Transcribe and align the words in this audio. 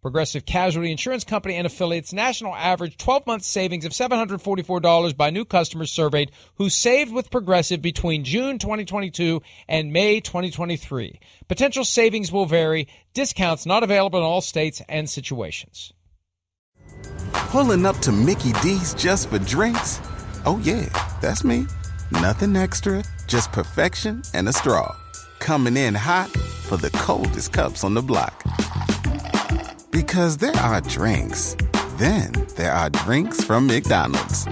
Progressive 0.00 0.46
Casualty 0.46 0.92
Insurance 0.92 1.24
Company 1.24 1.56
and 1.56 1.66
affiliates 1.66 2.12
national 2.12 2.54
average 2.54 2.96
12 2.98 3.26
month 3.26 3.42
savings 3.42 3.84
of 3.84 3.92
$744 3.92 5.16
by 5.16 5.30
new 5.30 5.44
customers 5.44 5.90
surveyed 5.90 6.30
who 6.54 6.70
saved 6.70 7.12
with 7.12 7.32
Progressive 7.32 7.82
between 7.82 8.22
June 8.22 8.58
2022 8.58 9.42
and 9.68 9.92
May 9.92 10.20
2023. 10.20 11.18
Potential 11.48 11.84
savings 11.84 12.30
will 12.30 12.46
vary, 12.46 12.86
discounts 13.12 13.66
not 13.66 13.82
available 13.82 14.20
in 14.20 14.24
all 14.24 14.40
states 14.40 14.80
and 14.88 15.10
situations. 15.10 15.92
Pulling 17.32 17.84
up 17.84 17.96
to 17.98 18.12
Mickey 18.12 18.52
D's 18.62 18.94
just 18.94 19.30
for 19.30 19.40
drinks? 19.40 20.00
Oh, 20.46 20.60
yeah, 20.62 20.88
that's 21.20 21.42
me. 21.42 21.66
Nothing 22.12 22.54
extra, 22.54 23.02
just 23.26 23.50
perfection 23.50 24.22
and 24.32 24.48
a 24.48 24.52
straw. 24.52 24.94
Coming 25.40 25.76
in 25.76 25.94
hot 25.94 26.30
for 26.30 26.76
the 26.76 26.90
coldest 26.90 27.52
cups 27.52 27.82
on 27.82 27.94
the 27.94 28.02
block. 28.02 28.44
Because 29.90 30.36
there 30.36 30.54
are 30.56 30.82
drinks, 30.82 31.56
then 31.96 32.32
there 32.56 32.72
are 32.72 32.90
drinks 32.90 33.42
from 33.42 33.66
McDonald's. 33.66 34.46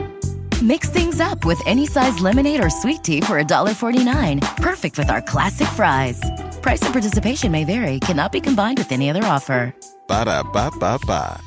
Mix 0.63 0.89
things 0.89 1.21
up 1.21 1.45
with 1.45 1.61
any 1.67 1.87
size 1.87 2.21
lemonade 2.21 2.65
or 2.65 2.71
sweet 2.71 3.05
tea 3.05 3.21
for 3.21 3.39
$1.49. 3.43 4.57
Perfect 4.57 4.97
with 4.97 5.11
our 5.11 5.21
classic 5.21 5.69
fries. 5.69 6.19
Price 6.63 6.81
and 6.81 6.93
participation 6.93 7.53
may 7.53 7.65
vary, 7.65 8.01
cannot 8.01 8.33
be 8.33 8.41
combined 8.41 8.79
with 8.79 8.91
any 8.93 9.11
other 9.11 9.25
offer. 9.25 9.75
Ba 10.09 10.25
da 10.25 10.43
ba 10.43 10.71
ba 10.81 10.99
ba. 11.07 11.39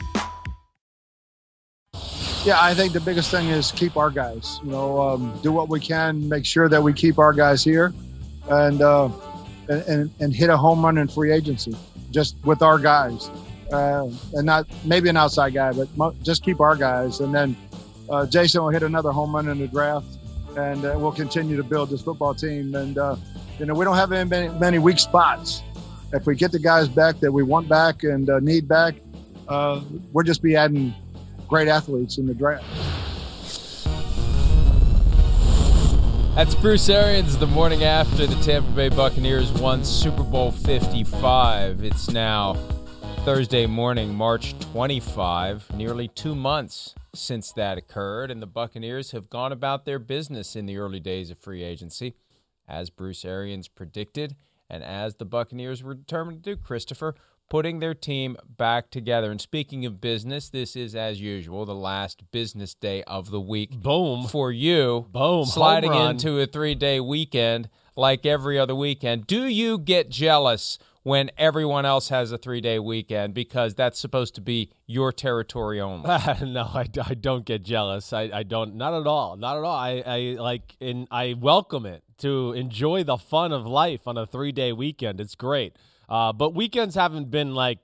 Yeah, 2.45 2.61
I 2.61 2.75
think 2.75 2.94
the 2.94 3.02
biggest 3.02 3.31
thing 3.31 3.50
is 3.50 3.72
keep 3.72 3.97
our 3.97 4.11
guys. 4.11 4.59
You 4.63 4.69
know, 4.69 5.02
um, 5.02 5.39
do 5.41 5.52
what 5.52 5.67
we 5.67 5.80
can, 5.80 6.30
make 6.30 6.45
sure 6.45 6.69
that 6.69 6.81
we 6.81 6.94
keep 6.94 7.17
our 7.17 7.33
guys 7.33 7.63
here, 7.63 7.91
and 8.50 8.81
uh, 8.81 9.09
and 9.67 10.11
and 10.19 10.33
hit 10.33 10.52
a 10.52 10.58
home 10.58 10.85
run 10.85 11.00
in 11.00 11.08
free 11.08 11.31
agency, 11.31 11.75
just 12.11 12.35
with 12.45 12.61
our 12.61 12.78
guys 12.78 13.31
uh, 13.72 14.08
and 14.34 14.45
not 14.45 14.67
maybe 14.86 15.09
an 15.09 15.17
outside 15.17 15.53
guy, 15.53 15.72
but 15.72 15.88
mo- 15.98 16.16
just 16.23 16.44
keep 16.44 16.59
our 16.59 16.75
guys. 16.75 17.20
And 17.20 17.34
then 17.34 17.56
uh, 18.09 18.25
Jason 18.25 18.62
will 18.62 18.70
hit 18.70 18.84
another 18.84 19.12
home 19.12 19.36
run 19.36 19.48
in 19.48 19.59
the 19.59 19.67
draft, 19.67 20.17
and 20.58 20.84
uh, 20.84 20.95
we'll 20.98 21.12
continue 21.12 21.58
to 21.58 21.64
build 21.64 21.90
this 21.90 22.02
football 22.02 22.34
team. 22.34 22.75
And 22.75 22.97
uh, 22.97 23.16
you 23.59 23.66
know, 23.66 23.73
we 23.73 23.86
don't 23.86 23.95
have 23.95 24.09
many, 24.09 24.50
many 24.59 24.80
weak 24.80 25.00
spots. 25.00 25.62
If 26.12 26.25
we 26.25 26.36
get 26.36 26.52
the 26.52 26.59
guys 26.59 26.88
back 26.88 27.20
that 27.20 27.31
we 27.31 27.44
want 27.44 27.70
back 27.70 28.03
and 28.03 28.30
uh, 28.30 28.40
need 28.40 28.67
back, 28.67 28.95
uh, 29.47 29.81
we'll 30.12 30.25
just 30.25 30.42
be 30.42 30.56
adding 30.56 30.94
great 31.47 31.67
athletes 31.67 32.17
in 32.17 32.25
the 32.25 32.34
draft. 32.34 32.66
That's 36.36 36.56
Bruce 36.56 36.88
Arians 36.88 37.38
the 37.38 37.47
morning 37.47 37.84
after 37.84 38.25
the 38.25 38.36
Tampa 38.36 38.72
Bay 38.72 38.88
Buccaneers 38.88 39.52
won 39.52 39.84
Super 39.84 40.23
Bowl 40.23 40.52
55. 40.52 41.84
It's 41.84 42.09
now 42.09 42.56
Thursday 43.30 43.67
morning, 43.67 44.16
March 44.16 44.58
25, 44.58 45.75
nearly 45.75 46.08
two 46.08 46.33
months 46.33 46.95
since 47.13 47.52
that 47.52 47.77
occurred, 47.77 48.31
and 48.31 48.41
the 48.41 48.47
Buccaneers 48.47 49.11
have 49.11 49.30
gone 49.30 49.52
about 49.52 49.85
their 49.85 49.99
business 49.99 50.55
in 50.55 50.66
the 50.66 50.77
early 50.77 50.99
days 50.99 51.30
of 51.30 51.38
free 51.38 51.61
agency, 51.61 52.16
as 52.67 52.89
Bruce 52.89 53.23
Arians 53.23 53.67
predicted, 53.67 54.35
and 54.67 54.83
as 54.83 55.17
the 55.17 55.25
Buccaneers 55.25 55.83
were 55.83 55.94
determined 55.94 56.44
to 56.44 56.55
do, 56.55 56.59
Christopher, 56.59 57.13
putting 57.52 57.77
their 57.77 57.94
team 57.94 58.35
back 58.57 58.89
together. 58.89 59.30
And 59.30 59.39
speaking 59.39 59.85
of 59.85 60.01
business, 60.01 60.50
this 60.50 60.75
is, 60.75 60.96
as 60.96 61.22
usual, 61.22 61.67
the 61.67 61.75
last 61.75 62.31
business 62.31 62.73
day 62.73 63.03
of 63.03 63.29
the 63.29 63.40
week. 63.40 63.79
Boom. 63.79 64.25
For 64.25 64.51
you. 64.51 65.06
Boom. 65.11 65.46
Sliding 65.46 65.94
into 65.94 66.40
a 66.40 66.47
three 66.47 66.73
day 66.73 67.00
weekend 67.00 67.69
like 67.96 68.25
every 68.25 68.57
other 68.57 68.73
weekend. 68.73 69.28
Do 69.28 69.46
you 69.46 69.78
get 69.78 70.09
jealous? 70.09 70.79
When 71.03 71.31
everyone 71.37 71.85
else 71.85 72.09
has 72.09 72.31
a 72.31 72.37
three 72.37 72.61
day 72.61 72.79
weekend 72.79 73.33
because 73.33 73.75
that's 73.75 73.99
supposed 73.99 74.35
to 74.35 74.41
be 74.41 74.71
your 74.85 75.11
territory 75.11 75.79
only. 75.79 76.07
no, 76.45 76.63
I, 76.73 76.85
I 77.03 77.13
don't 77.13 77.45
get 77.45 77.63
jealous. 77.63 78.11
I, 78.13 78.29
I 78.33 78.43
don't, 78.43 78.75
not 78.75 78.93
at 78.93 79.07
all. 79.07 79.37
Not 79.37 79.57
at 79.57 79.63
all. 79.63 79.75
I, 79.75 80.03
I 80.05 80.19
like, 80.39 80.75
and 80.81 81.07
I 81.09 81.35
welcome 81.39 81.85
it 81.85 82.03
to 82.19 82.53
enjoy 82.53 83.03
the 83.03 83.17
fun 83.17 83.51
of 83.51 83.65
life 83.65 84.07
on 84.07 84.17
a 84.17 84.25
three 84.25 84.51
day 84.51 84.73
weekend. 84.73 85.21
It's 85.21 85.35
great. 85.35 85.77
Uh, 86.07 86.33
but 86.33 86.53
weekends 86.53 86.95
haven't 86.95 87.29
been 87.31 87.53
like, 87.53 87.79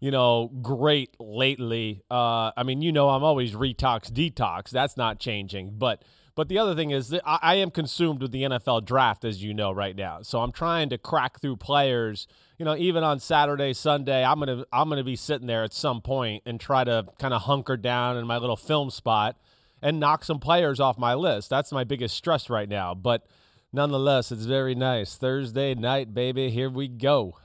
you 0.00 0.10
know, 0.10 0.50
great 0.62 1.14
lately. 1.20 2.02
Uh, 2.10 2.50
I 2.56 2.62
mean, 2.64 2.82
you 2.82 2.92
know, 2.92 3.08
I'm 3.10 3.22
always 3.22 3.52
retox, 3.52 4.10
detox. 4.10 4.70
That's 4.70 4.96
not 4.96 5.18
changing. 5.18 5.74
But 5.78 6.02
but 6.34 6.48
the 6.48 6.58
other 6.58 6.74
thing 6.74 6.90
is 6.90 7.14
I, 7.24 7.38
I 7.42 7.54
am 7.56 7.70
consumed 7.70 8.20
with 8.20 8.32
the 8.32 8.42
NFL 8.42 8.84
draft, 8.84 9.24
as 9.24 9.42
you 9.42 9.54
know, 9.54 9.72
right 9.72 9.96
now. 9.96 10.22
So 10.22 10.40
I'm 10.40 10.52
trying 10.52 10.90
to 10.90 10.98
crack 10.98 11.40
through 11.40 11.56
players. 11.56 12.26
You 12.58 12.64
know, 12.64 12.76
even 12.76 13.04
on 13.04 13.20
Saturday, 13.20 13.74
Sunday, 13.74 14.24
I'm 14.24 14.38
gonna 14.38 14.64
I'm 14.72 14.88
gonna 14.88 15.04
be 15.04 15.16
sitting 15.16 15.46
there 15.46 15.62
at 15.62 15.74
some 15.74 16.00
point 16.00 16.42
and 16.46 16.58
try 16.58 16.84
to 16.84 17.06
kind 17.18 17.34
of 17.34 17.42
hunker 17.42 17.76
down 17.76 18.16
in 18.16 18.26
my 18.26 18.38
little 18.38 18.56
film 18.56 18.88
spot 18.90 19.36
and 19.82 20.00
knock 20.00 20.24
some 20.24 20.38
players 20.38 20.80
off 20.80 20.96
my 20.96 21.14
list. 21.14 21.50
That's 21.50 21.70
my 21.70 21.84
biggest 21.84 22.16
stress 22.16 22.48
right 22.48 22.68
now. 22.68 22.94
But 22.94 23.26
nonetheless, 23.72 24.32
it's 24.32 24.46
very 24.46 24.74
nice. 24.74 25.16
Thursday 25.16 25.74
night, 25.74 26.14
baby. 26.14 26.50
Here 26.50 26.70
we 26.70 26.88
go. 26.88 27.36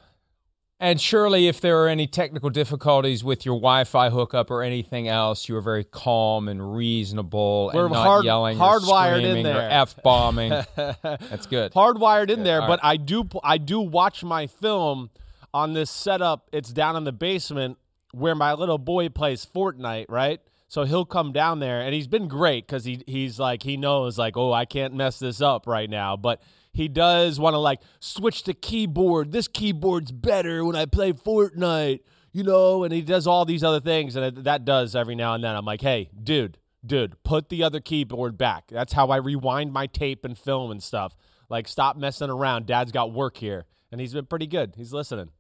And 0.82 1.00
surely, 1.00 1.48
if 1.48 1.62
there 1.62 1.84
are 1.84 1.88
any 1.88 2.08
technical 2.08 2.50
difficulties 2.50 3.24
with 3.24 3.46
your 3.46 3.54
Wi-Fi 3.54 4.10
hookup 4.10 4.50
or 4.50 4.64
anything 4.64 5.08
else, 5.08 5.48
you 5.48 5.56
are 5.56 5.62
very 5.62 5.84
calm 5.84 6.48
and 6.48 6.76
reasonable 6.76 7.70
We're 7.72 7.86
and 7.86 7.94
not 7.94 8.04
hard, 8.04 8.26
yelling, 8.26 8.58
hardwired 8.58 9.20
screaming, 9.20 9.38
in 9.38 9.44
there, 9.44 9.58
or 9.58 9.70
f 9.70 10.02
bombing. 10.02 10.50
That's 10.76 11.46
good. 11.46 11.72
Hardwired 11.74 12.32
in 12.32 12.38
Good. 12.38 12.46
there, 12.48 12.62
All 12.64 12.68
but 12.68 12.82
right. 12.82 12.94
I 12.94 12.98
do 12.98 13.30
I 13.44 13.60
do 13.60 13.80
watch 13.80 14.24
my 14.24 14.48
film 14.48 15.12
on 15.54 15.74
this 15.74 15.92
setup. 15.92 16.50
It's 16.52 16.72
down 16.74 16.96
in 16.96 17.04
the 17.04 17.12
basement 17.12 17.78
where 18.12 18.34
my 18.34 18.54
little 18.54 18.80
boy 18.80 19.10
plays 19.10 19.46
Fortnite, 19.46 20.08
right? 20.10 20.42
So 20.68 20.86
he'll 20.86 21.06
come 21.06 21.32
down 21.32 21.60
there, 21.60 21.82
and 21.82 21.94
he's 21.94 22.08
been 22.08 22.28
great 22.28 22.66
because 22.66 22.86
he 22.86 23.04
he's 23.06 23.38
like 23.38 23.62
he 23.62 23.78
knows 23.78 24.18
like 24.18 24.36
oh 24.36 24.52
I 24.52 24.66
can't 24.66 24.96
mess 24.96 25.20
this 25.20 25.42
up 25.42 25.68
right 25.68 25.90
now, 25.92 26.18
but 26.18 26.42
he 26.74 26.88
does 26.88 27.40
want 27.40 27.54
to 27.54 27.60
like 27.60 27.82
switch 28.00 28.44
the 28.44 28.54
keyboard. 28.54 29.32
This 29.32 29.48
keyboard's 29.48 30.12
better 30.12 30.64
when 30.64 30.76
I 30.76 30.86
play 30.86 31.14
Fortnite, 31.14 32.00
you 32.32 32.44
know, 32.44 32.84
and 32.84 32.94
he 32.94 33.02
does 33.02 33.28
all 33.28 33.46
these 33.46 33.64
other 33.64 33.80
things, 33.80 34.16
and 34.16 34.44
that 34.46 34.66
does 34.66 34.96
every 34.96 35.16
now 35.16 35.34
and 35.34 35.44
then. 35.44 35.56
I'm 35.56 35.66
like, 35.66 35.82
hey, 35.82 36.10
dude, 36.24 36.58
dude, 36.86 37.22
put 37.24 37.50
the 37.50 37.64
other 37.64 37.80
keyboard 37.80 38.38
back. 38.38 38.68
That's 38.70 38.94
how 38.94 39.08
I 39.08 39.18
rewind 39.18 39.74
my 39.74 39.88
tape 39.88 40.24
and 40.24 40.38
film 40.38 40.72
and 40.72 40.82
stuff. 40.82 41.14
Like, 41.50 41.68
stop 41.68 41.98
messing 41.98 42.30
around. 42.30 42.66
Dad's 42.66 42.94
got 42.94 43.12
work 43.12 43.38
here, 43.38 43.66
and 43.92 44.00
he's 44.00 44.14
been 44.14 44.26
pretty 44.26 44.48
good. 44.48 44.76
He's 44.78 44.94
listening. 44.94 45.32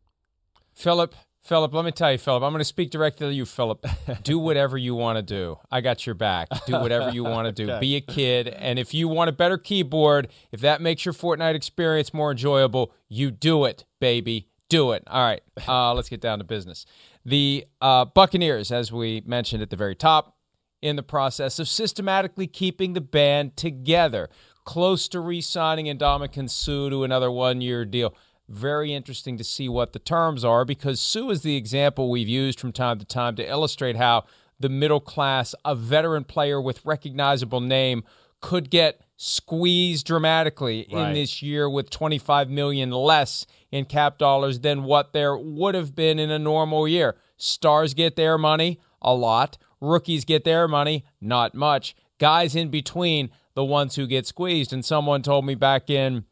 Philip, 0.73 1.15
Philip, 1.43 1.73
let 1.73 1.83
me 1.83 1.91
tell 1.91 2.11
you, 2.11 2.19
Philip, 2.19 2.43
I'm 2.43 2.51
going 2.51 2.59
to 2.59 2.65
speak 2.65 2.91
directly 2.91 3.27
to 3.27 3.33
you, 3.33 3.45
Philip. 3.45 3.85
do 4.23 4.37
whatever 4.37 4.77
you 4.77 4.93
want 4.93 5.17
to 5.17 5.23
do. 5.23 5.57
I 5.71 5.81
got 5.81 6.05
your 6.05 6.13
back. 6.13 6.49
Do 6.67 6.73
whatever 6.73 7.09
you 7.09 7.23
want 7.23 7.47
to 7.47 7.51
do. 7.51 7.71
Okay. 7.71 7.79
Be 7.79 7.95
a 7.95 8.01
kid. 8.01 8.47
And 8.47 8.77
if 8.77 8.93
you 8.93 9.07
want 9.07 9.29
a 9.29 9.33
better 9.33 9.57
keyboard, 9.57 10.27
if 10.51 10.61
that 10.61 10.81
makes 10.81 11.03
your 11.03 11.15
Fortnite 11.15 11.55
experience 11.55 12.13
more 12.13 12.31
enjoyable, 12.31 12.93
you 13.09 13.31
do 13.31 13.65
it, 13.65 13.85
baby. 13.99 14.49
Do 14.69 14.91
it. 14.91 15.03
All 15.07 15.23
right. 15.23 15.41
Uh, 15.67 15.93
let's 15.95 16.09
get 16.09 16.21
down 16.21 16.37
to 16.37 16.45
business. 16.45 16.85
The 17.25 17.65
uh, 17.81 18.05
Buccaneers, 18.05 18.71
as 18.71 18.91
we 18.91 19.23
mentioned 19.25 19.63
at 19.63 19.71
the 19.71 19.75
very 19.75 19.95
top, 19.95 20.37
in 20.81 20.95
the 20.95 21.03
process 21.03 21.59
of 21.59 21.67
systematically 21.67 22.47
keeping 22.47 22.93
the 22.93 23.01
band 23.01 23.55
together, 23.57 24.29
close 24.63 25.07
to 25.09 25.19
re 25.19 25.41
signing 25.41 25.85
Ndamukong 25.85 26.49
Suh 26.49 26.89
to 26.89 27.03
another 27.03 27.31
one 27.31 27.61
year 27.61 27.83
deal. 27.85 28.15
Very 28.51 28.93
interesting 28.93 29.37
to 29.37 29.45
see 29.45 29.69
what 29.69 29.93
the 29.93 29.99
terms 29.99 30.43
are 30.43 30.65
because 30.65 30.99
Suh 30.99 31.29
is 31.29 31.41
the 31.41 31.55
example 31.55 32.09
we've 32.09 32.27
used 32.27 32.59
from 32.59 32.73
time 32.73 32.99
to 32.99 33.05
time 33.05 33.37
to 33.37 33.49
illustrate 33.49 33.95
how 33.95 34.25
the 34.59 34.67
middle 34.67 34.99
class, 34.99 35.55
a 35.63 35.73
veteran 35.73 36.25
player 36.25 36.61
with 36.61 36.85
recognizable 36.85 37.61
name, 37.61 38.03
could 38.41 38.69
get 38.69 38.99
squeezed 39.15 40.05
dramatically 40.05 40.81
in 40.81 41.13
this 41.13 41.41
year 41.41 41.69
with 41.69 41.89
25 41.89 42.49
million 42.49 42.91
less 42.91 43.45
in 43.71 43.85
cap 43.85 44.17
dollars 44.17 44.59
than 44.59 44.83
what 44.83 45.13
there 45.13 45.37
would 45.37 45.73
have 45.73 45.95
been 45.95 46.19
in 46.19 46.29
a 46.29 46.39
normal 46.39 46.87
year. 46.87 47.15
Stars 47.37 47.93
get 47.93 48.17
their 48.17 48.37
money 48.37 48.79
a 49.01 49.13
lot, 49.13 49.57
rookies 49.79 50.25
get 50.25 50.43
their 50.43 50.67
money 50.67 51.05
not 51.21 51.55
much. 51.55 51.95
Guys 52.17 52.55
in 52.55 52.69
between 52.69 53.29
the 53.53 53.63
ones 53.63 53.95
who 53.95 54.07
get 54.07 54.25
squeezed 54.27 54.73
and 54.73 54.83
someone 54.83 55.21
told 55.21 55.45
me 55.45 55.55
back 55.55 55.89
in 55.89 56.25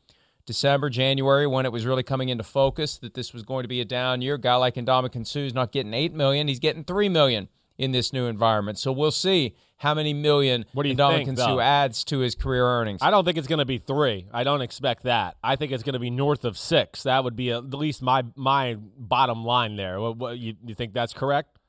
December, 0.50 0.90
January, 0.90 1.46
when 1.46 1.64
it 1.68 1.72
was 1.72 1.86
really 1.86 2.02
coming 2.02 2.30
into 2.30 2.44
focus 2.44 2.98
that 2.98 3.14
this 3.14 3.34
was 3.36 3.44
going 3.44 3.62
to 3.62 3.68
be 3.68 3.82
a 3.82 3.86
down 3.86 4.20
year. 4.20 4.34
A 4.34 4.40
guy 4.40 4.56
like 4.56 4.74
Ndamukong 4.74 5.28
Suh 5.28 5.42
is 5.42 5.54
not 5.54 5.72
getting 5.72 5.94
eight 5.94 6.12
million; 6.12 6.48
he's 6.48 6.58
getting 6.58 6.84
three 6.84 7.08
million 7.08 7.50
in 7.78 7.92
this 7.92 8.12
new 8.12 8.26
environment. 8.26 8.80
So 8.80 8.92
we'll 8.92 9.12
see 9.12 9.56
how 9.78 9.94
many 9.94 10.12
million 10.12 10.66
What 10.74 10.84
do 10.84 10.90
you 10.90 10.96
think, 10.96 11.38
adds 11.38 12.04
to 12.06 12.18
his 12.18 12.34
career 12.34 12.66
earnings. 12.66 13.04
I 13.04 13.12
don't 13.12 13.26
think 13.26 13.38
it's 13.38 13.48
going 13.48 13.60
to 13.60 13.66
be 13.66 13.78
three. 13.78 14.26
I 14.34 14.44
don't 14.44 14.64
expect 14.64 15.04
that. 15.04 15.38
I 15.44 15.56
think 15.56 15.72
it's 15.72 15.84
going 15.84 15.94
to 15.94 16.00
be 16.00 16.10
north 16.10 16.46
of 16.46 16.58
six. 16.58 17.04
That 17.04 17.24
would 17.24 17.36
be 17.36 17.52
at 17.52 17.70
least 17.70 18.02
my 18.02 18.24
my 18.36 18.76
bottom 18.98 19.46
line 19.46 19.76
there. 19.76 20.02
What, 20.02 20.18
what, 20.18 20.40
you, 20.40 20.56
you 20.66 20.74
think 20.74 20.94
that's 20.94 21.14
correct? 21.14 21.60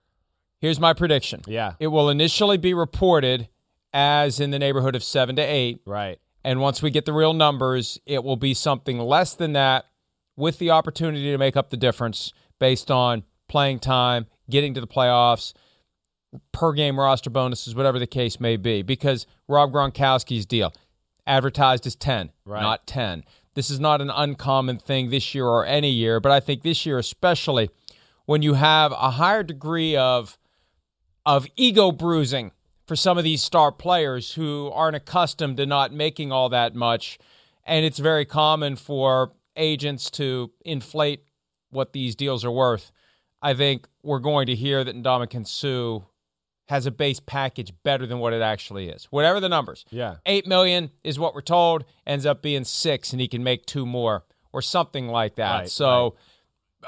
Here's 0.58 0.80
my 0.80 0.94
prediction. 0.94 1.42
Yeah. 1.46 1.74
It 1.78 1.88
will 1.88 2.08
initially 2.08 2.56
be 2.56 2.72
reported 2.72 3.50
as 3.92 4.40
in 4.40 4.52
the 4.52 4.58
neighborhood 4.58 4.96
of 4.96 5.04
seven 5.04 5.36
to 5.36 5.42
eight. 5.42 5.82
Right. 5.84 6.18
And 6.44 6.60
once 6.60 6.82
we 6.82 6.90
get 6.90 7.04
the 7.04 7.12
real 7.12 7.34
numbers, 7.34 7.98
it 8.06 8.24
will 8.24 8.36
be 8.36 8.54
something 8.54 8.98
less 8.98 9.34
than 9.34 9.52
that 9.52 9.86
with 10.36 10.58
the 10.58 10.70
opportunity 10.70 11.30
to 11.30 11.38
make 11.38 11.56
up 11.56 11.70
the 11.70 11.76
difference 11.76 12.32
based 12.58 12.90
on 12.90 13.24
playing 13.48 13.78
time, 13.80 14.26
getting 14.48 14.72
to 14.74 14.80
the 14.80 14.86
playoffs, 14.86 15.52
per 16.52 16.72
game 16.72 16.98
roster 16.98 17.30
bonuses, 17.30 17.74
whatever 17.74 17.98
the 17.98 18.06
case 18.06 18.40
may 18.40 18.56
be. 18.56 18.82
Because 18.82 19.26
Rob 19.48 19.72
Gronkowski's 19.72 20.46
deal 20.46 20.72
advertised 21.26 21.86
as 21.86 21.94
10, 21.96 22.30
Right. 22.44 22.62
not 22.62 22.86
10. 22.86 23.24
This 23.54 23.68
is 23.68 23.80
not 23.80 24.00
an 24.00 24.10
uncommon 24.10 24.78
thing 24.78 25.10
this 25.10 25.34
year 25.34 25.46
or 25.46 25.66
any 25.66 25.90
year, 25.90 26.20
but 26.20 26.32
I 26.32 26.40
think 26.40 26.62
this 26.62 26.86
year 26.86 26.98
especially 26.98 27.68
when 28.24 28.42
you 28.42 28.54
have 28.54 28.92
a 28.92 29.10
higher 29.12 29.42
degree 29.42 29.96
of 29.96 30.38
of 31.26 31.46
ego 31.56 31.92
bruising 31.92 32.52
for 32.90 32.96
some 32.96 33.16
of 33.16 33.22
these 33.22 33.40
star 33.40 33.70
players 33.70 34.32
who 34.32 34.68
aren't 34.74 34.96
accustomed 34.96 35.56
to 35.58 35.64
not 35.64 35.92
making 35.92 36.32
all 36.32 36.48
that 36.48 36.74
much. 36.74 37.20
And 37.64 37.84
it's 37.86 38.00
very 38.00 38.24
common 38.24 38.74
for 38.74 39.30
agents 39.54 40.10
to 40.10 40.50
inflate 40.64 41.22
what 41.70 41.92
these 41.92 42.16
deals 42.16 42.44
are 42.44 42.50
worth. 42.50 42.90
I 43.40 43.54
think 43.54 43.86
we're 44.02 44.18
going 44.18 44.46
to 44.46 44.56
hear 44.56 44.82
that 44.82 44.96
Ndamukong 44.96 45.46
Suh 45.46 46.04
has 46.68 46.84
a 46.84 46.90
base 46.90 47.20
package 47.20 47.72
better 47.84 48.08
than 48.08 48.18
what 48.18 48.32
it 48.32 48.42
actually 48.42 48.88
is. 48.88 49.04
Whatever 49.04 49.38
the 49.38 49.48
numbers. 49.48 49.84
Yeah. 49.90 50.16
Eight 50.26 50.48
million 50.48 50.90
is 51.04 51.16
what 51.16 51.32
we're 51.32 51.42
told, 51.42 51.84
ends 52.08 52.26
up 52.26 52.42
being 52.42 52.64
six, 52.64 53.12
and 53.12 53.20
he 53.20 53.28
can 53.28 53.44
make 53.44 53.66
two 53.66 53.86
more 53.86 54.24
or 54.52 54.62
something 54.62 55.06
like 55.06 55.36
that. 55.36 55.58
Right, 55.60 55.70
so 55.70 56.16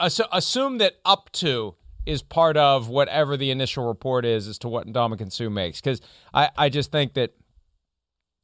assu- 0.01 0.27
assume 0.33 0.79
that 0.79 0.95
up 1.05 1.31
to 1.35 1.77
is 2.07 2.23
part 2.23 2.57
of 2.57 2.89
whatever 2.89 3.37
the 3.37 3.51
initial 3.51 3.87
report 3.87 4.25
is 4.25 4.49
as 4.49 4.59
to 4.59 4.69
what 4.69 4.87
Ndamukong 4.87 5.33
Suh 5.33 5.51
makes. 5.51 5.81
Because 5.81 6.01
I, 6.35 6.51
I 6.57 6.69
just 6.69 6.91
think 6.91 7.15
that 7.15 7.35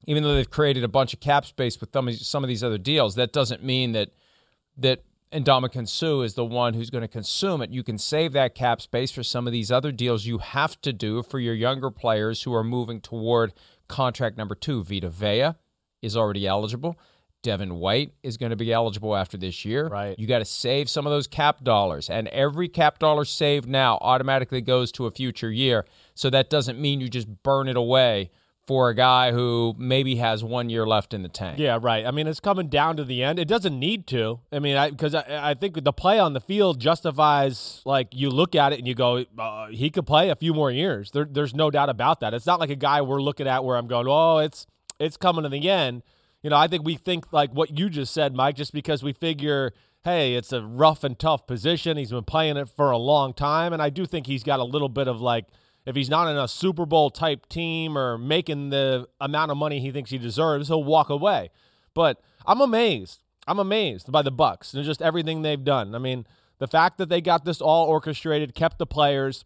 even 0.06 0.22
though 0.22 0.34
they've 0.34 0.48
created 0.48 0.84
a 0.84 0.88
bunch 0.88 1.12
of 1.12 1.20
cap 1.20 1.44
space 1.44 1.80
with 1.80 1.90
some 1.92 2.44
of, 2.44 2.48
these 2.48 2.64
other 2.64 2.78
deals, 2.78 3.16
that 3.16 3.32
doesn't 3.32 3.62
mean 3.64 3.92
that 3.92 4.10
that 4.76 5.02
Ndamukong 5.32 5.88
Suh 5.88 6.20
is 6.20 6.34
the 6.34 6.44
one 6.44 6.74
who's 6.74 6.88
going 6.88 7.02
to 7.02 7.08
consume 7.08 7.60
it. 7.60 7.70
You 7.70 7.82
can 7.82 7.98
save 7.98 8.32
that 8.32 8.54
cap 8.54 8.80
space 8.80 9.10
for 9.10 9.22
some 9.22 9.46
of 9.46 9.52
these 9.52 9.70
other 9.70 9.92
deals 9.92 10.24
you 10.24 10.38
have 10.38 10.80
to 10.82 10.92
do 10.92 11.22
for 11.22 11.38
your 11.38 11.54
younger 11.54 11.90
players 11.90 12.44
who 12.44 12.54
are 12.54 12.64
moving 12.64 13.00
toward 13.00 13.52
contract 13.88 14.38
number 14.38 14.54
two. 14.54 14.82
Vita 14.84 15.10
Vea 15.10 15.54
is 16.00 16.16
already 16.16 16.46
eligible. 16.46 16.96
Devin 17.42 17.76
White 17.76 18.12
is 18.22 18.36
going 18.36 18.50
to 18.50 18.56
be 18.56 18.72
eligible 18.72 19.14
after 19.14 19.36
this 19.36 19.64
year. 19.64 19.88
Right. 19.88 20.18
You 20.18 20.26
got 20.26 20.40
to 20.40 20.44
save 20.44 20.90
some 20.90 21.06
of 21.06 21.10
those 21.10 21.26
cap 21.26 21.62
dollars, 21.62 22.10
and 22.10 22.28
every 22.28 22.68
cap 22.68 22.98
dollar 22.98 23.24
saved 23.24 23.68
now 23.68 23.98
automatically 24.00 24.60
goes 24.60 24.92
to 24.92 25.06
a 25.06 25.10
future 25.10 25.50
year. 25.50 25.84
So 26.14 26.30
that 26.30 26.50
doesn't 26.50 26.80
mean 26.80 27.00
you 27.00 27.08
just 27.08 27.42
burn 27.42 27.68
it 27.68 27.76
away 27.76 28.30
for 28.68 28.90
a 28.90 28.94
guy 28.94 29.32
who 29.32 29.74
maybe 29.78 30.16
has 30.16 30.44
one 30.44 30.68
year 30.68 30.86
left 30.86 31.14
in 31.14 31.22
the 31.22 31.28
tank. 31.30 31.58
Yeah, 31.58 31.78
right. 31.80 32.04
I 32.04 32.10
mean, 32.10 32.26
it's 32.26 32.38
coming 32.38 32.68
down 32.68 32.98
to 32.98 33.04
the 33.04 33.22
end. 33.24 33.38
It 33.38 33.48
doesn't 33.48 33.78
need 33.78 34.06
to. 34.08 34.40
I 34.52 34.58
mean, 34.58 34.76
I 34.76 34.90
because 34.90 35.14
I, 35.14 35.50
I 35.50 35.54
think 35.54 35.82
the 35.82 35.92
play 35.92 36.18
on 36.18 36.34
the 36.34 36.40
field 36.40 36.78
justifies 36.78 37.80
like 37.86 38.08
you 38.12 38.28
look 38.28 38.54
at 38.54 38.74
it 38.74 38.78
and 38.78 38.86
you 38.86 38.94
go, 38.94 39.24
uh, 39.38 39.68
he 39.68 39.88
could 39.88 40.06
play 40.06 40.28
a 40.28 40.36
few 40.36 40.52
more 40.52 40.70
years. 40.70 41.12
There, 41.12 41.24
there's 41.24 41.54
no 41.54 41.70
doubt 41.70 41.88
about 41.88 42.20
that. 42.20 42.34
It's 42.34 42.44
not 42.44 42.60
like 42.60 42.68
a 42.68 42.76
guy 42.76 43.00
we're 43.00 43.22
looking 43.22 43.48
at 43.48 43.64
where 43.64 43.78
I'm 43.78 43.86
going, 43.86 44.06
oh, 44.06 44.36
it's 44.36 44.66
it's 45.00 45.16
coming 45.16 45.44
to 45.44 45.48
the 45.48 45.70
end. 45.70 46.02
You 46.42 46.50
know, 46.50 46.56
I 46.56 46.68
think 46.68 46.84
we 46.84 46.94
think 46.94 47.32
like 47.32 47.52
what 47.52 47.78
you 47.78 47.90
just 47.90 48.12
said, 48.12 48.34
Mike, 48.34 48.56
just 48.56 48.72
because 48.72 49.02
we 49.02 49.12
figure, 49.12 49.72
hey, 50.04 50.34
it's 50.34 50.52
a 50.52 50.62
rough 50.62 51.02
and 51.04 51.18
tough 51.18 51.46
position. 51.46 51.96
He's 51.96 52.10
been 52.10 52.24
playing 52.24 52.56
it 52.56 52.68
for 52.68 52.90
a 52.90 52.98
long 52.98 53.34
time, 53.34 53.72
and 53.72 53.82
I 53.82 53.90
do 53.90 54.06
think 54.06 54.26
he's 54.26 54.44
got 54.44 54.60
a 54.60 54.64
little 54.64 54.88
bit 54.88 55.08
of 55.08 55.20
like 55.20 55.46
if 55.86 55.96
he's 55.96 56.10
not 56.10 56.28
in 56.28 56.36
a 56.36 56.46
Super 56.46 56.84
Bowl 56.84 57.10
type 57.10 57.48
team 57.48 57.96
or 57.96 58.18
making 58.18 58.70
the 58.70 59.08
amount 59.20 59.50
of 59.50 59.56
money 59.56 59.80
he 59.80 59.90
thinks 59.90 60.10
he 60.10 60.18
deserves, 60.18 60.68
he'll 60.68 60.84
walk 60.84 61.08
away. 61.08 61.50
But 61.94 62.20
I'm 62.46 62.60
amazed. 62.60 63.22
I'm 63.46 63.58
amazed 63.58 64.12
by 64.12 64.20
the 64.22 64.30
Bucs 64.30 64.74
and 64.74 64.84
just 64.84 65.00
everything 65.00 65.40
they've 65.40 65.64
done. 65.64 65.94
I 65.94 65.98
mean, 65.98 66.26
the 66.58 66.66
fact 66.66 66.98
that 66.98 67.08
they 67.08 67.22
got 67.22 67.44
this 67.46 67.60
all 67.60 67.86
orchestrated, 67.86 68.54
kept 68.54 68.78
the 68.78 68.86
players, 68.86 69.44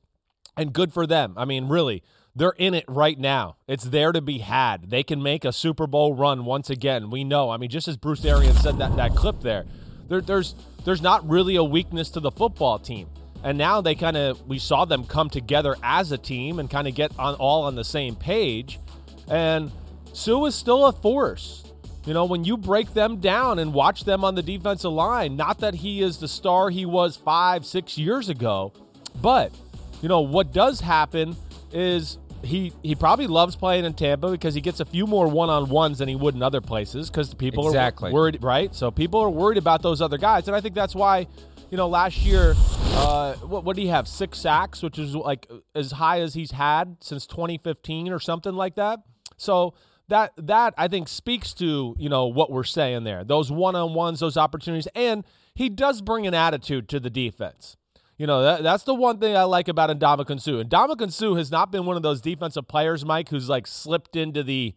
and 0.56 0.72
good 0.72 0.92
for 0.92 1.06
them. 1.06 1.34
I 1.36 1.44
mean, 1.44 1.68
really, 1.68 2.02
they're 2.34 2.54
in 2.56 2.74
it 2.74 2.84
right 2.88 3.18
now. 3.18 3.56
It's 3.66 3.84
there 3.84 4.12
to 4.12 4.20
be 4.20 4.38
had. 4.38 4.90
They 4.90 5.02
can 5.02 5.22
make 5.22 5.44
a 5.44 5.52
Super 5.52 5.86
Bowl 5.86 6.14
run 6.14 6.44
once 6.44 6.70
again. 6.70 7.10
We 7.10 7.24
know. 7.24 7.50
I 7.50 7.56
mean, 7.56 7.70
just 7.70 7.88
as 7.88 7.96
Bruce 7.96 8.24
Arians 8.24 8.60
said 8.60 8.78
that 8.78 8.96
that 8.96 9.14
clip 9.14 9.40
there, 9.40 9.64
there 10.08 10.20
there's 10.20 10.54
there's 10.84 11.02
not 11.02 11.28
really 11.28 11.56
a 11.56 11.64
weakness 11.64 12.10
to 12.10 12.20
the 12.20 12.30
football 12.30 12.78
team. 12.78 13.08
And 13.44 13.58
now 13.58 13.80
they 13.80 13.94
kind 13.94 14.16
of 14.16 14.46
we 14.48 14.58
saw 14.58 14.84
them 14.84 15.04
come 15.04 15.28
together 15.28 15.76
as 15.82 16.12
a 16.12 16.18
team 16.18 16.58
and 16.58 16.70
kind 16.70 16.88
of 16.88 16.94
get 16.94 17.12
on 17.18 17.34
all 17.34 17.64
on 17.64 17.74
the 17.74 17.84
same 17.84 18.16
page. 18.16 18.78
And 19.28 19.70
Suh 20.12 20.46
is 20.46 20.54
still 20.54 20.86
a 20.86 20.92
force. 20.92 21.64
You 22.06 22.14
know, 22.14 22.24
when 22.24 22.44
you 22.44 22.56
break 22.56 22.94
them 22.94 23.18
down 23.18 23.60
and 23.60 23.72
watch 23.72 24.04
them 24.04 24.24
on 24.24 24.34
the 24.34 24.42
defensive 24.42 24.90
line, 24.90 25.36
not 25.36 25.58
that 25.58 25.74
he 25.74 26.02
is 26.02 26.18
the 26.18 26.26
star 26.26 26.68
he 26.68 26.84
was 26.84 27.16
five, 27.16 27.64
six 27.64 27.96
years 27.96 28.28
ago, 28.28 28.72
but 29.20 29.52
you 30.00 30.08
know 30.08 30.20
what 30.20 30.52
does 30.52 30.80
happen 30.80 31.36
is 31.72 32.18
he 32.42 32.72
he 32.82 32.94
probably 32.94 33.26
loves 33.26 33.56
playing 33.56 33.84
in 33.84 33.94
Tampa 33.94 34.30
because 34.30 34.54
he 34.54 34.60
gets 34.60 34.80
a 34.80 34.84
few 34.84 35.06
more 35.06 35.26
one 35.28 35.50
on 35.50 35.68
ones 35.68 35.98
than 35.98 36.08
he 36.08 36.16
would 36.16 36.34
in 36.34 36.42
other 36.42 36.60
places 36.60 37.08
because 37.10 37.32
people 37.34 37.66
Exactly. 37.68 38.10
are 38.10 38.12
worried, 38.12 38.42
right? 38.42 38.74
So 38.74 38.90
people 38.90 39.20
are 39.20 39.30
worried 39.30 39.58
about 39.58 39.82
those 39.82 40.00
other 40.00 40.18
guys, 40.18 40.46
and 40.48 40.56
I 40.56 40.60
think 40.60 40.74
that's 40.74 40.94
why 40.94 41.26
you 41.70 41.76
know 41.76 41.88
last 41.88 42.18
year, 42.18 42.54
uh, 42.94 43.34
what 43.36 43.64
what 43.64 43.76
did 43.76 43.82
he 43.82 43.88
have? 43.88 44.06
Six 44.08 44.38
sacks, 44.38 44.82
which 44.82 44.98
is 44.98 45.14
like 45.14 45.50
as 45.74 45.92
high 45.92 46.20
as 46.20 46.34
he's 46.34 46.50
had 46.52 46.96
since 47.00 47.26
2015 47.26 48.12
or 48.12 48.18
something 48.18 48.54
like 48.54 48.74
that. 48.76 49.00
So 49.36 49.74
that 50.08 50.32
that 50.36 50.74
I 50.76 50.88
think 50.88 51.08
speaks 51.08 51.54
to 51.54 51.94
you 51.98 52.08
know 52.08 52.26
what 52.26 52.50
we're 52.50 52.64
saying 52.64 53.04
there. 53.04 53.24
Those 53.24 53.50
one 53.50 53.74
on 53.76 53.94
ones, 53.94 54.20
those 54.20 54.36
opportunities, 54.36 54.88
and 54.94 55.24
he 55.54 55.68
does 55.68 56.02
bring 56.02 56.26
an 56.26 56.34
attitude 56.34 56.88
to 56.90 57.00
the 57.00 57.10
defense. 57.10 57.76
You 58.22 58.28
know, 58.28 58.40
that, 58.44 58.62
that's 58.62 58.84
the 58.84 58.94
one 58.94 59.18
thing 59.18 59.36
I 59.36 59.42
like 59.42 59.66
about 59.66 59.90
Ndamukong 59.90 60.40
Suh. 60.40 60.62
Ndamukong 60.62 61.10
Suh 61.10 61.34
has 61.34 61.50
not 61.50 61.72
been 61.72 61.86
one 61.86 61.96
of 61.96 62.04
those 62.04 62.20
defensive 62.20 62.68
players, 62.68 63.04
Mike, 63.04 63.28
who's 63.30 63.48
like 63.48 63.66
slipped 63.66 64.14
into 64.14 64.44
the, 64.44 64.76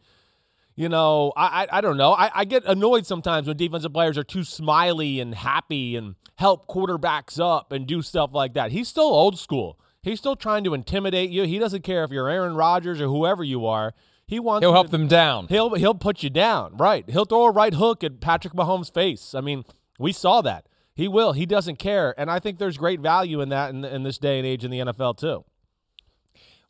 you 0.76 0.90
know, 0.90 1.32
I 1.38 1.66
I, 1.66 1.78
I 1.78 1.82
don't 1.82 1.96
know. 1.96 2.14
I, 2.14 2.32
I 2.34 2.46
get 2.46 2.66
annoyed 2.66 3.06
sometimes 3.06 3.46
when 3.48 3.56
defensive 3.56 3.94
players 3.94 4.18
are 4.18 4.24
too 4.24 4.44
smiley 4.44 5.20
and 5.20 5.36
happy 5.36 5.96
and 5.96 6.16
help 6.40 6.68
quarterbacks 6.68 7.40
up 7.40 7.72
and 7.72 7.86
do 7.86 8.02
stuff 8.02 8.32
like 8.34 8.56
that. 8.56 8.72
He's 8.72 8.88
still 8.88 9.04
old 9.04 9.38
school. 9.38 9.80
He's 10.02 10.18
still 10.18 10.36
trying 10.36 10.64
to 10.64 10.74
intimidate 10.74 11.30
you. 11.30 11.44
He 11.44 11.60
doesn't 11.60 11.84
care 11.84 12.04
if 12.04 12.10
you're 12.10 12.28
Aaron 12.28 12.56
Rodgers 12.56 13.00
or 13.00 13.06
whoever 13.06 13.44
you 13.44 13.68
are. 13.68 13.94
He 14.26 14.40
wants 14.40 14.64
He'll 14.64 14.74
help 14.74 14.88
to- 14.88 14.92
them 14.92 15.08
down. 15.08 15.50
He'll 15.50 15.76
he'll 15.76 15.94
put 15.94 16.24
you 16.24 16.32
down, 16.32 16.78
right? 16.78 17.08
He'll 17.08 17.26
throw 17.26 17.44
a 17.44 17.52
right 17.52 17.76
hook 17.76 18.04
at 18.04 18.22
Patrick 18.22 18.56
Mahomes' 18.56 18.92
face. 18.92 19.36
I 19.36 19.42
mean, 19.42 19.66
we 20.00 20.12
saw 20.14 20.42
that. 20.42 20.66
He 20.96 21.08
will. 21.10 21.34
He 21.34 21.46
doesn't 21.46 21.78
care, 21.78 22.14
and 22.18 22.32
I 22.32 22.40
think 22.40 22.58
there's 22.58 22.78
great 22.78 23.02
value 23.02 23.42
in 23.42 23.50
that 23.50 23.70
in, 23.72 23.84
in 23.84 24.04
this 24.04 24.18
day 24.18 24.38
and 24.40 24.48
age 24.48 24.64
in 24.64 24.72
the 24.72 24.80
NFL 24.80 25.18
too. 25.18 25.44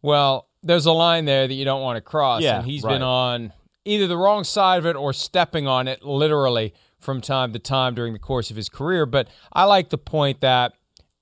Well, 0.01 0.47
there's 0.63 0.85
a 0.85 0.91
line 0.91 1.25
there 1.25 1.47
that 1.47 1.53
you 1.53 1.65
don't 1.65 1.81
want 1.81 1.97
to 1.97 2.01
cross, 2.01 2.41
Yeah, 2.41 2.57
and 2.57 2.65
he's 2.65 2.83
right. 2.83 2.93
been 2.93 3.01
on 3.03 3.53
either 3.85 4.07
the 4.07 4.17
wrong 4.17 4.43
side 4.43 4.79
of 4.79 4.85
it 4.85 4.95
or 4.95 5.13
stepping 5.13 5.67
on 5.67 5.87
it 5.87 6.03
literally 6.03 6.73
from 6.99 7.21
time 7.21 7.53
to 7.53 7.59
time 7.59 7.93
during 7.93 8.13
the 8.13 8.19
course 8.19 8.49
of 8.49 8.55
his 8.57 8.67
career. 8.69 9.05
But 9.05 9.27
I 9.53 9.65
like 9.65 9.89
the 9.89 9.97
point 9.97 10.41
that 10.41 10.73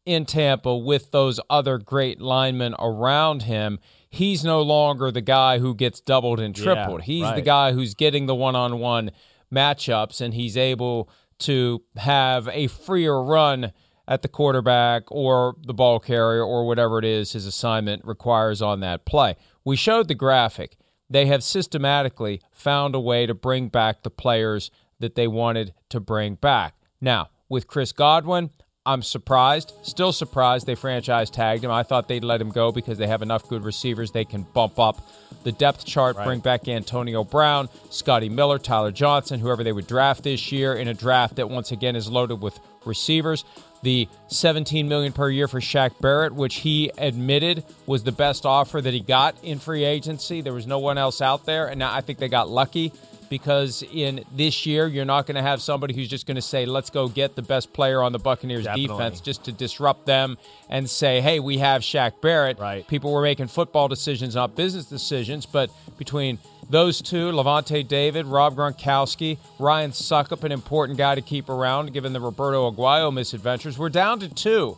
in 0.06 0.26
Tampa, 0.26 0.76
with 0.76 1.12
those 1.12 1.40
other 1.50 1.78
great 1.78 2.22
linemen 2.22 2.74
around 2.80 3.44
him, 3.44 3.80
he's 4.10 4.44
no 4.46 4.62
longer 4.62 5.12
the 5.12 5.22
guy 5.22 5.60
who 5.60 5.76
gets 5.76 6.00
doubled 6.00 6.40
and 6.40 6.58
Yeah, 6.58 6.64
tripled. 6.64 7.02
he's 7.04 7.30
the 7.34 7.42
guy 7.42 7.72
who's 7.74 7.94
getting 7.96 8.26
the 8.28 8.36
one-on-one 8.36 9.12
matchups, 9.54 10.20
and 10.22 10.34
he's 10.34 10.58
able 10.58 11.10
to 11.44 11.84
have 11.98 12.48
a 12.50 12.68
freer 12.68 13.22
run 13.22 13.72
at 14.08 14.22
the 14.22 14.28
quarterback 14.28 15.04
or 15.10 15.56
the 15.66 15.74
ball 15.74 16.00
carrier 16.00 16.44
or 16.44 16.68
whatever 16.68 17.00
it 17.00 17.06
is 17.06 17.34
his 17.34 17.46
assignment 17.46 18.04
requires 18.06 18.62
on 18.62 18.82
that 18.82 19.06
play. 19.06 19.36
We 19.64 19.76
showed 19.76 20.08
the 20.08 20.16
graphic. 20.16 20.78
They 21.10 21.26
have 21.28 21.44
systematically 21.44 22.42
found 22.52 22.96
a 22.96 23.00
way 23.00 23.26
to 23.26 23.34
bring 23.34 23.70
back 23.70 24.04
the 24.04 24.10
players 24.10 24.72
that 25.00 25.16
they 25.16 25.28
wanted 25.28 25.74
to 25.90 26.00
bring 26.00 26.36
back. 26.36 26.76
Now, 27.00 27.30
with 27.50 27.68
Chris 27.68 27.92
Godwin, 27.92 28.50
I'm 28.86 29.02
surprised, 29.02 29.74
still 29.82 30.12
surprised 30.12 30.66
they 30.66 30.76
franchise 30.76 31.30
tagged 31.30 31.64
him. 31.64 31.72
I 31.72 31.84
thought 31.84 32.10
they'd 32.10 32.24
let 32.24 32.42
him 32.42 32.50
go 32.50 32.72
because 32.74 32.98
they 32.98 33.08
have 33.08 33.22
enough 33.22 33.48
good 33.48 33.64
receivers 33.64 34.12
they 34.12 34.26
can 34.26 34.44
bump 34.44 34.78
up 34.78 35.08
the 35.46 35.54
depth 35.54 35.86
chart, 35.86 36.18
right. 36.18 36.26
bring 36.26 36.40
back 36.40 36.68
Antonio 36.68 37.24
Brown, 37.24 37.70
Scotty 37.90 38.28
Miller, 38.28 38.60
Tyler 38.60 38.92
Johnson, 38.92 39.40
whoever 39.40 39.64
they 39.64 39.72
would 39.72 39.88
draft 39.88 40.24
this 40.24 40.52
year 40.52 40.74
in 40.74 40.90
a 40.90 40.94
draft 40.94 41.38
that 41.38 41.50
once 41.50 41.72
again 41.72 41.96
is 41.96 42.10
loaded 42.10 42.42
with 42.42 42.60
receivers. 42.84 43.46
The 43.84 44.08
17 44.28 44.88
million 44.88 45.14
per 45.14 45.30
year 45.30 45.48
for 45.48 45.60
Shaq 45.62 46.00
Barrett, 46.02 46.34
which 46.34 46.56
he 46.56 46.92
admitted 46.98 47.64
was 47.86 48.04
the 48.04 48.12
best 48.12 48.46
offer 48.46 48.82
that 48.82 48.94
he 48.94 49.00
got 49.00 49.36
in 49.44 49.60
free 49.60 49.86
agency. 49.86 50.42
There 50.42 50.54
was 50.54 50.68
no 50.68 50.80
one 50.80 50.98
else 50.98 51.22
out 51.22 51.46
there, 51.46 51.68
and 51.68 51.84
I 51.84 52.02
think 52.02 52.20
they 52.20 52.30
got 52.30 52.50
lucky 52.50 52.92
because 53.30 53.84
in 53.92 54.24
this 54.36 54.66
year 54.66 54.88
you're 54.88 55.06
not 55.06 55.26
going 55.26 55.36
to 55.36 55.42
have 55.42 55.62
somebody 55.62 55.94
who's 55.94 56.08
just 56.08 56.26
going 56.28 56.36
to 56.36 56.42
say 56.42 56.66
let's 56.66 56.90
go 56.90 57.08
get 57.08 57.36
the 57.36 57.42
best 57.42 57.74
player 57.74 58.02
on 58.02 58.12
the 58.12 58.20
Buccaneers 58.20 58.66
Definitely. 58.66 58.88
defense 58.88 59.22
just 59.22 59.46
to 59.46 59.52
disrupt 59.52 60.06
them 60.06 60.38
and 60.70 60.90
say 60.90 61.22
hey 61.22 61.40
we 61.40 61.58
have 61.60 61.82
Shaq 61.82 62.22
Barrett. 62.22 62.60
Right. 62.60 62.88
People 62.88 63.12
were 63.12 63.22
making 63.22 63.48
football 63.48 63.88
decisions 63.88 64.36
not 64.36 64.56
business 64.56 64.86
decisions 64.86 65.46
but 65.46 65.70
between 65.98 66.40
those 66.70 67.02
two 67.02 67.32
Lavonte 67.32 67.88
David 67.88 68.26
Rob 68.26 68.56
Gronkowski 68.56 69.38
Ryan 69.60 69.92
Succop, 69.92 70.44
an 70.44 70.52
important 70.52 70.98
guy 70.98 71.16
to 71.16 71.22
keep 71.22 71.50
around 71.50 71.94
given 71.94 72.14
the 72.14 72.22
Roberto 72.22 72.72
Aguayo 72.72 73.14
misadventures 73.14 73.78
we're 73.78 73.90
down 73.90 74.20
to 74.20 74.30
two. 74.30 74.78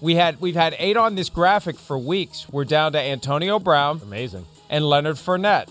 We 0.00 0.16
had 0.16 0.40
we've 0.40 0.54
had 0.54 0.74
eight 0.78 0.96
on 0.98 1.14
this 1.14 1.30
graphic 1.30 1.78
for 1.78 1.96
weeks. 1.98 2.46
We're 2.50 2.64
down 2.64 2.92
to 2.92 3.00
Antonio 3.00 3.58
Brown 3.58 4.00
amazing. 4.02 4.44
and 4.68 4.84
Leonard 4.84 5.16
Fournette. 5.16 5.68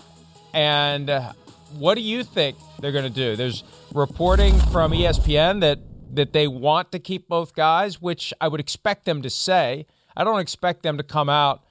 And 0.52 1.08
uh, 1.10 1.32
what 1.78 1.94
do 1.94 2.00
you 2.00 2.24
think 2.24 2.56
they're 2.80 2.92
going 2.92 3.04
to 3.04 3.10
do? 3.10 3.36
There's 3.36 3.64
reporting 3.92 4.58
from 4.58 4.92
ESPN 4.92 5.60
that 5.60 5.78
that 6.14 6.32
they 6.32 6.46
want 6.46 6.92
to 6.92 7.00
keep 7.00 7.28
both 7.28 7.54
guys, 7.54 8.00
which 8.00 8.32
I 8.40 8.46
would 8.46 8.60
expect 8.60 9.04
them 9.04 9.20
to 9.22 9.30
say. 9.30 9.86
I 10.16 10.22
don't 10.22 10.38
expect 10.38 10.84
them 10.84 10.96
to 10.96 11.02
come 11.02 11.28
out 11.28 11.64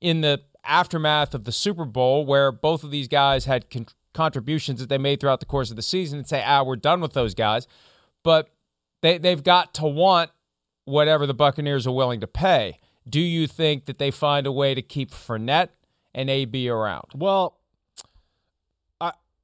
in 0.00 0.20
the 0.20 0.40
aftermath 0.64 1.34
of 1.34 1.44
the 1.44 1.50
Super 1.52 1.84
Bowl 1.84 2.24
where 2.24 2.52
both 2.52 2.84
of 2.84 2.92
these 2.92 3.08
guys 3.08 3.46
had 3.46 3.70
con- 3.70 3.86
contributions 4.12 4.78
that 4.78 4.88
they 4.88 4.98
made 4.98 5.18
throughout 5.18 5.40
the 5.40 5.46
course 5.46 5.70
of 5.70 5.76
the 5.76 5.82
season 5.82 6.18
and 6.18 6.28
say, 6.28 6.42
"Ah, 6.46 6.62
we're 6.62 6.76
done 6.76 7.00
with 7.00 7.12
those 7.12 7.34
guys." 7.34 7.66
But 8.22 8.50
they 9.02 9.18
they've 9.18 9.42
got 9.42 9.74
to 9.74 9.86
want 9.86 10.30
whatever 10.84 11.26
the 11.26 11.34
Buccaneers 11.34 11.86
are 11.86 11.92
willing 11.92 12.20
to 12.20 12.26
pay. 12.26 12.78
Do 13.08 13.20
you 13.20 13.46
think 13.46 13.86
that 13.86 13.98
they 13.98 14.10
find 14.10 14.46
a 14.46 14.52
way 14.52 14.74
to 14.74 14.82
keep 14.82 15.10
Fournette 15.10 15.70
and 16.14 16.30
AB 16.30 16.68
around? 16.68 17.06
Well, 17.14 17.57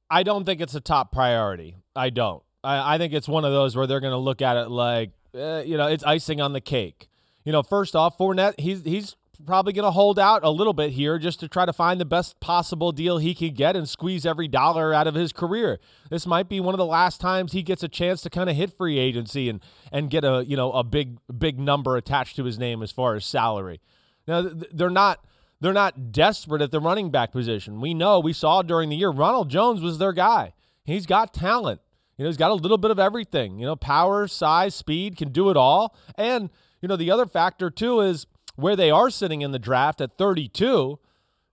I 0.09 0.23
don't 0.23 0.45
think 0.45 0.61
it's 0.61 0.75
a 0.75 0.81
top 0.81 1.11
priority. 1.11 1.75
I 1.95 2.09
don't. 2.09 2.43
I, 2.63 2.95
I 2.95 2.97
think 2.97 3.13
it's 3.13 3.27
one 3.27 3.45
of 3.45 3.51
those 3.51 3.75
where 3.75 3.87
they're 3.87 3.99
going 3.99 4.11
to 4.11 4.17
look 4.17 4.41
at 4.41 4.57
it 4.57 4.69
like, 4.69 5.11
uh, 5.33 5.63
you 5.65 5.77
know, 5.77 5.87
it's 5.87 6.03
icing 6.03 6.41
on 6.41 6.53
the 6.53 6.61
cake. 6.61 7.07
You 7.43 7.51
know, 7.51 7.63
first 7.63 7.95
off, 7.95 8.17
Fournette, 8.17 8.59
he's 8.59 8.81
he's 8.83 9.15
probably 9.45 9.73
going 9.73 9.85
to 9.85 9.91
hold 9.91 10.17
out 10.17 10.43
a 10.43 10.49
little 10.49 10.73
bit 10.73 10.91
here 10.91 11.19
just 11.19 11.39
to 11.41 11.47
try 11.47 11.65
to 11.65 11.73
find 11.73 11.99
the 11.99 12.05
best 12.05 12.39
possible 12.39 12.91
deal 12.91 13.17
he 13.17 13.35
can 13.35 13.53
get 13.53 13.75
and 13.75 13.87
squeeze 13.87 14.25
every 14.25 14.47
dollar 14.47 14.93
out 14.93 15.07
of 15.07 15.13
his 15.13 15.31
career. 15.33 15.79
This 16.09 16.25
might 16.25 16.49
be 16.49 16.59
one 16.59 16.73
of 16.73 16.77
the 16.77 16.85
last 16.85 17.21
times 17.21 17.51
he 17.51 17.61
gets 17.61 17.83
a 17.83 17.87
chance 17.87 18.21
to 18.21 18.29
kind 18.29 18.49
of 18.49 18.55
hit 18.55 18.75
free 18.75 18.97
agency 18.97 19.49
and 19.49 19.59
and 19.91 20.09
get 20.09 20.23
a 20.23 20.43
you 20.47 20.57
know 20.57 20.71
a 20.71 20.83
big 20.83 21.17
big 21.37 21.59
number 21.59 21.97
attached 21.97 22.35
to 22.37 22.43
his 22.45 22.57
name 22.57 22.81
as 22.81 22.91
far 22.91 23.15
as 23.15 23.25
salary. 23.25 23.81
Now 24.27 24.49
they're 24.71 24.89
not 24.89 25.23
they're 25.61 25.73
not 25.73 26.11
desperate 26.11 26.61
at 26.61 26.71
the 26.71 26.79
running 26.79 27.11
back 27.11 27.31
position. 27.31 27.81
We 27.81 27.93
know, 27.93 28.19
we 28.19 28.33
saw 28.33 28.61
during 28.61 28.89
the 28.89 28.95
year, 28.95 29.09
Ronald 29.09 29.49
Jones 29.49 29.81
was 29.81 29.97
their 29.97 30.13
guy. 30.13 30.53
He's 30.83 31.05
got 31.05 31.33
talent. 31.33 31.81
You 32.17 32.23
know, 32.23 32.29
he's 32.29 32.37
got 32.37 32.51
a 32.51 32.55
little 32.55 32.77
bit 32.77 32.91
of 32.91 32.99
everything. 32.99 33.59
You 33.59 33.65
know, 33.65 33.75
power, 33.75 34.27
size, 34.27 34.75
speed, 34.75 35.17
can 35.17 35.31
do 35.31 35.49
it 35.49 35.57
all. 35.57 35.95
And, 36.17 36.49
you 36.81 36.87
know, 36.87 36.95
the 36.95 37.11
other 37.11 37.25
factor 37.25 37.69
too 37.69 38.01
is 38.01 38.27
where 38.55 38.75
they 38.75 38.91
are 38.91 39.09
sitting 39.09 39.41
in 39.41 39.51
the 39.51 39.59
draft 39.59 39.99
at 40.01 40.17
32, 40.17 40.99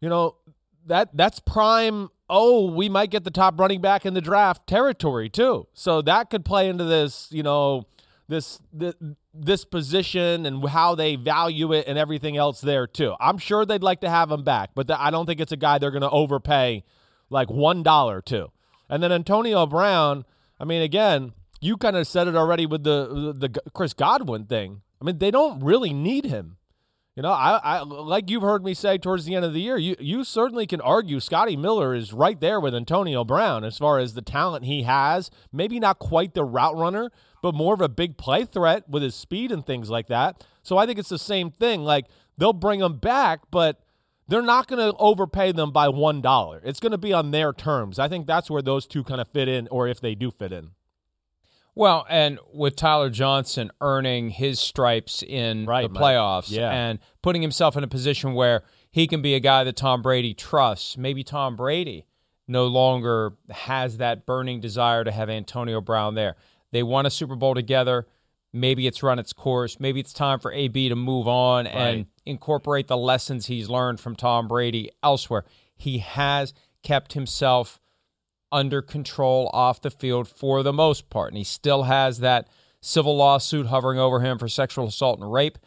you 0.01 0.09
know, 0.09 0.37
that 0.87 1.11
that's 1.15 1.39
prime 1.39 2.11
oh, 2.35 2.71
we 2.71 2.89
might 2.89 3.11
get 3.11 3.25
the 3.25 3.31
top 3.31 3.61
running 3.61 3.83
back 3.83 4.07
in 4.07 4.15
the 4.15 4.21
draft 4.23 4.67
territory 4.67 5.29
too. 5.29 5.67
So 5.75 6.01
that 6.03 6.31
could 6.31 6.47
play 6.47 6.67
into 6.67 6.85
this, 6.85 7.29
you 7.31 7.43
know, 7.43 7.87
this, 8.27 8.59
this 8.73 8.95
this 9.35 9.65
position 9.65 10.47
and 10.47 10.69
how 10.69 10.95
they 10.95 11.17
value 11.17 11.73
it 11.73 11.87
and 11.89 11.99
everything 11.99 12.37
else 12.37 12.61
there 12.61 12.87
too. 12.87 13.15
I'm 13.19 13.39
sure 13.39 13.65
they'd 13.65 13.83
like 13.83 14.01
to 14.03 14.11
have 14.11 14.31
him 14.31 14.45
back, 14.45 14.71
but 14.75 14.87
the, 14.87 15.01
I 15.01 15.11
don't 15.11 15.27
think 15.27 15.41
it's 15.41 15.53
a 15.53 15.57
guy 15.57 15.79
they're 15.79 15.91
going 15.91 16.03
to 16.03 16.11
overpay 16.11 16.85
like 17.31 17.51
one 17.51 17.83
dollar 17.83 18.21
to. 18.23 18.51
And 18.91 19.03
then 19.03 19.11
Antonio 19.11 19.65
Brown, 19.67 20.27
I 20.61 20.65
mean, 20.65 20.83
again, 20.83 21.33
you 21.61 21.77
kind 21.77 21.97
of 21.97 22.07
said 22.07 22.29
it 22.29 22.37
already 22.37 22.67
with 22.67 22.85
the, 22.85 23.33
the, 23.33 23.49
the 23.49 23.61
Chris 23.73 23.95
Godwin 23.95 24.45
thing. 24.45 24.83
I 25.01 25.05
mean, 25.05 25.19
they 25.19 25.31
don't 25.31 25.63
really 25.63 25.93
need 25.93 26.27
him. 26.27 26.59
You 27.15 27.23
know, 27.23 27.31
I, 27.31 27.61
I 27.63 27.83
like 27.83 28.31
you've 28.31 28.43
heard 28.43 28.65
me 28.65 28.73
say 28.73 28.97
towards 28.97 29.27
the 29.27 29.35
end 29.35 29.45
of 29.45 29.53
the 29.53 29.61
year, 29.61 29.77
you 29.77 29.97
you 30.01 30.25
certainly 30.25 30.67
can 30.67 30.81
argue 30.81 31.21
Scotty 31.21 31.59
Miller 31.59 31.95
is 31.95 32.15
right 32.15 32.41
there 32.41 32.59
with 32.59 32.75
Antonio 32.75 33.23
Brown 33.23 33.65
as 33.65 33.77
far 33.77 33.99
as 33.99 34.15
the 34.15 34.23
talent 34.23 34.65
he 34.65 34.85
has. 34.85 35.31
Maybe 35.53 35.79
not 35.79 35.99
quite 35.99 36.33
the 36.33 36.43
route 36.43 36.75
runner, 36.75 37.11
but 37.43 37.55
more 37.55 37.75
of 37.75 37.83
a 37.83 37.89
big 37.91 38.17
play 38.17 38.47
threat 38.47 38.89
with 38.89 39.03
his 39.03 39.15
speed 39.15 39.53
and 39.53 39.67
things 39.67 39.91
like 39.91 40.07
that. 40.07 40.47
So 40.63 40.79
I 40.79 40.87
think 40.87 40.99
it's 40.99 41.11
the 41.11 41.19
same 41.19 41.51
thing. 41.51 41.85
Like 41.85 42.07
they'll 42.39 42.55
bring 42.55 42.81
him 42.81 42.97
back, 42.97 43.41
but 43.51 43.83
they're 44.27 44.41
not 44.41 44.67
going 44.67 44.81
to 44.81 44.97
overpay 44.97 45.53
them 45.53 45.71
by 45.71 45.91
one 45.91 46.23
dollar. 46.23 46.63
It's 46.65 46.81
going 46.81 46.93
to 46.93 46.99
be 46.99 47.13
on 47.13 47.31
their 47.31 47.53
terms. 47.53 47.99
I 47.99 48.09
think 48.09 48.27
that's 48.27 48.51
where 48.51 48.63
those 48.63 48.87
two 48.87 49.05
kind 49.05 49.21
of 49.21 49.29
fit 49.29 49.49
in, 49.49 49.69
or 49.69 49.87
if 49.87 50.01
they 50.01 50.15
do 50.15 50.31
fit 50.31 50.51
in. 50.51 50.71
Well, 51.75 52.05
and 52.09 52.39
with 52.53 52.77
Tyler 52.77 53.09
Johnson 53.09 53.71
earning 53.81 54.31
his 54.31 54.61
stripes 54.61 55.23
in 55.23 55.65
right, 55.65 55.91
the 55.91 55.99
playoffs 55.99 56.51
yeah. 56.51 56.71
and 56.71 56.99
putting 57.23 57.41
himself 57.41 57.77
in 57.77 57.85
a 57.85 57.89
position 57.89 58.35
where 58.35 58.63
he 58.91 59.07
can 59.07 59.23
be 59.23 59.35
a 59.35 59.41
guy 59.41 59.65
that 59.65 59.77
Tom 59.77 60.03
Brady 60.03 60.35
trusts, 60.35 60.99
maybe 60.99 61.25
Tom 61.25 61.57
Brady 61.57 62.05
no 62.47 62.67
longer 62.67 63.33
has 63.51 63.97
that 63.97 64.27
burning 64.27 64.61
desire 64.61 65.03
to 65.05 65.11
have 65.11 65.31
Antonio 65.31 65.81
Brown 65.81 66.15
there. 66.15 66.37
They 66.73 66.83
won 66.83 67.07
a 67.07 67.11
Super 67.11 67.37
Bowl 67.37 67.55
together. 67.55 68.07
Maybe 68.53 68.87
it's 68.87 69.03
run 69.03 69.19
its 69.19 69.33
course. 69.33 69.81
Maybe 69.81 69.99
it's 70.01 70.13
time 70.13 70.41
for 70.41 70.53
AB 70.53 70.91
to 70.91 70.97
move 70.97 71.27
on 71.27 71.65
right. 71.65 71.75
and 71.75 72.07
incorporate 72.27 72.87
the 72.87 72.99
lessons 72.99 73.47
he's 73.47 73.71
learned 73.71 73.99
from 73.99 74.15
Tom 74.15 74.47
Brady 74.47 74.91
elsewhere. 75.03 75.45
He 75.75 75.99
has 75.99 76.53
kept 76.83 77.15
himself 77.15 77.81
under 78.53 78.83
control 78.83 79.51
off 79.53 79.81
the 79.81 79.91
field 79.91 80.29
for 80.29 80.63
the 80.63 80.73
most 80.73 81.11
part. 81.11 81.31
And 81.31 81.39
he 81.39 81.45
still 81.45 81.85
has 81.85 82.21
that 82.21 82.49
civil 82.81 83.17
lawsuit 83.17 83.67
hovering 83.67 83.99
over 83.99 84.21
him 84.21 84.39
for 84.39 84.49
sexual 84.49 84.87
assault 84.87 85.19
and 85.19 85.33
rape. 85.33 85.59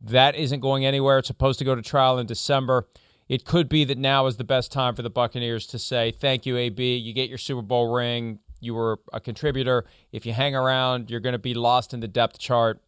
That 0.00 0.34
isn't 0.34 0.60
going 0.60 0.84
anywhere. 0.84 1.18
It's 1.18 1.28
supposed 1.28 1.58
to 1.60 1.64
go 1.64 1.74
to 1.74 1.82
trial 1.82 2.18
in 2.18 2.26
December. 2.26 2.88
It 3.28 3.44
could 3.44 3.68
be 3.68 3.84
that 3.84 3.96
now 3.96 4.26
is 4.26 4.36
the 4.36 4.44
best 4.44 4.72
time 4.72 4.94
for 4.94 5.02
the 5.02 5.08
Buccaneers 5.08 5.66
to 5.68 5.78
say, 5.78 6.10
Thank 6.10 6.44
you, 6.44 6.56
AB. 6.58 6.96
You 6.96 7.14
get 7.14 7.28
your 7.28 7.38
Super 7.38 7.62
Bowl 7.62 7.94
ring. 7.94 8.40
You 8.60 8.74
were 8.74 8.98
a 9.12 9.20
contributor. 9.20 9.84
If 10.12 10.26
you 10.26 10.32
hang 10.32 10.54
around, 10.54 11.10
you're 11.10 11.20
going 11.20 11.34
to 11.34 11.38
be 11.38 11.54
lost 11.54 11.94
in 11.94 12.00
the 12.00 12.08
depth 12.08 12.38
chart. 12.38 12.82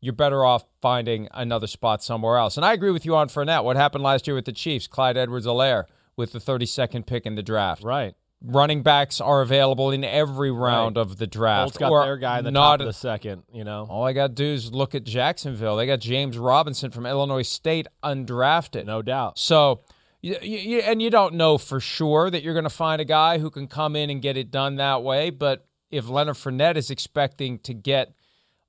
You're 0.00 0.12
better 0.12 0.44
off 0.44 0.64
finding 0.80 1.28
another 1.32 1.66
spot 1.66 2.02
somewhere 2.02 2.36
else. 2.36 2.56
And 2.56 2.66
I 2.66 2.72
agree 2.72 2.90
with 2.90 3.04
you 3.04 3.14
on 3.16 3.28
Fournette. 3.28 3.64
What 3.64 3.76
happened 3.76 4.04
last 4.04 4.26
year 4.26 4.34
with 4.34 4.44
the 4.44 4.52
Chiefs? 4.52 4.86
Clyde 4.86 5.16
Edwards 5.16 5.46
Helaire 5.46 5.84
with 6.16 6.32
the 6.32 6.38
32nd 6.38 7.06
pick 7.06 7.26
in 7.26 7.34
the 7.34 7.42
draft. 7.42 7.82
Right 7.82 8.14
running 8.42 8.82
backs 8.82 9.20
are 9.20 9.42
available 9.42 9.90
in 9.90 10.04
every 10.04 10.50
round 10.50 10.96
right. 10.96 11.02
of 11.02 11.18
the 11.18 11.26
draft. 11.26 11.72
Colts 11.72 11.78
got 11.78 11.90
or 11.90 12.04
their 12.04 12.16
guy 12.16 12.38
in 12.38 12.44
the 12.44 12.50
not, 12.50 12.78
top 12.78 12.80
of 12.80 12.86
the 12.86 12.92
second. 12.92 13.42
You 13.52 13.64
know, 13.64 13.86
all 13.88 14.04
I 14.04 14.12
got 14.12 14.28
to 14.28 14.34
do 14.34 14.44
is 14.44 14.72
look 14.72 14.94
at 14.94 15.04
Jacksonville. 15.04 15.76
They 15.76 15.86
got 15.86 16.00
James 16.00 16.38
Robinson 16.38 16.90
from 16.90 17.06
Illinois 17.06 17.42
State 17.42 17.86
undrafted, 18.02 18.84
no 18.84 19.02
doubt. 19.02 19.38
So. 19.38 19.82
You, 20.22 20.38
you, 20.42 20.78
and 20.80 21.00
you 21.00 21.08
don't 21.08 21.34
know 21.34 21.56
for 21.56 21.78
sure 21.78 22.30
that 22.30 22.42
you're 22.42 22.54
going 22.54 22.64
to 22.64 22.70
find 22.70 23.00
a 23.00 23.04
guy 23.04 23.38
who 23.38 23.48
can 23.48 23.68
come 23.68 23.94
in 23.94 24.10
and 24.10 24.20
get 24.20 24.36
it 24.36 24.50
done 24.50 24.74
that 24.76 25.04
way. 25.04 25.30
But 25.30 25.68
if 25.88 26.08
Leonard 26.08 26.34
Fournette 26.34 26.76
is 26.76 26.90
expecting 26.90 27.60
to 27.60 27.74
get 27.74 28.15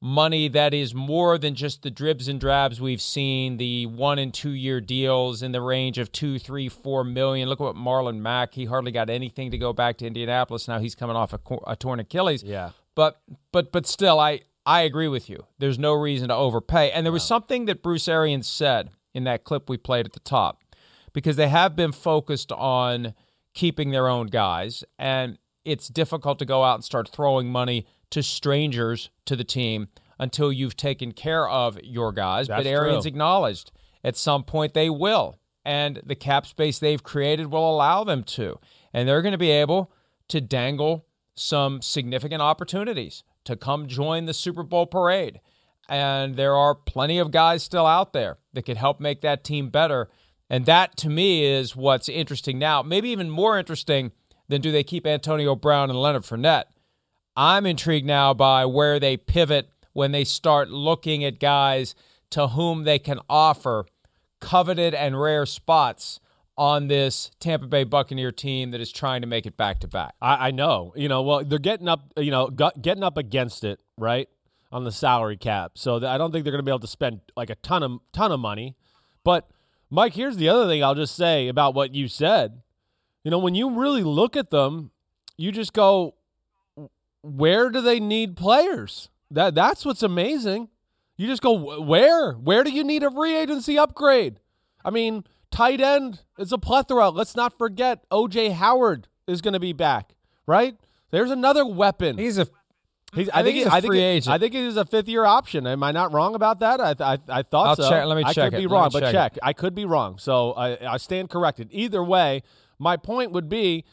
money 0.01 0.47
that 0.47 0.73
is 0.73 0.93
more 0.93 1.37
than 1.37 1.55
just 1.55 1.81
the 1.81 1.89
dribs 1.89 2.27
and 2.27 2.39
drabs 2.39 2.79
we've 2.79 3.01
seen, 3.01 3.57
the 3.57 3.85
one 3.87 4.19
and 4.19 4.33
two 4.33 4.51
year 4.51 4.79
deals 4.79 5.41
in 5.41 5.51
the 5.51 5.61
range 5.61 5.97
of 5.97 6.11
two, 6.11 6.37
three, 6.37 6.69
four 6.69 7.03
million. 7.03 7.49
Look 7.49 7.59
at 7.59 7.63
what 7.63 7.75
Marlon 7.75 8.19
Mack, 8.19 8.53
he 8.53 8.65
hardly 8.65 8.91
got 8.91 9.09
anything 9.09 9.51
to 9.51 9.57
go 9.57 9.73
back 9.73 9.97
to 9.97 10.05
Indianapolis. 10.05 10.67
Now 10.67 10.79
he's 10.79 10.95
coming 10.95 11.15
off 11.15 11.33
a, 11.33 11.39
a 11.65 11.75
torn 11.75 11.99
Achilles. 11.99 12.43
Yeah. 12.43 12.71
But 12.95 13.21
but 13.51 13.71
but 13.71 13.87
still, 13.87 14.19
I 14.19 14.41
I 14.65 14.81
agree 14.81 15.07
with 15.07 15.29
you. 15.29 15.45
There's 15.59 15.79
no 15.79 15.93
reason 15.93 16.27
to 16.29 16.35
overpay. 16.35 16.91
And 16.91 17.05
there 17.05 17.13
was 17.13 17.23
something 17.23 17.65
that 17.65 17.81
Bruce 17.81 18.07
Arians 18.07 18.47
said 18.47 18.89
in 19.13 19.23
that 19.23 19.43
clip 19.43 19.69
we 19.69 19.77
played 19.77 20.05
at 20.05 20.13
the 20.13 20.19
top, 20.19 20.61
because 21.13 21.37
they 21.37 21.47
have 21.47 21.75
been 21.75 21.91
focused 21.91 22.51
on 22.51 23.13
keeping 23.53 23.89
their 23.89 24.07
own 24.07 24.27
guys, 24.27 24.83
and 24.99 25.39
it's 25.65 25.87
difficult 25.87 26.37
to 26.39 26.45
go 26.45 26.63
out 26.63 26.75
and 26.75 26.83
start 26.83 27.09
throwing 27.09 27.51
money 27.51 27.87
to 28.11 28.23
strangers 28.23 29.09
to 29.25 29.35
the 29.35 29.43
team 29.43 29.87
until 30.19 30.51
you've 30.51 30.75
taken 30.75 31.11
care 31.11 31.47
of 31.47 31.77
your 31.83 32.11
guys. 32.11 32.47
That's 32.47 32.63
but 32.63 32.69
Arians 32.69 33.03
true. 33.03 33.09
acknowledged 33.09 33.71
at 34.03 34.15
some 34.15 34.43
point 34.43 34.73
they 34.73 34.89
will. 34.89 35.37
And 35.65 36.01
the 36.05 36.15
cap 36.15 36.45
space 36.45 36.79
they've 36.79 37.03
created 37.03 37.47
will 37.47 37.69
allow 37.69 38.03
them 38.03 38.23
to. 38.23 38.59
And 38.93 39.07
they're 39.07 39.21
going 39.21 39.33
to 39.33 39.37
be 39.37 39.51
able 39.51 39.91
to 40.29 40.39
dangle 40.41 41.05
some 41.35 41.81
significant 41.81 42.41
opportunities 42.41 43.23
to 43.43 43.55
come 43.55 43.87
join 43.87 44.25
the 44.25 44.33
Super 44.33 44.63
Bowl 44.63 44.85
parade. 44.85 45.39
and 45.89 46.35
there 46.35 46.55
are 46.55 46.75
plenty 46.75 47.17
of 47.17 47.31
guys 47.31 47.63
still 47.63 47.85
out 47.85 48.13
there 48.13 48.37
that 48.53 48.63
could 48.63 48.77
help 48.77 48.99
make 48.99 49.21
that 49.21 49.43
team 49.43 49.69
better. 49.69 50.09
And 50.49 50.65
that 50.65 50.97
to 50.97 51.09
me 51.09 51.45
is 51.45 51.75
what's 51.75 52.09
interesting 52.09 52.59
now. 52.59 52.81
Maybe 52.81 53.09
even 53.09 53.29
more 53.29 53.57
interesting 53.57 54.11
than 54.47 54.61
do 54.61 54.71
they 54.71 54.83
keep 54.83 55.05
Antonio 55.05 55.55
Brown 55.55 55.89
and 55.89 55.99
Leonard 56.01 56.23
Fournette. 56.23 56.65
I'm 57.38 57.67
intrigued 57.67 58.08
now 58.08 58.34
by 58.34 58.65
where 58.65 59.00
they 59.00 59.15
pivot 59.15 59.70
when 59.94 60.12
they 60.12 60.24
start 60.24 60.72
looking 60.72 61.24
at 61.24 61.39
guys 61.39 61.94
to 62.32 62.48
whom 62.48 62.84
they 62.84 62.98
can 62.98 63.20
offer 63.29 63.86
coveted 64.39 64.96
and 64.96 65.22
rare 65.22 65.46
spots 65.46 66.20
on 66.58 66.88
this 66.88 67.29
Tampa 67.39 67.67
Bay 67.67 67.84
Buccaneer 67.84 68.32
team 68.32 68.72
that 68.72 68.82
is 68.82 68.91
trying 68.91 69.22
to 69.22 69.27
make 69.27 69.46
it 69.46 69.56
back 69.56 69.79
to 69.82 69.88
back. 69.88 70.15
I, 70.20 70.50
know, 70.50 70.94
you 70.96 71.08
know, 71.08 71.22
well, 71.22 71.44
they're 71.44 71.60
getting 71.60 71.88
up, 71.88 72.12
you 72.17 72.32
know, 72.32 72.50
getting 72.50 73.03
up 73.03 73.17
against 73.17 73.63
it, 73.63 73.79
right, 74.00 74.27
on 74.72 74.84
the 74.84 74.91
salary 74.91 75.38
cap. 75.38 75.74
So 75.75 75.98
I 76.08 76.17
don't 76.17 76.32
think 76.32 76.44
they're 76.44 76.51
going 76.51 76.60
to 76.60 76.63
be 76.63 76.72
able 76.72 76.79
to 76.79 76.88
spend 76.88 77.22
like 77.36 77.51
a 77.51 77.56
ton 77.56 77.84
of 77.84 78.00
ton 78.13 78.32
of 78.32 78.39
money. 78.39 78.75
But 79.24 79.48
Mike, 79.91 80.13
here's 80.13 80.38
the 80.38 80.50
other 80.50 80.67
thing 80.67 80.84
I'll 80.84 80.96
just 80.96 81.15
say 81.15 81.48
about 81.48 81.75
what 81.75 81.94
you 81.94 82.08
said. 82.08 82.63
You 83.24 83.29
know, 83.29 83.38
when 83.38 83.53
you 83.53 83.70
really 83.70 84.03
look 84.03 84.36
at 84.36 84.50
them, 84.50 84.89
you 85.38 85.51
just 85.51 85.74
go, 85.74 86.15
where 87.36 87.69
do 87.69 87.81
they 87.81 88.00
need 88.00 88.36
players? 88.36 89.10
That 89.31 89.55
that's 89.55 89.86
what's 89.86 90.03
amazing. 90.03 90.69
You 91.17 91.27
just 91.27 91.41
go 91.41 91.81
where? 91.81 92.34
Where 92.34 92.63
do 92.63 92.72
you 92.72 92.84
need 92.84 93.03
a 93.03 93.12
free 93.12 93.36
agency 93.36 93.77
upgrade? 93.77 94.39
I 94.86 94.89
mean, 94.89 95.25
tight 95.51 95.81
end 95.81 96.22
is 96.38 96.51
a 96.51 96.57
plethora. 96.57 97.10
Let's 97.10 97.36
not 97.36 97.57
forget 97.57 98.07
OJ 98.10 98.53
Howard 98.53 99.07
is 99.27 99.41
going 99.41 99.53
to 99.53 99.60
be 99.60 99.74
back, 99.74 100.13
right? 100.46 100.75
There's 101.12 101.31
another 101.31 101.65
weapon. 101.65 102.17
He's 102.17 102.38
a 102.38 102.48
He's, 103.15 103.29
I, 103.29 103.39
I, 103.39 103.43
think, 103.43 103.55
he's 103.55 103.65
a 103.65 103.74
I 103.74 103.81
think 103.81 103.91
free 103.91 104.01
agent. 104.01 104.34
I 104.34 104.38
think 104.38 104.53
it 104.53 104.63
is 104.63 104.75
a 104.75 104.84
fifth 104.84 105.07
year 105.07 105.24
option. 105.24 105.65
Am 105.65 105.81
I 105.81 105.91
not 105.93 106.12
wrong 106.12 106.36
about 106.36 106.60
that? 106.60 106.81
I 106.81 107.13
I, 107.13 107.17
I 107.29 107.41
thought 107.41 107.67
I'll 107.67 107.75
so. 107.77 107.89
Check, 107.89 108.05
let 108.05 108.17
me 108.17 108.24
I 108.25 108.34
check. 108.34 108.48
I 108.48 108.50
could 108.50 108.60
it. 108.60 108.62
be 108.63 108.67
wrong, 108.67 108.89
but 108.91 109.00
check. 109.00 109.13
check. 109.13 109.38
I 109.41 109.53
could 109.53 109.74
be 109.74 109.86
wrong. 109.86 110.17
So 110.17 110.51
I, 110.53 110.93
I 110.93 110.98
stand 110.98 111.29
corrected. 111.29 111.69
Either 111.72 112.03
way, 112.03 112.43
my 112.79 112.98
point 112.98 113.31
would 113.31 113.48
be 113.48 113.86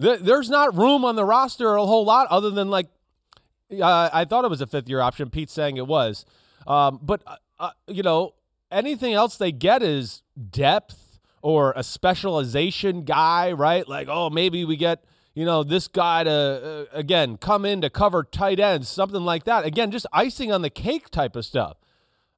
th- 0.00 0.20
there's 0.20 0.50
not 0.50 0.76
room 0.76 1.04
on 1.04 1.16
the 1.16 1.24
roster 1.24 1.74
a 1.74 1.86
whole 1.86 2.04
lot 2.04 2.26
other 2.30 2.50
than 2.50 2.70
like 2.70 2.88
uh, 3.72 4.10
I 4.12 4.24
thought 4.24 4.44
it 4.44 4.50
was 4.50 4.60
a 4.60 4.66
fifth 4.66 4.88
year 4.88 5.00
option. 5.00 5.30
Pete's 5.30 5.52
saying 5.52 5.76
it 5.76 5.86
was, 5.86 6.24
um, 6.66 7.00
but 7.02 7.22
uh, 7.26 7.36
uh, 7.58 7.70
you 7.88 8.02
know 8.02 8.34
anything 8.70 9.14
else 9.14 9.36
they 9.36 9.52
get 9.52 9.82
is 9.82 10.22
depth 10.50 11.18
or 11.42 11.72
a 11.76 11.82
specialization 11.82 13.04
guy, 13.04 13.52
right? 13.52 13.88
Like 13.88 14.08
oh 14.10 14.30
maybe 14.30 14.64
we 14.64 14.76
get 14.76 15.04
you 15.34 15.44
know, 15.44 15.64
this 15.64 15.88
guy 15.88 16.24
to, 16.24 16.30
uh, 16.92 16.96
again, 16.96 17.36
come 17.36 17.64
in 17.64 17.80
to 17.80 17.90
cover 17.90 18.22
tight 18.22 18.60
ends, 18.60 18.88
something 18.88 19.22
like 19.22 19.44
that. 19.44 19.64
Again, 19.64 19.90
just 19.90 20.06
icing 20.12 20.52
on 20.52 20.62
the 20.62 20.70
cake 20.70 21.10
type 21.10 21.34
of 21.34 21.44
stuff. 21.44 21.76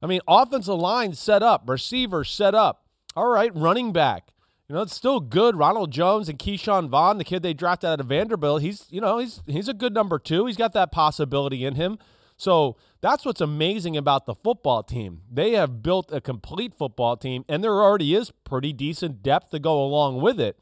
I 0.01 0.07
mean, 0.07 0.21
offensive 0.27 0.75
line 0.75 1.13
set 1.13 1.43
up, 1.43 1.63
receiver 1.67 2.23
set 2.23 2.55
up. 2.55 2.85
All 3.15 3.29
right, 3.29 3.55
running 3.55 3.93
back. 3.93 4.29
You 4.67 4.75
know, 4.75 4.81
it's 4.81 4.95
still 4.95 5.21
good. 5.21 5.55
Ronald 5.55 5.91
Jones 5.91 6.27
and 6.27 6.37
Ke'Shawn 6.37 6.89
Vaughn, 6.89 7.17
the 7.17 7.23
kid 7.23 7.41
they 7.41 7.53
drafted 7.53 7.89
out 7.89 7.99
of 8.01 8.07
Vanderbilt, 8.07 8.61
he's, 8.61 8.85
you 8.89 8.99
know, 8.99 9.17
he's 9.17 9.41
he's 9.45 9.69
a 9.69 9.73
good 9.73 9.93
number 9.93 10.19
two. 10.19 10.45
He's 10.45 10.57
got 10.57 10.73
that 10.73 10.91
possibility 10.91 11.63
in 11.63 11.75
him. 11.75 11.97
So 12.35 12.75
that's 13.01 13.25
what's 13.25 13.41
amazing 13.41 13.95
about 13.95 14.25
the 14.25 14.35
football 14.35 14.83
team. 14.83 15.21
They 15.31 15.51
have 15.51 15.81
built 15.81 16.11
a 16.11 16.21
complete 16.21 16.73
football 16.73 17.15
team, 17.17 17.45
and 17.47 17.63
there 17.63 17.81
already 17.81 18.13
is 18.13 18.31
pretty 18.43 18.73
decent 18.73 19.23
depth 19.23 19.51
to 19.51 19.59
go 19.59 19.83
along 19.83 20.21
with 20.21 20.39
it 20.39 20.59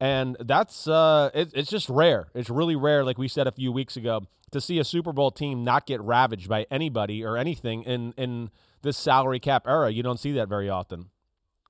and 0.00 0.36
that's 0.40 0.88
uh, 0.88 1.30
it, 1.34 1.50
it's 1.54 1.70
just 1.70 1.88
rare. 1.88 2.28
It's 2.34 2.50
really 2.50 2.76
rare, 2.76 3.04
like 3.04 3.18
we 3.18 3.28
said 3.28 3.46
a 3.46 3.52
few 3.52 3.72
weeks 3.72 3.96
ago, 3.96 4.26
to 4.50 4.60
see 4.60 4.78
a 4.78 4.84
Super 4.84 5.12
Bowl 5.12 5.30
team 5.30 5.64
not 5.64 5.86
get 5.86 6.00
ravaged 6.00 6.48
by 6.48 6.66
anybody 6.70 7.24
or 7.24 7.36
anything 7.36 7.84
in 7.84 8.12
in 8.16 8.50
this 8.82 8.96
salary 8.96 9.40
cap 9.40 9.66
era. 9.66 9.90
You 9.90 10.02
don't 10.02 10.20
see 10.20 10.32
that 10.32 10.48
very 10.48 10.68
often. 10.68 11.10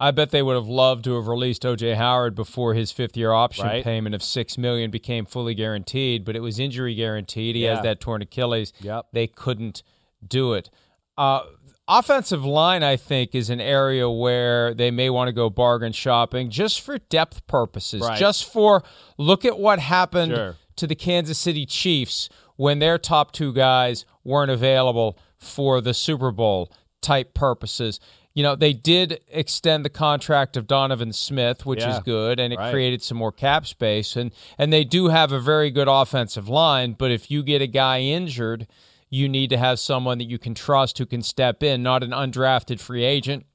I 0.04 0.10
bet 0.10 0.32
they 0.32 0.42
would 0.42 0.54
have 0.54 0.68
loved 0.68 1.04
to 1.04 1.14
have 1.14 1.28
released 1.28 1.62
OJ 1.62 1.96
Howard 1.96 2.34
before 2.34 2.74
his 2.74 2.92
fifth 2.92 3.16
year 3.16 3.32
option 3.32 3.64
right. 3.64 3.82
payment 3.82 4.14
of 4.14 4.22
six 4.22 4.58
million 4.58 4.90
became 4.90 5.24
fully 5.24 5.54
guaranteed, 5.54 6.26
but 6.26 6.36
it 6.36 6.40
was 6.40 6.58
injury 6.58 6.94
guaranteed. 6.94 7.56
He 7.56 7.64
yeah. 7.64 7.76
has 7.76 7.84
that 7.84 8.00
torn 8.00 8.20
Achilles. 8.20 8.74
Yep. 8.80 9.06
They 9.14 9.26
couldn't 9.26 9.82
do 10.26 10.52
it. 10.52 10.68
Uh, 11.16 11.44
offensive 11.88 12.44
line, 12.44 12.82
I 12.82 12.96
think, 12.96 13.34
is 13.34 13.48
an 13.48 13.62
area 13.62 14.10
where 14.10 14.74
they 14.74 14.90
may 14.90 15.08
want 15.08 15.28
to 15.28 15.32
go 15.32 15.48
bargain 15.48 15.92
shopping 15.92 16.50
just 16.50 16.82
for 16.82 16.98
depth 16.98 17.46
purposes, 17.46 18.02
right. 18.02 18.18
just 18.18 18.52
for 18.52 18.82
look 19.16 19.46
at 19.46 19.58
what 19.58 19.78
happened 19.78 20.32
sure. 20.32 20.56
to 20.76 20.86
the 20.86 20.94
Kansas 20.94 21.38
City 21.38 21.64
Chiefs 21.64 22.28
when 22.56 22.78
their 22.78 22.98
top 22.98 23.32
two 23.32 23.54
guys 23.54 24.04
weren't 24.22 24.50
available 24.50 25.18
for 25.38 25.80
the 25.80 25.94
Super 25.94 26.30
Bowl 26.30 26.70
type 27.00 27.32
purposes. 27.32 28.00
You 28.34 28.42
know, 28.42 28.56
they 28.56 28.72
did 28.72 29.20
extend 29.28 29.84
the 29.84 29.90
contract 29.90 30.56
of 30.56 30.66
Donovan 30.66 31.12
Smith, 31.12 31.64
which 31.64 31.80
yeah, 31.80 31.96
is 31.96 31.98
good, 32.00 32.40
and 32.40 32.52
it 32.52 32.58
right. 32.58 32.72
created 32.72 33.00
some 33.00 33.16
more 33.16 33.30
cap 33.30 33.64
space. 33.66 34.16
And 34.16 34.32
and 34.58 34.72
they 34.72 34.82
do 34.82 35.08
have 35.08 35.30
a 35.30 35.38
very 35.38 35.70
good 35.70 35.88
offensive 35.88 36.48
line, 36.48 36.92
but 36.92 37.12
if 37.12 37.30
you 37.30 37.44
get 37.44 37.62
a 37.62 37.68
guy 37.68 38.00
injured, 38.00 38.66
you 39.08 39.28
need 39.28 39.50
to 39.50 39.56
have 39.56 39.78
someone 39.78 40.18
that 40.18 40.24
you 40.24 40.38
can 40.38 40.54
trust 40.54 40.98
who 40.98 41.06
can 41.06 41.22
step 41.22 41.62
in, 41.62 41.82
not 41.82 42.02
an 42.02 42.10
undrafted 42.10 42.80
free 42.80 43.04
agent, 43.04 43.46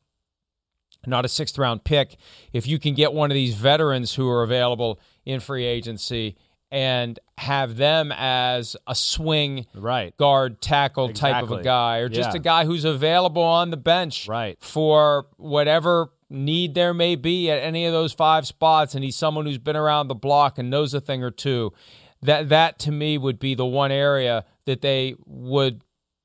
not 1.06 1.26
a 1.26 1.28
sixth 1.28 1.58
round 1.58 1.84
pick. 1.84 2.16
If 2.54 2.66
you 2.66 2.80
can 2.80 2.94
get 2.94 3.12
one 3.12 3.30
of 3.30 3.36
these 3.36 3.56
veterans 3.56 4.16
who 4.16 4.30
are 4.30 4.44
available 4.44 5.00
in 5.26 5.42
free 5.42 5.66
agency 5.66 6.38
and 6.72 7.20
have 7.38 7.78
them 7.78 8.12
as 8.12 8.76
a 8.86 8.94
swing 8.94 9.66
right. 9.74 10.16
guard 10.18 10.62
tackle 10.62 11.10
exactly. 11.10 11.34
type 11.34 11.44
of 11.44 11.52
a 11.52 11.64
guy 11.64 11.98
or 11.98 12.10
just 12.10 12.32
yeah. 12.32 12.36
a 12.36 12.40
guy 12.40 12.66
who's 12.66 12.86
available 12.86 13.42
on 13.42 13.72
the 13.72 13.78
bench 13.78 14.28
right. 14.28 14.58
for 14.62 15.28
whatever 15.38 16.12
need 16.30 16.76
there 16.76 16.94
may 16.94 17.16
be 17.16 17.50
at 17.50 17.58
any 17.60 17.86
of 17.86 17.94
those 17.94 18.14
five 18.14 18.46
spots 18.46 18.94
and 18.94 19.04
he's 19.04 19.16
someone 19.16 19.46
who's 19.46 19.58
been 19.58 19.76
around 19.76 20.08
the 20.08 20.16
block 20.16 20.60
and 20.60 20.70
knows 20.70 20.94
a 20.94 21.02
thing 21.02 21.24
or 21.24 21.32
two 21.32 21.74
that 22.22 22.50
that 22.50 22.78
to 22.78 22.92
me 22.92 23.18
would 23.18 23.40
be 23.40 23.56
the 23.56 23.66
one 23.66 23.92
area 23.92 24.46
that 24.66 24.82
they 24.82 25.16
would 25.26 25.84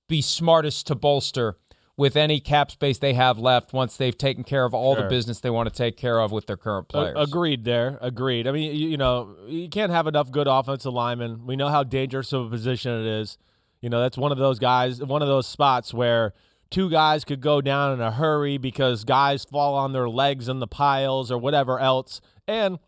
be 0.09 0.21
smartest 0.21 0.87
to 0.87 0.95
bolster 0.95 1.57
with 1.97 2.17
any 2.17 2.41
cap 2.41 2.71
space 2.71 2.99
they 2.99 3.15
have 3.15 3.39
left 3.39 3.73
once 3.73 3.97
they've 3.97 4.19
taken 4.19 4.43
care 4.43 4.65
of 4.65 4.75
all 4.75 4.95
sure. 4.95 5.05
the 5.05 5.09
business 5.09 5.41
they 5.41 5.51
want 5.51 5.69
to 5.69 5.75
take 5.75 5.97
care 5.97 6.21
of 6.21 6.33
with 6.33 6.47
their 6.47 6.57
current 6.57 6.89
players. 6.89 7.15
agreed 7.17 7.65
there. 7.65 7.99
Agreed. 8.01 8.49
I 8.49 8.53
mean, 8.53 8.75
you, 8.75 8.89
you, 8.89 8.97
know, 8.97 9.37
you 9.47 9.69
can't 9.69 9.93
have 9.93 10.07
enough 10.07 10.31
good 10.31 10.49
offensive 10.49 10.93
linemen. 10.93 11.47
We 11.47 11.55
know 11.55 11.69
how 11.69 11.85
dangerous 11.85 12.33
of 12.33 12.47
a 12.47 12.51
position 12.51 13.01
it 13.01 13.07
is. 13.07 13.39
You 13.81 13.91
know, 13.91 14.01
that's 14.01 14.19
one 14.19 14.33
of 14.33 14.39
those 14.39 14.59
guys, 14.59 15.03
one 15.05 15.23
of 15.23 15.29
those 15.29 15.47
spots 15.47 15.95
where 15.95 16.33
two 16.71 16.91
guys 16.91 17.25
could 17.25 17.41
go 17.41 17.61
down 17.61 17.93
in 17.93 18.01
a 18.01 18.11
hurry 18.11 18.59
because 18.59 19.05
guys 19.05 19.45
fall 19.45 19.75
on 19.75 19.93
their 19.93 20.09
legs 20.09 20.49
in 20.49 20.59
the 20.59 20.67
piles 20.67 21.31
or 21.31 21.39
whatever 21.39 21.79
else. 21.79 22.21
And, 22.49 22.79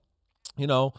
you 0.56 0.66
know, 0.66 0.94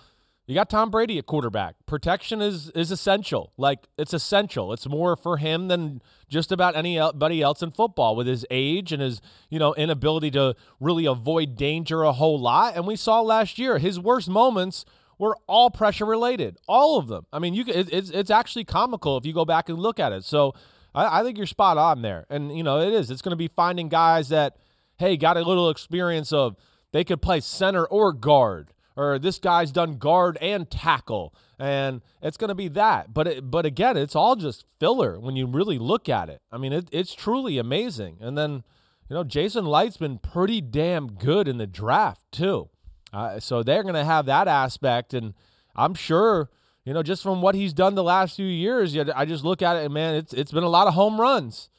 you 0.48 0.56
got 0.56 0.70
Tom 0.70 0.90
Brady 0.90 1.18
at 1.18 1.26
quarterback. 1.26 1.76
Protection 1.86 2.42
is 2.42 2.70
is 2.70 2.90
essential. 2.90 3.52
Like 3.58 3.88
it's 3.98 4.14
essential. 4.14 4.72
It's 4.72 4.88
more 4.88 5.18
for 5.18 5.38
him 5.38 5.68
than 5.68 6.02
just 6.30 6.54
about 6.54 6.78
anybody 6.78 7.42
else 7.42 7.62
in 7.62 7.72
football 7.72 8.16
with 8.16 8.28
his 8.28 8.46
age 8.50 8.94
and 8.94 9.02
his, 9.02 9.22
you 9.50 9.60
know, 9.60 9.76
inability 9.76 10.32
to 10.32 10.56
really 10.80 11.06
avoid 11.06 11.58
danger 11.58 12.04
a 12.04 12.14
whole 12.14 12.40
lot. 12.40 12.78
And 12.78 12.88
we 12.88 12.96
saw 12.96 13.20
last 13.22 13.60
year 13.60 13.78
his 13.78 14.00
worst 14.00 14.30
moments 14.30 14.86
were 15.20 15.38
all 15.48 15.70
pressure 15.70 16.06
related. 16.06 16.58
All 16.66 16.98
of 16.98 17.08
them. 17.08 17.26
I 17.34 17.40
mean, 17.40 17.54
you 17.54 17.66
it's 17.68 18.10
it's 18.10 18.32
actually 18.32 18.64
comical 18.64 19.18
if 19.18 19.26
you 19.26 19.34
go 19.34 19.44
back 19.44 19.68
and 19.68 19.78
look 19.78 20.00
at 20.00 20.14
it. 20.14 20.24
So 20.24 20.54
I, 20.96 21.20
I 21.20 21.24
think 21.24 21.38
you're 21.38 21.46
spot 21.46 21.78
on 21.78 22.02
there. 22.02 22.26
And 22.30 22.56
you 22.56 22.64
know, 22.64 22.80
it 22.80 22.94
is. 22.94 23.12
It's 23.12 23.22
going 23.22 23.32
to 23.32 23.36
be 23.36 23.50
finding 23.50 23.90
guys 23.90 24.30
that 24.30 24.56
hey, 24.98 25.18
got 25.18 25.36
a 25.36 25.42
little 25.42 25.70
experience 25.70 26.32
of 26.32 26.56
they 26.94 27.04
could 27.04 27.22
play 27.22 27.42
center 27.42 27.86
or 27.86 28.14
guard 28.14 28.72
or 28.98 29.20
this 29.20 29.38
guy's 29.38 29.72
done 29.72 29.98
guard 29.98 30.38
and 30.42 30.70
tackle, 30.70 31.34
and 31.60 32.02
it's 32.22 32.36
going 32.36 32.50
to 32.50 32.56
be 32.56 32.68
that. 32.70 33.14
But 33.14 33.28
it, 33.28 33.52
but 33.52 33.66
again, 33.66 33.96
it's 33.96 34.16
all 34.16 34.36
just 34.36 34.66
filler 34.80 35.20
when 35.20 35.36
you 35.36 35.46
really 35.46 35.78
look 35.78 36.10
at 36.10 36.30
it. 36.30 36.42
I 36.52 36.58
mean, 36.58 36.74
it, 36.74 36.90
it's 36.92 37.14
truly 37.14 37.60
amazing. 37.60 38.18
And 38.20 38.36
then 38.36 38.64
you 39.08 39.14
know, 39.14 39.24
Jason 39.24 39.66
Licht's 39.66 39.98
been 39.98 40.18
pretty 40.18 40.62
damn 40.62 41.14
good 41.14 41.48
in 41.48 41.60
the 41.60 41.68
draft 41.68 42.24
too. 42.32 42.70
Uh, 43.14 43.40
so 43.40 43.64
they're 43.64 43.84
going 43.84 43.96
to 43.96 44.04
have 44.04 44.26
that 44.26 44.48
aspect, 44.48 45.14
and 45.14 45.36
I'm 45.76 45.94
sure 45.94 46.50
you 46.84 46.94
know 46.94 47.04
just 47.04 47.22
from 47.22 47.42
what 47.42 47.54
he's 47.54 47.74
done 47.74 47.94
the 47.94 48.04
last 48.04 48.36
few 48.36 48.48
years. 48.48 48.98
I 48.98 49.26
just 49.26 49.46
look 49.46 49.62
at 49.62 49.78
it, 49.78 49.86
and 49.86 49.94
man, 49.94 50.16
it's 50.16 50.34
it's 50.34 50.52
been 50.52 50.64
a 50.64 50.70
lot 50.70 50.88
of 50.88 50.96
home 50.96 51.22
runs. 51.22 51.70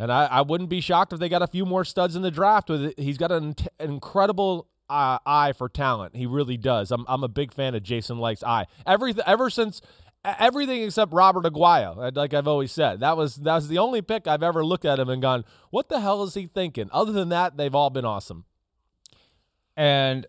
And 0.00 0.12
I, 0.12 0.26
I 0.26 0.40
wouldn't 0.42 0.70
be 0.70 0.80
shocked 0.80 1.12
if 1.12 1.18
they 1.18 1.28
got 1.28 1.42
a 1.42 1.48
few 1.48 1.66
more 1.66 1.84
studs 1.84 2.14
in 2.14 2.22
the 2.22 2.30
draft. 2.30 2.68
With 2.68 2.84
it. 2.84 3.00
He's 3.00 3.18
got 3.18 3.32
an 3.32 3.56
incredible 3.80 4.68
uh, 4.90 5.18
eye 5.26 5.52
for 5.52 5.68
talent. 5.68 6.16
He 6.16 6.26
really 6.26 6.56
does. 6.56 6.90
I'm 6.90 7.04
I'm 7.08 7.24
a 7.24 7.28
big 7.28 7.52
fan 7.52 7.74
of 7.74 7.82
Jason 7.82 8.18
Licht's 8.18 8.44
eye. 8.44 8.66
Everything 8.86 9.22
ever 9.26 9.50
since 9.50 9.80
everything 10.24 10.82
except 10.82 11.12
Robert 11.12 11.44
Aguayo. 11.44 12.14
Like 12.16 12.34
I've 12.34 12.48
always 12.48 12.72
said, 12.72 13.00
that 13.00 13.16
was 13.16 13.36
that 13.36 13.54
was 13.54 13.68
the 13.68 13.78
only 13.78 14.02
pick 14.02 14.26
I've 14.26 14.42
ever 14.42 14.64
looked 14.64 14.84
at 14.84 14.98
him 14.98 15.08
and 15.08 15.22
gone, 15.22 15.44
"What 15.70 15.88
the 15.88 16.00
hell 16.00 16.22
is 16.24 16.34
he 16.34 16.46
thinking?" 16.46 16.88
Other 16.92 17.12
than 17.12 17.28
that, 17.30 17.56
they've 17.56 17.74
all 17.74 17.90
been 17.90 18.04
awesome. 18.04 18.44
And 19.76 20.26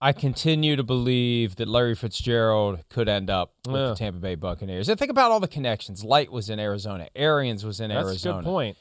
I 0.00 0.12
continue 0.12 0.76
to 0.76 0.82
believe 0.82 1.56
that 1.56 1.68
Larry 1.68 1.94
Fitzgerald 1.94 2.80
could 2.88 3.08
end 3.08 3.30
up 3.30 3.52
with 3.66 3.74
Yeah. 3.76 3.88
the 3.88 3.94
Tampa 3.94 4.20
Bay 4.20 4.34
Buccaneers. 4.34 4.88
And 4.88 4.98
think 4.98 5.10
about 5.10 5.30
all 5.30 5.40
the 5.40 5.48
connections. 5.48 6.04
Licht 6.04 6.30
was 6.30 6.50
in 6.50 6.58
Arizona. 6.60 7.08
Arians 7.16 7.64
was 7.64 7.80
in 7.80 7.88
That's 7.90 8.06
Arizona. 8.06 8.38
a 8.38 8.42
good 8.42 8.48
point. 8.48 8.76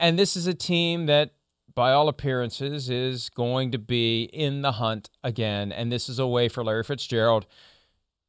and 0.00 0.18
this 0.18 0.36
is 0.36 0.46
a 0.46 0.54
team 0.54 1.06
that, 1.06 1.30
by 1.74 1.92
all 1.92 2.08
appearances, 2.08 2.90
is 2.90 3.28
going 3.30 3.70
to 3.72 3.78
be 3.78 4.24
in 4.24 4.62
the 4.62 4.72
hunt 4.72 5.10
again. 5.22 5.72
And 5.72 5.90
this 5.90 6.08
is 6.08 6.18
a 6.18 6.26
way 6.26 6.48
for 6.48 6.64
Larry 6.64 6.84
Fitzgerald 6.84 7.46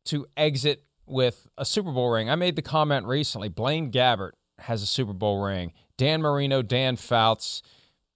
to 0.05 0.25
exit 0.35 0.83
with 1.05 1.47
a 1.57 1.65
Super 1.65 1.91
Bowl 1.91 2.09
ring. 2.09 2.29
I 2.29 2.35
made 2.35 2.55
the 2.55 2.61
comment 2.61 3.05
recently 3.05 3.49
Blaine 3.49 3.91
Gabbert 3.91 4.31
has 4.59 4.81
a 4.81 4.87
Super 4.87 5.13
Bowl 5.13 5.43
ring. 5.43 5.73
Dan 5.97 6.21
Marino, 6.21 6.61
Dan 6.61 6.95
Fouts, 6.95 7.61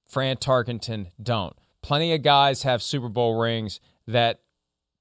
Fran 0.08 0.38
Tarkenton 0.38 1.08
don't. 1.22 1.56
Plenty 1.82 2.14
of 2.14 2.22
guys 2.22 2.64
have 2.64 2.82
Super 2.82 3.10
Bowl 3.10 3.40
rings 3.40 3.80
that 4.08 4.42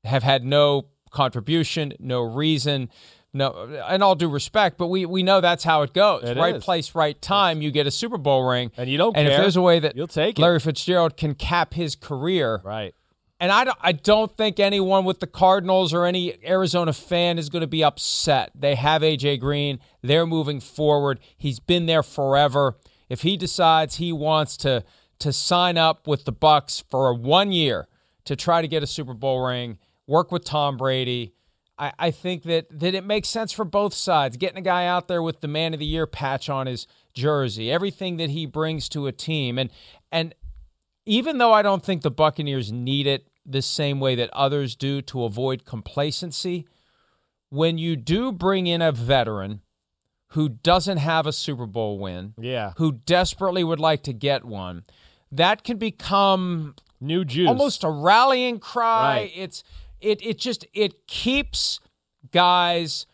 have 0.04 0.22
had 0.22 0.44
no 0.44 0.86
contribution, 1.10 1.94
no 1.98 2.20
reason, 2.20 2.90
no, 3.36 3.80
and 3.86 4.02
all 4.02 4.14
due 4.14 4.28
respect, 4.28 4.78
but 4.78 4.88
we 4.88 5.06
we 5.06 5.22
know 5.22 5.40
that's 5.40 5.64
how 5.64 5.82
it 5.82 5.92
goes. 5.92 6.24
It 6.24 6.36
right 6.36 6.56
is. 6.56 6.64
place, 6.64 6.94
right 6.94 7.20
time. 7.20 7.62
You 7.62 7.70
get 7.70 7.86
a 7.86 7.90
Super 7.90 8.18
Bowl 8.18 8.42
ring, 8.48 8.70
And 8.76 8.88
you 8.90 8.98
don't 8.98 9.16
And 9.16 9.28
if 9.28 9.36
there's 9.36 9.56
a 9.56 9.62
way 9.62 9.78
that 9.80 9.96
You'll 9.96 10.06
take 10.06 10.38
it. 10.38 10.42
Larry 10.42 10.60
Fitzgerald 10.60 11.16
can 11.16 11.34
cap 11.34 11.74
his 11.74 11.94
career, 11.96 12.60
Right. 12.64 12.94
and 13.38 13.52
I 13.52 13.64
don't, 13.64 13.78
I 13.80 13.92
don't 13.92 14.34
think 14.36 14.58
anyone 14.58 15.04
with 15.04 15.20
the 15.20 15.26
Cardinals 15.26 15.92
or 15.94 16.04
any 16.06 16.34
Arizona 16.46 16.92
fan 16.92 17.38
is 17.38 17.48
going 17.48 17.60
to 17.62 17.66
be 17.66 17.84
upset. 17.84 18.50
They 18.54 18.74
have 18.74 19.02
AJ 19.02 19.40
Green. 19.40 19.78
They're 20.02 20.26
moving 20.26 20.60
forward. 20.60 21.20
He's 21.36 21.60
been 21.60 21.86
there 21.86 22.02
forever. 22.02 22.76
If 23.08 23.22
he 23.22 23.36
decides 23.36 23.96
he 23.96 24.12
wants 24.12 24.56
to 24.58 24.82
to 25.18 25.32
sign 25.32 25.78
up 25.78 26.06
with 26.06 26.24
the 26.26 26.32
Bucs 26.32 26.82
for 26.90 27.14
one 27.14 27.50
year 27.52 27.86
to 28.26 28.36
try 28.36 28.60
to 28.60 28.68
get 28.68 28.82
a 28.82 28.86
Super 28.86 29.14
Bowl 29.14 29.40
ring, 29.46 29.78
work 30.06 30.30
with 30.30 30.44
Tom 30.44 30.76
Brady, 30.76 31.32
I, 31.78 31.92
I 31.98 32.10
think 32.10 32.44
that 32.44 32.66
that 32.80 32.94
it 32.94 33.04
makes 33.04 33.28
sense 33.28 33.52
for 33.52 33.64
both 33.64 33.92
sides. 33.94 34.36
Getting 34.36 34.58
a 34.58 34.62
guy 34.62 34.86
out 34.86 35.08
there 35.08 35.22
with 35.22 35.40
the 35.40 35.48
Man 35.48 35.74
of 35.74 35.80
the 35.80 35.86
Year 35.86 36.06
patch 36.06 36.48
on 36.48 36.66
his 36.66 36.86
jersey, 37.14 37.70
everything 37.70 38.16
that 38.16 38.30
he 38.30 38.46
brings 38.46 38.88
to 38.90 39.06
a 39.06 39.12
team, 39.12 39.58
and 39.58 39.70
and 40.10 40.34
even 41.04 41.38
though 41.38 41.52
I 41.52 41.62
don't 41.62 41.84
think 41.84 42.02
the 42.02 42.10
Buccaneers 42.10 42.72
need 42.72 43.06
it 43.06 43.28
the 43.44 43.62
same 43.62 44.00
way 44.00 44.14
that 44.16 44.30
others 44.32 44.74
do 44.74 45.00
to 45.02 45.24
avoid 45.24 45.64
complacency, 45.64 46.66
when 47.50 47.78
you 47.78 47.94
do 47.96 48.32
bring 48.32 48.66
in 48.66 48.82
a 48.82 48.90
veteran 48.90 49.60
who 50.30 50.48
doesn't 50.48 50.96
have 50.98 51.26
a 51.26 51.32
Super 51.32 51.66
Bowl 51.66 51.98
win, 52.00 52.34
Yeah. 52.38 52.72
who 52.78 52.90
desperately 52.92 53.62
would 53.62 53.78
like 53.78 54.02
to 54.02 54.12
get 54.12 54.44
one, 54.44 54.84
that 55.30 55.62
can 55.62 55.76
become 55.78 56.74
New 57.00 57.24
juice. 57.24 57.46
almost 57.48 57.84
a 57.84 57.90
rallying 57.90 58.58
cry. 58.58 59.16
Right. 59.20 59.32
It's 59.36 59.62
it 60.00 60.20
it 60.22 60.38
just 60.38 60.66
it 60.72 61.06
keeps 61.06 61.80
guys 62.32 63.06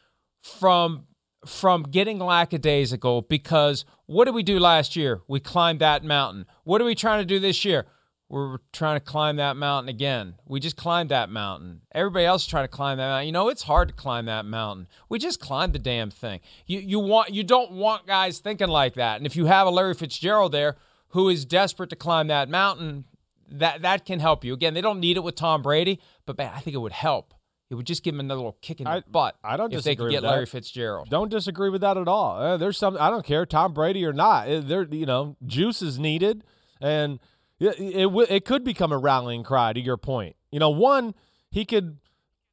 from 0.42 1.06
from 1.46 1.82
getting 1.82 2.18
lackadaisical 2.18 3.22
because 3.22 3.84
what 4.06 4.26
did 4.26 4.34
we 4.34 4.42
do 4.42 4.58
last 4.58 4.96
year? 4.96 5.22
We 5.26 5.40
climbed 5.40 5.80
that 5.80 6.04
mountain. 6.04 6.46
What 6.64 6.80
are 6.80 6.84
we 6.84 6.94
trying 6.94 7.20
to 7.20 7.24
do 7.24 7.38
this 7.38 7.64
year? 7.64 7.86
We're 8.28 8.58
trying 8.72 8.96
to 8.96 9.04
climb 9.04 9.36
that 9.36 9.56
mountain 9.56 9.90
again. 9.90 10.36
We 10.46 10.58
just 10.58 10.76
climbed 10.76 11.10
that 11.10 11.28
mountain. 11.28 11.82
Everybody 11.94 12.24
else 12.24 12.42
is 12.42 12.48
trying 12.48 12.64
to 12.64 12.68
climb 12.68 12.96
that 12.96 13.08
mountain. 13.08 13.26
You 13.26 13.32
know, 13.32 13.50
it's 13.50 13.64
hard 13.64 13.88
to 13.88 13.94
climb 13.94 14.24
that 14.24 14.46
mountain. 14.46 14.88
We 15.10 15.18
just 15.18 15.38
climbed 15.38 15.74
the 15.74 15.78
damn 15.78 16.10
thing. 16.10 16.40
You 16.66 16.78
you 16.78 16.98
want 16.98 17.34
you 17.34 17.44
don't 17.44 17.72
want 17.72 18.06
guys 18.06 18.38
thinking 18.38 18.68
like 18.68 18.94
that. 18.94 19.18
And 19.18 19.26
if 19.26 19.36
you 19.36 19.46
have 19.46 19.66
a 19.66 19.70
Larry 19.70 19.92
Fitzgerald 19.92 20.52
there 20.52 20.76
who 21.08 21.28
is 21.28 21.44
desperate 21.44 21.90
to 21.90 21.96
climb 21.96 22.28
that 22.28 22.48
mountain, 22.48 23.04
that 23.50 23.82
that 23.82 24.06
can 24.06 24.18
help 24.18 24.44
you. 24.44 24.54
Again, 24.54 24.72
they 24.72 24.80
don't 24.80 25.00
need 25.00 25.18
it 25.18 25.22
with 25.22 25.34
Tom 25.34 25.60
Brady, 25.60 26.00
but 26.26 26.38
man, 26.38 26.52
I 26.54 26.60
think 26.60 26.74
it 26.74 26.78
would 26.80 26.92
help. 26.92 27.34
It 27.70 27.74
would 27.76 27.86
just 27.86 28.02
give 28.02 28.14
him 28.14 28.20
another 28.20 28.40
little 28.40 28.58
kick 28.60 28.80
in 28.80 28.84
the 28.84 28.90
I- 28.90 29.02
butt. 29.10 29.36
I 29.42 29.56
don't 29.56 29.72
if 29.72 29.82
they 29.82 29.96
could 29.96 30.02
disagree 30.04 30.10
get 30.12 30.22
with. 30.22 30.30
Larry 30.30 30.46
Fitzgerald. 30.46 31.08
Don't 31.08 31.30
disagree 31.30 31.70
with 31.70 31.80
that 31.80 31.96
at 31.96 32.06
all. 32.06 32.36
Uh, 32.38 32.56
there's 32.58 32.76
some 32.76 32.98
I 33.00 33.08
don't 33.08 33.24
care 33.24 33.46
Tom 33.46 33.72
Brady 33.72 34.04
or 34.04 34.12
not. 34.12 34.46
Uh, 34.48 34.60
There 34.60 34.82
you 34.84 35.06
know 35.06 35.36
juice 35.46 35.80
is 35.80 35.98
needed, 35.98 36.44
and 36.82 37.18
it 37.58 37.76
it, 37.78 38.30
it 38.30 38.44
could 38.44 38.62
become 38.62 38.92
a 38.92 38.98
rallying 38.98 39.42
cry. 39.42 39.72
To 39.72 39.80
your 39.80 39.96
point, 39.96 40.36
you 40.50 40.58
know, 40.58 40.68
one 40.68 41.14
he 41.50 41.64
could, 41.64 41.96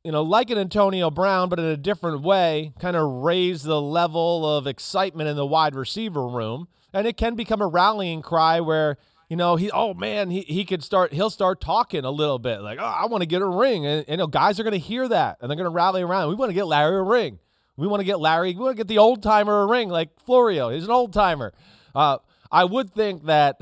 you 0.06 0.12
know, 0.14 0.22
like 0.24 0.50
an 0.52 0.58
Antonio 0.58 1.10
Brown, 1.12 1.50
but 1.50 1.60
in 1.60 1.66
a 1.66 1.78
different 1.78 2.22
way, 2.22 2.74
kind 2.80 2.96
of 2.96 3.10
raise 3.10 3.64
the 3.64 3.82
level 3.82 4.50
of 4.58 4.68
excitement 4.68 5.28
in 5.30 5.36
the 5.36 5.46
wide 5.46 5.76
receiver 5.76 6.26
room, 6.28 6.70
and 6.94 7.06
it 7.06 7.18
can 7.18 7.36
become 7.36 7.62
a 7.62 7.68
rallying 7.68 8.22
cry 8.22 8.62
where. 8.62 8.98
You 9.30 9.36
know, 9.36 9.56
he 9.56 9.70
oh 9.72 9.94
man, 9.94 10.32
he, 10.32 10.42
he 10.42 10.66
could 10.66 10.84
start 10.84 11.14
he'll 11.14 11.30
start 11.30 11.62
talking 11.62 12.04
a 12.04 12.12
little 12.12 12.40
bit 12.40 12.62
like, 12.62 12.80
oh, 12.82 12.84
I 12.84 13.06
want 13.06 13.22
to 13.22 13.28
get 13.28 13.42
a 13.44 13.48
ring. 13.48 13.86
And, 13.86 14.00
and 14.00 14.10
you 14.10 14.18
know, 14.18 14.28
guys 14.28 14.60
are 14.60 14.64
gonna 14.64 14.78
hear 14.78 15.08
that 15.08 15.38
and 15.40 15.50
they're 15.50 15.58
gonna 15.58 15.70
rally 15.70 16.02
around. 16.02 16.30
We 16.30 16.36
want 16.36 16.50
to 16.50 16.56
get 16.56 16.66
Larry 16.66 16.98
a 16.98 17.04
ring. 17.04 17.40
We 17.78 17.88
want 17.88 18.02
to 18.02 18.06
get 18.06 18.20
Larry. 18.20 18.54
We 18.54 18.60
want 18.60 18.76
to 18.76 18.78
get 18.78 18.88
the 18.88 18.98
old 18.98 19.24
timer 19.24 19.62
a 19.62 19.66
ring 19.68 19.90
like 19.90 20.20
Florio. 20.20 20.70
He's 20.70 20.84
an 20.84 20.92
old 20.92 21.14
timer. 21.14 21.54
Uh, 21.96 22.18
I 22.52 22.66
would 22.66 22.92
think 22.94 23.26
that 23.26 23.62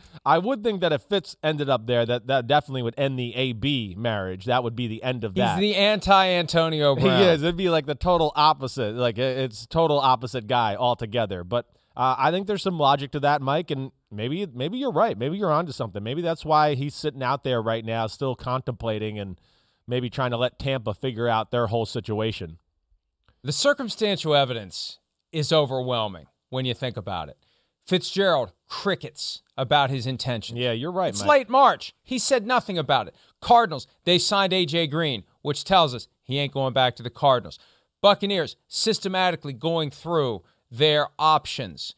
I 0.24 0.38
would 0.38 0.62
think 0.64 0.80
that 0.80 0.92
if 0.92 1.02
Fitz 1.02 1.36
ended 1.42 1.68
up 1.68 1.86
there, 1.86 2.04
that 2.04 2.26
that 2.26 2.46
definitely 2.46 2.82
would 2.82 2.94
end 2.98 3.18
the 3.18 3.34
AB 3.34 3.94
marriage. 3.96 4.46
That 4.46 4.64
would 4.64 4.74
be 4.74 4.88
the 4.88 5.02
end 5.02 5.24
of 5.24 5.34
that. 5.34 5.58
He's 5.58 5.74
the 5.74 5.76
anti-Antonio 5.76 6.96
Brown. 6.96 7.20
He 7.20 7.26
is. 7.26 7.42
It'd 7.42 7.56
be 7.56 7.70
like 7.70 7.86
the 7.86 7.94
total 7.94 8.32
opposite. 8.34 8.94
Like 8.94 9.18
it's 9.18 9.66
total 9.66 9.98
opposite 9.98 10.46
guy 10.46 10.76
altogether. 10.76 11.44
But 11.44 11.66
uh, 11.96 12.16
I 12.18 12.30
think 12.30 12.46
there's 12.46 12.62
some 12.62 12.78
logic 12.78 13.12
to 13.12 13.20
that, 13.20 13.40
Mike. 13.40 13.70
And 13.70 13.92
maybe 14.16 14.46
maybe 14.52 14.78
you're 14.78 14.92
right. 14.92 15.16
Maybe 15.16 15.36
you're 15.36 15.52
onto 15.52 15.72
something. 15.72 16.02
Maybe 16.02 16.22
that's 16.22 16.44
why 16.44 16.74
he's 16.74 16.94
sitting 16.94 17.22
out 17.22 17.44
there 17.44 17.60
right 17.62 17.84
now, 17.84 18.06
still 18.06 18.34
contemplating 18.34 19.18
and 19.18 19.40
maybe 19.86 20.10
trying 20.10 20.30
to 20.30 20.36
let 20.36 20.58
Tampa 20.58 20.94
figure 20.94 21.28
out 21.28 21.50
their 21.50 21.66
whole 21.68 21.86
situation. 21.86 22.58
The 23.42 23.52
circumstantial 23.52 24.34
evidence 24.34 24.98
is 25.32 25.52
overwhelming 25.52 26.26
when 26.48 26.64
you 26.64 26.74
think 26.74 26.96
about 26.96 27.28
it. 27.28 27.36
Fitzgerald 27.86 28.52
crickets 28.66 29.42
about 29.58 29.90
his 29.90 30.06
intentions. 30.06 30.58
Yeah, 30.58 30.72
you're 30.72 30.90
right. 30.90 31.10
It's 31.10 31.20
Mike. 31.20 31.28
late 31.28 31.48
March. 31.50 31.94
He 32.02 32.18
said 32.18 32.46
nothing 32.46 32.78
about 32.78 33.08
it. 33.08 33.14
Cardinals, 33.40 33.86
they 34.04 34.18
signed 34.18 34.52
AJ 34.52 34.90
Green, 34.90 35.24
which 35.42 35.64
tells 35.64 35.94
us 35.94 36.08
he 36.22 36.38
ain't 36.38 36.54
going 36.54 36.72
back 36.72 36.96
to 36.96 37.02
the 37.02 37.10
Cardinals. 37.10 37.58
Buccaneers 38.00 38.56
systematically 38.68 39.52
going 39.52 39.90
through 39.90 40.42
their 40.70 41.08
options. 41.18 41.94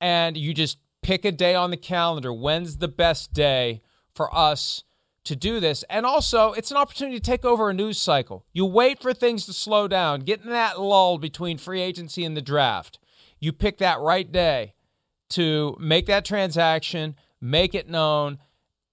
And 0.00 0.36
you 0.36 0.52
just 0.54 0.78
pick 1.02 1.24
a 1.24 1.32
day 1.32 1.54
on 1.54 1.70
the 1.70 1.76
calendar. 1.76 2.32
When's 2.32 2.78
the 2.78 2.88
best 2.88 3.32
day 3.32 3.82
for 4.14 4.34
us 4.34 4.84
to 5.24 5.36
do 5.36 5.60
this? 5.60 5.84
And 5.90 6.04
also, 6.04 6.52
it's 6.52 6.70
an 6.70 6.76
opportunity 6.76 7.18
to 7.18 7.22
take 7.22 7.44
over 7.44 7.70
a 7.70 7.74
news 7.74 8.00
cycle. 8.00 8.44
You 8.52 8.66
wait 8.66 9.00
for 9.00 9.12
things 9.12 9.46
to 9.46 9.52
slow 9.52 9.88
down, 9.88 10.20
get 10.20 10.42
in 10.42 10.50
that 10.50 10.80
lull 10.80 11.18
between 11.18 11.58
free 11.58 11.80
agency 11.80 12.24
and 12.24 12.36
the 12.36 12.42
draft. 12.42 12.98
You 13.40 13.52
pick 13.52 13.78
that 13.78 14.00
right 14.00 14.30
day 14.30 14.74
to 15.30 15.76
make 15.78 16.06
that 16.06 16.24
transaction, 16.24 17.14
make 17.40 17.74
it 17.74 17.88
known, 17.88 18.38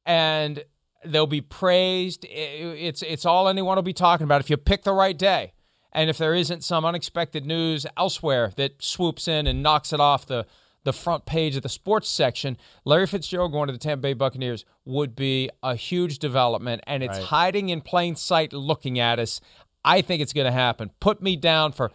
and 0.05 0.63
they'll 1.03 1.27
be 1.27 1.41
praised. 1.41 2.25
It's 2.29 3.01
it's 3.01 3.25
all 3.25 3.47
anyone 3.47 3.75
will 3.75 3.83
be 3.83 3.93
talking 3.93 4.25
about 4.25 4.41
if 4.41 4.49
you 4.49 4.57
pick 4.57 4.83
the 4.83 4.93
right 4.93 5.17
day. 5.17 5.53
And 5.91 6.09
if 6.09 6.17
there 6.17 6.35
isn't 6.35 6.63
some 6.63 6.83
unexpected 6.83 7.45
news 7.45 7.85
elsewhere 7.95 8.51
that 8.57 8.83
swoops 8.83 9.29
in 9.29 9.47
and 9.47 9.63
knocks 9.63 9.93
it 9.93 10.01
off 10.01 10.25
the 10.25 10.45
the 10.85 10.93
front 10.93 11.25
page 11.25 11.55
of 11.57 11.63
the 11.63 11.69
sports 11.69 12.07
section, 12.07 12.57
Larry 12.85 13.05
Fitzgerald 13.07 13.51
going 13.51 13.67
to 13.67 13.73
the 13.73 13.77
Tampa 13.79 14.01
Bay 14.03 14.13
Buccaneers 14.13 14.63
would 14.85 15.15
be 15.15 15.49
a 15.61 15.75
huge 15.75 16.17
development, 16.19 16.81
and 16.87 17.03
it's 17.03 17.17
Right. 17.17 17.27
hiding 17.27 17.67
in 17.69 17.81
plain 17.81 18.15
sight, 18.15 18.53
looking 18.53 18.97
at 18.99 19.19
us. 19.19 19.41
I 19.83 20.01
think 20.01 20.21
it's 20.21 20.31
going 20.33 20.45
to 20.45 20.51
happen. 20.53 20.91
Put 20.99 21.21
me 21.21 21.35
down 21.35 21.73
for 21.73 21.91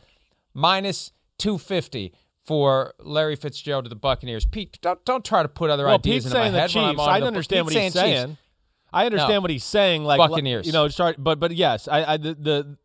minus 0.54 1.12
250 1.38 2.12
for 2.44 2.94
Larry 3.00 3.36
Fitzgerald 3.36 3.84
to 3.84 3.88
the 3.88 3.96
Buccaneers. 3.96 4.44
Pete, 4.44 4.78
don't, 4.80 5.04
don't 5.04 5.24
try 5.24 5.42
to 5.42 5.48
put 5.48 5.70
other 5.70 5.86
well, 5.86 5.94
ideas 5.94 6.24
Pete's 6.24 6.26
into 6.26 6.38
my 6.38 6.44
head 6.50 6.74
when 6.74 6.84
I'm 6.84 6.94
Chiefs. 6.96 7.06
I 7.08 7.20
the- 7.20 7.26
understand 7.26 7.64
what 7.66 7.72
he's 7.72 7.78
saying 7.78 7.90
saying. 7.92 8.26
Chiefs. 8.28 8.40
I 8.92 9.06
understand 9.06 9.34
No. 9.34 9.40
what 9.42 9.50
he's 9.50 9.64
saying. 9.64 10.02
Like 10.04 10.18
Buccaneers. 10.18 10.66
you 10.66 10.72
know, 10.72 10.88
start. 10.88 11.14
But 11.22 11.38
but 11.38 11.52
yes, 11.54 11.86
I, 11.86 12.14
I 12.14 12.16
the, 12.16 12.34
the 12.34 12.76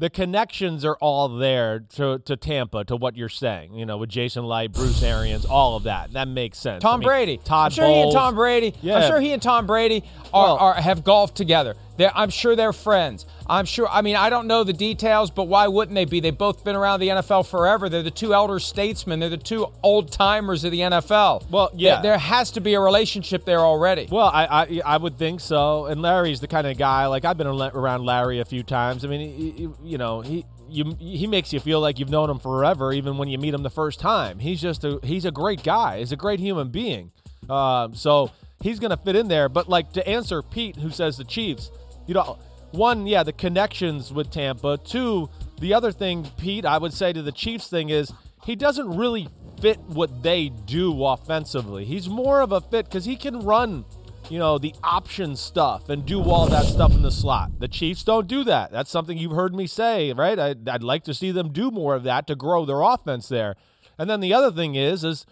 the 0.00 0.08
connections 0.08 0.82
are 0.84 0.96
all 0.96 1.28
there 1.28 1.80
to 1.96 2.18
to 2.20 2.34
Tampa 2.34 2.84
to 2.86 2.96
what 2.96 3.16
you're 3.16 3.28
saying. 3.28 3.74
You 3.74 3.84
know, 3.84 3.98
with 3.98 4.08
Jason 4.08 4.44
Licht, 4.44 4.72
Bruce 4.72 5.02
Arians, 5.02 5.44
all 5.44 5.76
of 5.76 5.82
that. 5.84 6.14
That 6.14 6.26
makes 6.26 6.58
sense. 6.58 6.82
Tom 6.82 6.94
I 6.94 6.96
mean, 6.96 7.06
Brady. 7.06 7.36
Todd 7.36 7.66
I'm 7.66 7.70
sure 7.70 7.86
he 7.86 8.00
and 8.00 8.12
Tom 8.12 8.34
Brady. 8.34 8.74
Yeah. 8.80 8.96
I'm 8.96 9.10
sure 9.10 9.20
he 9.20 9.32
and 9.32 9.42
Tom 9.42 9.66
Brady 9.66 10.02
are, 10.32 10.44
Well- 10.44 10.56
are 10.56 10.74
have 10.74 11.04
golfed 11.04 11.36
together. 11.36 11.76
They're, 12.00 12.10
I'm 12.16 12.30
sure 12.30 12.56
they're 12.56 12.72
friends. 12.72 13.26
I'm 13.46 13.66
sure. 13.66 13.86
I 13.88 14.00
mean, 14.00 14.16
I 14.16 14.30
don't 14.30 14.46
know 14.46 14.64
the 14.64 14.72
details, 14.72 15.30
but 15.30 15.44
why 15.44 15.68
wouldn't 15.68 15.94
they 15.94 16.06
be? 16.06 16.20
They've 16.20 16.36
both 16.36 16.64
been 16.64 16.74
around 16.76 17.00
the 17.00 17.08
NFL 17.08 17.46
forever. 17.46 17.88
They're 17.90 18.02
the 18.02 18.10
two 18.10 18.32
elder 18.32 18.58
statesmen. 18.58 19.20
They're 19.20 19.28
the 19.28 19.36
two 19.36 19.66
old 19.82 20.10
timers 20.10 20.64
of 20.64 20.70
the 20.70 20.80
NFL. 20.80 21.50
Well, 21.50 21.70
yeah. 21.74 21.96
There, 21.96 22.02
there 22.12 22.18
has 22.18 22.52
to 22.52 22.60
be 22.60 22.72
a 22.74 22.80
relationship 22.80 23.44
there 23.44 23.60
already. 23.60 24.08
Well, 24.10 24.30
I, 24.32 24.46
I 24.46 24.80
I 24.84 24.96
would 24.96 25.18
think 25.18 25.40
so. 25.40 25.86
And 25.86 26.00
Larry's 26.00 26.40
the 26.40 26.48
kind 26.48 26.66
of 26.66 26.78
guy. 26.78 27.06
Like 27.06 27.24
I've 27.26 27.36
been 27.36 27.46
around 27.48 28.04
Larry 28.06 28.40
a 28.40 28.44
few 28.46 28.62
times. 28.62 29.04
I 29.04 29.08
mean, 29.08 29.20
he, 29.20 29.50
he- 29.50 29.68
you 29.84 29.98
know, 29.98 30.22
he 30.22 30.46
you 30.70 30.96
he 30.98 31.26
makes 31.26 31.52
you 31.52 31.60
feel 31.60 31.80
like 31.80 31.98
you've 31.98 32.08
known 32.10 32.30
him 32.30 32.38
forever, 32.38 32.92
even 32.92 33.18
when 33.18 33.28
you 33.28 33.36
meet 33.36 33.52
him 33.52 33.62
the 33.62 33.68
first 33.70 34.00
time. 34.00 34.38
He's 34.38 34.60
just 34.62 34.84
a 34.84 35.00
he's 35.02 35.26
a 35.26 35.30
great 35.32 35.62
guy. 35.62 35.98
He's 35.98 36.12
a 36.12 36.16
great 36.16 36.40
human 36.40 36.68
being. 36.70 37.10
Um, 37.50 37.94
so 37.94 38.30
he's 38.62 38.78
gonna 38.78 38.96
fit 38.96 39.16
in 39.16 39.28
there. 39.28 39.48
But 39.48 39.68
like 39.68 39.92
to 39.94 40.08
answer 40.08 40.40
Pete, 40.42 40.76
who 40.76 40.90
says 40.90 41.16
the 41.16 41.24
Chiefs, 41.24 41.70
you 42.06 42.14
know, 42.14 42.38
one, 42.72 43.06
yeah, 43.06 43.22
the 43.22 43.32
connections 43.32 44.12
with 44.12 44.30
Tampa. 44.30 44.78
Two, 44.78 45.28
the 45.60 45.74
other 45.74 45.92
thing, 45.92 46.28
Pete, 46.38 46.64
I 46.64 46.78
would 46.78 46.92
say 46.92 47.12
to 47.12 47.22
the 47.22 47.32
Chiefs 47.32 47.68
thing 47.68 47.88
is 47.88 48.12
he 48.44 48.56
doesn't 48.56 48.96
really 48.96 49.28
fit 49.60 49.78
what 49.80 50.22
they 50.22 50.48
do 50.48 51.04
offensively. 51.04 51.84
He's 51.84 52.08
more 52.08 52.40
of 52.40 52.52
a 52.52 52.60
fit 52.60 52.86
because 52.86 53.04
he 53.04 53.16
can 53.16 53.40
run, 53.40 53.84
you 54.28 54.38
know, 54.38 54.58
the 54.58 54.74
option 54.82 55.36
stuff 55.36 55.88
and 55.88 56.06
do 56.06 56.22
all 56.22 56.46
that 56.46 56.64
stuff 56.64 56.92
in 56.92 57.02
the 57.02 57.10
slot. 57.10 57.58
The 57.58 57.68
Chiefs 57.68 58.04
don't 58.04 58.26
do 58.26 58.44
that. 58.44 58.72
That's 58.72 58.90
something 58.90 59.18
you've 59.18 59.32
heard 59.32 59.54
me 59.54 59.66
say, 59.66 60.12
right? 60.12 60.38
I'd, 60.38 60.68
I'd 60.68 60.82
like 60.82 61.04
to 61.04 61.14
see 61.14 61.30
them 61.30 61.52
do 61.52 61.70
more 61.70 61.94
of 61.94 62.04
that 62.04 62.26
to 62.28 62.34
grow 62.34 62.64
their 62.64 62.80
offense 62.82 63.28
there. 63.28 63.56
And 63.98 64.08
then 64.08 64.20
the 64.20 64.32
other 64.32 64.50
thing 64.50 64.76
is, 64.76 65.04
is 65.04 65.26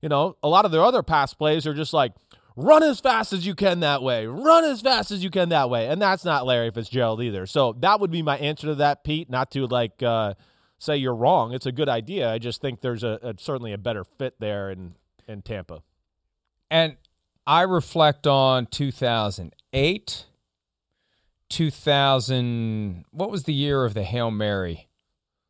you 0.00 0.08
know, 0.08 0.36
a 0.42 0.48
lot 0.48 0.64
of 0.64 0.70
their 0.70 0.82
other 0.82 1.02
pass 1.02 1.32
plays 1.34 1.66
are 1.66 1.74
just 1.74 1.92
like 1.92 2.12
run 2.56 2.82
as 2.82 3.00
fast 3.00 3.32
as 3.32 3.46
you 3.46 3.54
can 3.54 3.80
that 3.80 4.02
way, 4.02 4.26
run 4.26 4.64
as 4.64 4.80
fast 4.80 5.10
as 5.10 5.22
you 5.22 5.30
can 5.30 5.48
that 5.50 5.70
way, 5.70 5.88
and 5.88 6.00
that's 6.00 6.24
not 6.24 6.46
Larry 6.46 6.70
Fitzgerald 6.70 7.22
either. 7.22 7.46
So 7.46 7.72
that 7.80 8.00
would 8.00 8.10
be 8.10 8.22
my 8.22 8.38
answer 8.38 8.68
to 8.68 8.74
that, 8.76 9.04
Pete. 9.04 9.30
Not 9.30 9.50
to 9.52 9.66
like. 9.66 10.02
Uh, 10.02 10.34
say 10.78 10.96
you're 10.96 11.14
wrong. 11.14 11.52
It's 11.52 11.66
a 11.66 11.72
good 11.72 11.88
idea. 11.88 12.30
I 12.30 12.38
just 12.38 12.60
think 12.60 12.80
there's 12.80 13.02
a, 13.02 13.18
a 13.22 13.34
certainly 13.38 13.72
a 13.72 13.78
better 13.78 14.04
fit 14.04 14.34
there 14.38 14.70
in 14.70 14.94
in 15.26 15.42
Tampa. 15.42 15.82
And 16.70 16.96
I 17.46 17.62
reflect 17.62 18.26
on 18.26 18.66
2008, 18.66 20.26
2000. 21.48 23.04
What 23.10 23.30
was 23.30 23.44
the 23.44 23.54
year 23.54 23.84
of 23.84 23.94
the 23.94 24.02
Hail 24.02 24.30
Mary? 24.30 24.88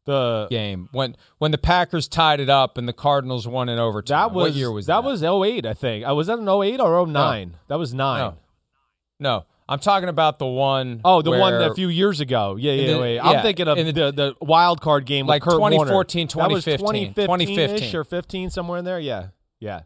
The 0.07 0.49
game 0.51 0.91
when 0.93 1.17
when 1.39 1.51
the 1.51 1.59
Packers 1.59 2.09
tied 2.09 2.39
it 2.39 2.51
up 2.51 2.77
and 2.77 2.87
the 2.87 2.93
Cardinals 2.93 3.49
won 3.49 3.71
in 3.71 3.79
overtime. 3.79 4.29
That 4.29 4.35
was 4.35 4.51
what 4.51 4.53
year 4.53 4.71
was 4.71 4.87
that? 4.87 5.03
That 5.03 5.05
was 5.05 5.23
08, 5.23 5.65
I 5.65 5.73
think. 5.73 6.05
I 6.05 6.11
uh, 6.11 6.15
was 6.15 6.27
that 6.27 6.39
an 6.39 6.49
08 6.49 6.79
or 6.81 7.07
09? 7.07 7.49
No. 7.49 7.59
That 7.69 7.79
was 7.79 7.95
nine. 7.95 8.21
No. 8.21 8.37
no. 9.19 9.45
I'm 9.67 9.79
talking 9.79 10.11
about 10.11 10.39
the 10.39 10.47
one. 10.47 11.01
Oh, 11.05 11.23
the 11.23 11.31
one 11.31 11.55
a 11.55 11.75
few 11.75 11.89
years 11.89 12.21
ago. 12.21 12.57
Yeah, 12.57 12.73
yeah, 12.73 12.99
the, 12.99 13.13
yeah. 13.15 13.27
I'm 13.27 13.43
thinking 13.43 13.67
of 13.67 13.79
the, 13.79 13.93
the, 13.93 14.13
the 14.13 14.35
wild 14.43 14.83
card 14.83 15.07
game 15.07 15.27
like 15.27 15.43
Kurt 15.43 15.55
2014, 15.55 16.29
Warner. 16.35 16.61
2015, 16.61 17.15
2015 17.15 17.97
or 17.97 18.05
15 18.05 18.51
somewhere 18.51 18.79
in 18.79 18.85
there. 18.85 19.01
Yeah, 19.01 19.29
yeah. 19.61 19.83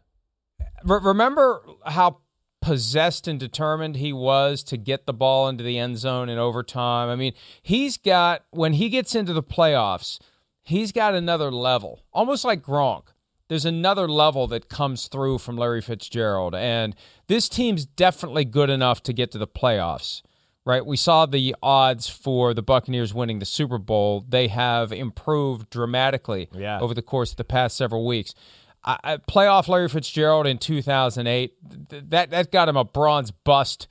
Re- 0.83 0.99
remember 1.01 1.61
how 1.85 2.19
possessed 2.61 3.27
and 3.27 3.39
determined 3.39 3.95
he 3.95 4.13
was 4.13 4.63
to 4.63 4.77
get 4.77 5.05
the 5.05 5.13
ball 5.13 5.47
into 5.47 5.63
the 5.63 5.77
end 5.77 5.97
zone 5.97 6.29
in 6.29 6.37
overtime. 6.37 7.09
I 7.09 7.15
mean, 7.15 7.33
he's 7.61 7.97
got 7.97 8.43
when 8.51 8.73
he 8.73 8.89
gets 8.89 9.15
into 9.15 9.33
the 9.33 9.43
playoffs, 9.43 10.19
he's 10.61 10.91
got 10.91 11.15
another 11.15 11.51
level, 11.51 12.01
almost 12.13 12.43
like 12.43 12.61
Gronk 12.61 13.03
there's 13.49 13.65
another 13.65 14.07
level 14.07 14.47
that 14.47 14.69
comes 14.69 15.07
through 15.07 15.39
from 15.39 15.57
Larry 15.57 15.81
Fitzgerald. 15.81 16.55
And 16.55 16.95
this 17.27 17.49
team's 17.49 17.85
definitely 17.85 18.45
good 18.45 18.69
enough 18.69 19.03
to 19.03 19.13
get 19.13 19.31
to 19.31 19.37
the 19.37 19.47
playoffs, 19.47 20.21
right? 20.65 20.85
We 20.85 20.97
saw 20.97 21.25
the 21.25 21.55
odds 21.61 22.07
for 22.07 22.53
the 22.53 22.61
Buccaneers 22.61 23.13
winning 23.13 23.39
the 23.39 23.45
Super 23.45 23.79
Bowl. 23.79 24.23
They 24.27 24.47
have 24.47 24.93
improved 24.93 25.69
dramatically 25.71 26.47
yeah. 26.53 26.79
over 26.79 26.93
the 26.93 27.01
course 27.01 27.31
of 27.31 27.37
the 27.37 27.43
past 27.43 27.75
several 27.75 28.05
weeks. 28.05 28.35
I, 28.83 29.17
playoff 29.17 29.67
Larry 29.67 29.89
Fitzgerald 29.89 30.47
in 30.47 30.57
2008, 30.57 32.09
that, 32.09 32.29
that 32.29 32.51
got 32.51 32.69
him 32.69 32.77
a 32.77 32.85
bronze 32.85 33.31
bust 33.31 33.87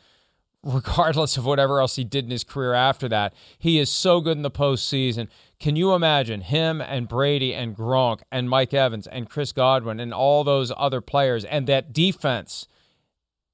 regardless 0.62 1.36
of 1.36 1.46
whatever 1.46 1.80
else 1.80 1.96
he 1.96 2.04
did 2.04 2.24
in 2.24 2.30
his 2.30 2.44
career 2.44 2.74
after 2.74 3.08
that. 3.08 3.32
He 3.58 3.78
is 3.78 3.90
so 3.90 4.20
good 4.20 4.36
in 4.36 4.42
the 4.42 4.50
postseason. 4.50 5.28
Can 5.60 5.76
you 5.76 5.94
imagine 5.94 6.40
him 6.40 6.80
and 6.80 7.08
Brady 7.08 7.54
and 7.54 7.76
Gronk 7.76 8.20
and 8.30 8.50
Mike 8.50 8.74
Evans 8.74 9.06
and 9.06 9.28
Chris 9.28 9.52
Godwin 9.52 10.00
and 10.00 10.12
all 10.12 10.44
those 10.44 10.72
other 10.76 11.00
players 11.00 11.44
and 11.44 11.66
that 11.66 11.92
defense 11.92 12.66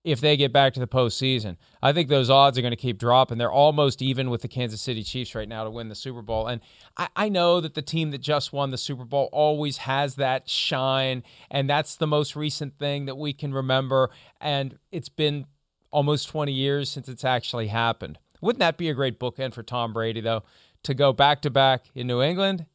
if 0.05 0.21
they 0.21 0.37
get 0.37 0.53
back 0.53 0.75
to 0.75 0.81
the 0.81 0.87
postseason? 0.87 1.57
I 1.83 1.93
think 1.93 2.09
those 2.09 2.31
odds 2.31 2.57
are 2.57 2.61
going 2.61 2.73
to 2.73 2.77
keep 2.77 2.99
dropping. 2.99 3.39
They're 3.39 3.51
almost 3.51 4.03
even 4.03 4.31
with 4.31 4.43
the 4.43 4.49
Kansas 4.49 4.81
City 4.81 5.03
Chiefs 5.03 5.35
right 5.35 5.49
now 5.49 5.65
to 5.65 5.71
win 5.71 5.89
the 5.89 5.95
Super 5.95 6.23
Bowl. 6.23 6.47
And 6.47 6.61
I, 6.97 7.09
I 7.17 7.29
know 7.29 7.61
that 7.61 7.75
the 7.75 7.83
team 7.83 8.11
that 8.13 8.19
just 8.19 8.53
won 8.53 8.71
the 8.71 8.79
Super 8.79 9.05
Bowl 9.05 9.29
always 9.33 9.79
has 9.79 10.15
that 10.17 10.49
shine, 10.49 11.25
and 11.51 11.69
that's 11.69 11.97
the 11.97 12.07
most 12.07 12.37
recent 12.37 12.79
thing 12.79 13.07
that 13.07 13.17
we 13.17 13.33
can 13.33 13.53
remember. 13.53 14.11
And 14.41 14.79
it's 14.93 15.09
been 15.09 15.47
almost 15.91 16.29
20 16.29 16.53
years 16.53 16.91
since 16.91 17.09
it's 17.09 17.25
actually 17.25 17.69
happened. 17.69 18.19
Wouldn't 18.41 18.61
that 18.61 18.77
be 18.77 18.91
a 18.91 18.95
great 18.95 19.19
bookend 19.19 19.55
for 19.55 19.63
Tom 19.63 19.93
Brady, 19.93 20.21
though? 20.21 20.43
to 20.85 20.95
go 20.95 21.13
back 21.13 21.43
to 21.43 21.51
back 21.51 21.87
in 21.95 22.07
New 22.07 22.23
England 22.23 22.67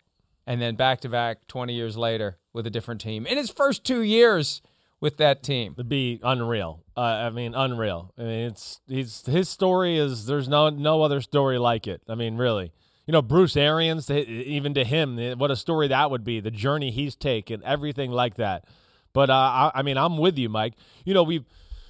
and 0.46 0.62
then 0.62 0.76
back 0.76 1.00
to 1.02 1.10
back 1.10 1.48
20 1.48 1.74
years 1.74 1.96
later 1.96 2.38
with 2.52 2.68
a 2.68 2.70
different 2.70 3.00
team 3.00 3.26
in 3.26 3.38
his 3.38 3.50
first 3.50 3.86
two 3.86 4.02
years 4.02 4.62
with 5.02 5.18
that 5.18 5.44
team. 5.44 5.76
To 5.76 5.84
be 5.84 6.20
unreal. 6.24 6.84
Uh, 6.96 7.02
I 7.02 7.30
mean, 7.30 7.56
unreal. 7.56 8.14
I 8.18 8.22
mean, 8.22 8.48
it's 8.48 8.82
he's 8.88 9.26
his 9.26 9.50
story 9.50 9.98
is 9.98 10.26
there's 10.26 10.48
no 10.48 10.70
no 10.70 11.02
other 11.02 11.22
story 11.22 11.58
like 11.58 11.88
it. 11.88 12.02
I 12.08 12.16
mean, 12.16 12.38
really. 12.38 12.72
You 13.06 13.14
know, 13.14 13.24
Bruce 13.24 13.58
Arians, 13.58 14.12
even 14.12 14.76
to 14.76 14.84
him, 14.84 15.18
what 15.40 15.50
a 15.50 15.56
story 15.56 15.88
that 15.88 16.12
would 16.12 16.24
be. 16.24 16.42
The 16.42 16.52
journey 16.52 16.92
he's 16.92 17.16
taken, 17.16 17.64
everything 17.66 18.12
like 18.12 18.36
that. 18.36 18.66
But 19.14 19.32
uh, 19.32 19.34
I, 19.34 19.72
I 19.74 19.82
mean, 19.82 19.98
I'm 19.98 20.20
with 20.20 20.38
you, 20.38 20.48
Mike. 20.48 20.74
You 21.06 21.16
know, 21.16 21.24
we 21.24 21.44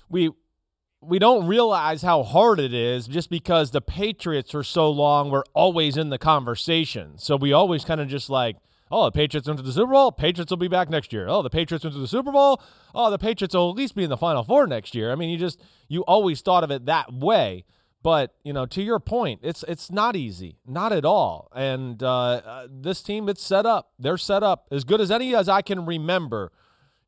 we 0.07 0.31
we 1.01 1.19
don't 1.19 1.47
realize 1.47 2.01
how 2.01 2.23
hard 2.23 2.59
it 2.59 2.73
is 2.73 3.07
just 3.07 3.29
because 3.29 3.71
the 3.71 3.81
Patriots 3.81 4.51
for 4.51 4.63
so 4.63 4.89
long 4.89 5.29
were 5.29 5.45
always 5.53 5.97
in 5.97 6.09
the 6.09 6.17
conversation. 6.17 7.17
So 7.17 7.35
we 7.35 7.53
always 7.53 7.85
kind 7.85 8.01
of 8.01 8.07
just 8.07 8.29
like, 8.29 8.57
oh, 8.91 9.05
the 9.05 9.11
Patriots 9.11 9.47
went 9.47 9.59
to 9.59 9.65
the 9.65 9.71
Super 9.71 9.91
Bowl. 9.91 10.11
Patriots 10.11 10.49
will 10.49 10.57
be 10.57 10.67
back 10.67 10.89
next 10.89 11.13
year. 11.13 11.27
Oh, 11.27 11.41
the 11.41 11.49
Patriots 11.49 11.83
went 11.83 11.95
to 11.95 12.01
the 12.01 12.07
Super 12.07 12.31
Bowl. 12.31 12.61
Oh, 12.93 13.09
the 13.09 13.17
Patriots 13.17 13.55
will 13.55 13.69
at 13.69 13.75
least 13.75 13.95
be 13.95 14.03
in 14.03 14.09
the 14.09 14.17
Final 14.17 14.43
Four 14.43 14.67
next 14.67 14.95
year. 14.95 15.11
I 15.11 15.15
mean, 15.15 15.29
you 15.29 15.37
just 15.37 15.61
you 15.87 16.01
always 16.01 16.41
thought 16.41 16.63
of 16.63 16.71
it 16.71 16.85
that 16.85 17.13
way. 17.13 17.65
But 18.01 18.33
you 18.43 18.53
know, 18.53 18.65
to 18.67 18.81
your 18.81 18.99
point, 18.99 19.41
it's 19.43 19.63
it's 19.67 19.91
not 19.91 20.15
easy, 20.15 20.57
not 20.65 20.93
at 20.93 21.03
all. 21.03 21.49
And 21.53 22.01
uh, 22.01 22.41
uh, 22.45 22.67
this 22.71 23.03
team, 23.03 23.27
it's 23.27 23.43
set 23.43 23.65
up. 23.65 23.91
They're 23.99 24.17
set 24.17 24.41
up 24.41 24.67
as 24.71 24.83
good 24.83 25.01
as 25.01 25.11
any 25.11 25.35
as 25.35 25.49
I 25.49 25.61
can 25.61 25.85
remember. 25.85 26.51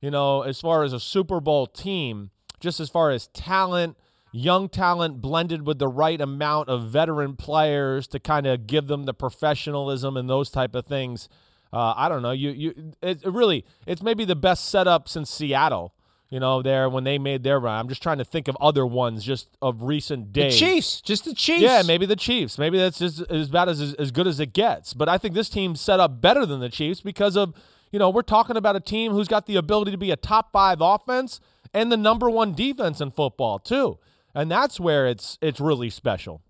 You 0.02 0.12
know, 0.12 0.42
as 0.42 0.60
far 0.60 0.84
as 0.84 0.94
a 0.94 1.00
Super 1.00 1.40
Bowl 1.40 1.68
team 1.68 2.32
just 2.62 2.80
as 2.80 2.90
far 2.90 3.12
as 3.12 3.28
talent, 3.28 3.98
young 4.32 4.70
talent 4.70 5.20
blended 5.20 5.68
with 5.68 5.80
the 5.80 5.88
right 5.88 6.22
amount 6.22 6.70
of 6.70 6.88
veteran 6.88 7.36
players 7.36 8.08
to 8.08 8.20
kind 8.20 8.48
of 8.48 8.68
give 8.68 8.88
them 8.88 9.04
the 9.04 9.14
professionalism 9.14 10.16
and 10.16 10.30
those 10.30 10.50
type 10.50 10.76
of 10.76 10.86
things. 10.86 11.28
Uh, 11.74 11.94
I 11.96 12.10
don't 12.10 12.22
know. 12.22 12.32
You 12.32 12.50
you 12.52 12.94
it, 13.02 13.24
it 13.24 13.32
really 13.32 13.66
it's 13.86 14.02
maybe 14.02 14.26
the 14.26 14.36
best 14.36 14.70
setup 14.70 15.08
since 15.08 15.30
Seattle. 15.30 15.94
You 16.30 16.40
know, 16.40 16.62
there 16.62 16.90
when 16.90 17.04
they 17.04 17.18
made 17.18 17.44
their 17.44 17.60
run. 17.60 17.78
I'm 17.78 17.90
just 17.90 18.02
trying 18.02 18.20
to 18.20 18.24
think 18.26 18.48
of 18.48 18.56
other 18.62 18.86
ones 18.86 19.26
just 19.26 19.50
of 19.62 19.84
recent 19.84 20.32
days. 20.32 20.54
The 20.54 20.66
Chiefs, 20.66 21.02
just 21.02 21.26
the 21.26 21.34
Chiefs. 21.34 21.62
Yeah, 21.62 21.82
maybe 21.86 22.06
the 22.06 22.16
Chiefs. 22.16 22.58
Maybe 22.58 22.78
that's 22.78 23.00
just 23.00 23.22
as 23.30 23.50
bad 23.50 23.68
as 23.68 23.94
as 23.96 24.12
good 24.12 24.28
as 24.28 24.40
it 24.40 24.54
gets. 24.54 24.94
But 24.94 25.10
I 25.10 25.18
think 25.18 25.34
this 25.34 25.50
team's 25.50 25.82
set 25.82 26.00
up 26.00 26.22
better 26.22 26.46
than 26.46 26.62
the 26.62 26.70
Chiefs 26.70 27.02
because 27.02 27.36
of 27.36 27.54
you 27.92 28.00
know 28.00 28.10
we're 28.10 28.22
talking 28.22 28.56
about 28.56 28.78
a 28.78 28.80
team 28.80 29.12
who's 29.12 29.28
got 29.28 29.46
the 29.46 29.58
ability 29.58 29.92
to 29.92 29.98
be 29.98 30.12
a 30.12 30.16
top 30.16 30.54
five 30.54 30.80
offense 30.80 31.42
and 31.74 31.92
the 31.92 31.98
number 31.98 32.30
one 32.30 32.54
defense 32.54 33.02
in 33.02 33.12
football 33.12 33.60
too. 33.60 33.98
And 34.34 34.50
that's 34.50 34.80
where 34.80 35.08
it's 35.08 35.38
it's 35.42 35.60
really 35.60 35.90
special. 35.90 36.42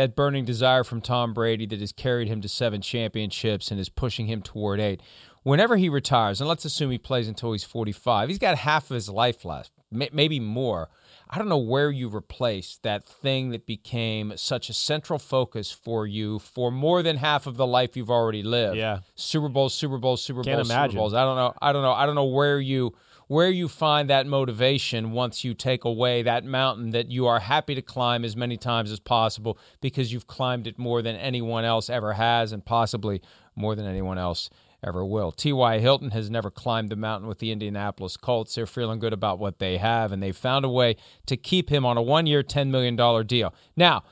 That 0.00 0.16
burning 0.16 0.46
desire 0.46 0.82
from 0.82 1.02
Tom 1.02 1.34
Brady 1.34 1.66
that 1.66 1.78
has 1.80 1.92
carried 1.92 2.26
him 2.26 2.40
to 2.40 2.48
seven 2.48 2.80
championships 2.80 3.70
and 3.70 3.78
is 3.78 3.90
pushing 3.90 4.28
him 4.28 4.40
toward 4.40 4.80
eight. 4.80 5.02
Whenever 5.42 5.76
he 5.76 5.90
retires, 5.90 6.40
and 6.40 6.48
let's 6.48 6.64
assume 6.64 6.90
he 6.90 6.96
plays 6.96 7.28
until 7.28 7.52
he's 7.52 7.64
45, 7.64 8.30
he's 8.30 8.38
got 8.38 8.56
half 8.56 8.90
of 8.90 8.94
his 8.94 9.10
life 9.10 9.44
left, 9.44 9.72
maybe 9.90 10.40
more. 10.40 10.88
I 11.28 11.36
don't 11.36 11.50
know 11.50 11.58
where 11.58 11.90
you 11.90 12.08
replace 12.08 12.78
that 12.82 13.04
thing 13.04 13.50
that 13.50 13.66
became 13.66 14.32
such 14.36 14.70
a 14.70 14.72
central 14.72 15.18
focus 15.18 15.70
for 15.70 16.06
you 16.06 16.38
for 16.38 16.70
more 16.70 17.02
than 17.02 17.18
half 17.18 17.46
of 17.46 17.58
the 17.58 17.66
life 17.66 17.94
you've 17.94 18.10
already 18.10 18.42
lived. 18.42 18.78
Yeah. 18.78 19.00
Super 19.16 19.50
Bowl, 19.50 19.68
Super 19.68 19.98
Bowl, 19.98 20.16
Super 20.16 20.42
Can't 20.42 20.66
Super 20.66 20.96
Bowls. 20.96 21.12
I 21.12 21.24
don't 21.24 21.36
know. 21.36 21.52
I 21.60 21.74
don't 21.74 21.82
know. 21.82 21.92
I 21.92 22.06
don't 22.06 22.14
know 22.14 22.24
where 22.24 22.58
you 22.58 22.94
where 23.30 23.48
you 23.48 23.68
find 23.68 24.10
that 24.10 24.26
motivation 24.26 25.12
once 25.12 25.44
you 25.44 25.54
take 25.54 25.84
away 25.84 26.20
that 26.20 26.44
mountain 26.44 26.90
that 26.90 27.12
you 27.12 27.28
are 27.28 27.38
happy 27.38 27.76
to 27.76 27.80
climb 27.80 28.24
as 28.24 28.34
many 28.34 28.56
times 28.56 28.90
as 28.90 28.98
possible 28.98 29.56
because 29.80 30.12
you've 30.12 30.26
climbed 30.26 30.66
it 30.66 30.76
more 30.76 31.00
than 31.00 31.14
anyone 31.14 31.64
else 31.64 31.88
ever 31.88 32.14
has 32.14 32.50
and 32.50 32.64
possibly 32.64 33.22
more 33.54 33.76
than 33.76 33.86
anyone 33.86 34.18
else 34.18 34.50
ever 34.82 35.04
will. 35.04 35.30
T.Y. 35.30 35.78
Hilton 35.78 36.10
has 36.10 36.28
never 36.28 36.50
climbed 36.50 36.88
the 36.88 36.96
mountain 36.96 37.28
with 37.28 37.38
the 37.38 37.52
Indianapolis 37.52 38.16
Colts. 38.16 38.56
They're 38.56 38.66
feeling 38.66 38.98
good 38.98 39.12
about 39.12 39.38
what 39.38 39.60
they 39.60 39.76
have, 39.76 40.10
and 40.10 40.20
they 40.20 40.32
found 40.32 40.64
a 40.64 40.68
way 40.68 40.96
to 41.26 41.36
keep 41.36 41.70
him 41.70 41.86
on 41.86 41.96
a 41.96 42.02
one 42.02 42.26
year, 42.26 42.42
$10 42.42 42.70
million 42.70 42.96
deal. 43.28 43.54
Now, 43.76 44.02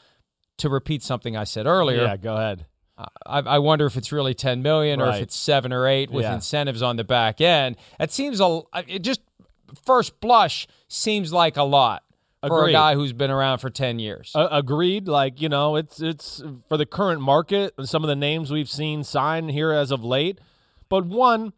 to 0.58 0.68
repeat 0.68 1.02
something 1.02 1.36
I 1.36 1.42
said 1.42 1.66
earlier. 1.66 2.04
Yeah, 2.04 2.16
go 2.16 2.36
ahead. 2.36 2.66
I, 3.26 3.40
I 3.40 3.58
wonder 3.58 3.86
if 3.86 3.96
it's 3.96 4.10
really 4.10 4.34
10 4.34 4.62
million 4.62 5.00
right. 5.00 5.08
or 5.08 5.16
if 5.16 5.22
it's 5.22 5.36
seven 5.36 5.72
or 5.72 5.86
eight 5.86 6.10
with 6.10 6.24
yeah. 6.24 6.34
incentives 6.34 6.82
on 6.82 6.96
the 6.96 7.04
back 7.04 7.40
end. 7.40 7.76
It 8.00 8.10
seems 8.10 8.40
a 8.40 8.62
it 8.86 9.00
just 9.00 9.20
first 9.84 10.20
blush 10.20 10.66
seems 10.88 11.32
like 11.32 11.56
a 11.56 11.62
lot 11.62 12.02
for 12.40 12.60
Agreed. 12.60 12.70
a 12.70 12.72
guy 12.72 12.94
who's 12.94 13.12
been 13.12 13.30
around 13.30 13.58
for 13.58 13.70
10 13.70 13.98
years. 13.98 14.32
Uh, 14.34 14.48
agreed. 14.50 15.08
Like, 15.08 15.40
you 15.40 15.48
know, 15.48 15.76
it's 15.76 16.00
it's 16.00 16.42
for 16.68 16.76
the 16.76 16.86
current 16.86 17.20
market 17.20 17.74
and 17.78 17.88
some 17.88 18.02
of 18.02 18.08
the 18.08 18.16
names 18.16 18.50
we've 18.50 18.70
seen 18.70 19.04
sign 19.04 19.48
here 19.48 19.72
as 19.72 19.90
of 19.90 20.04
late. 20.04 20.40
But 20.88 21.06
one, 21.06 21.52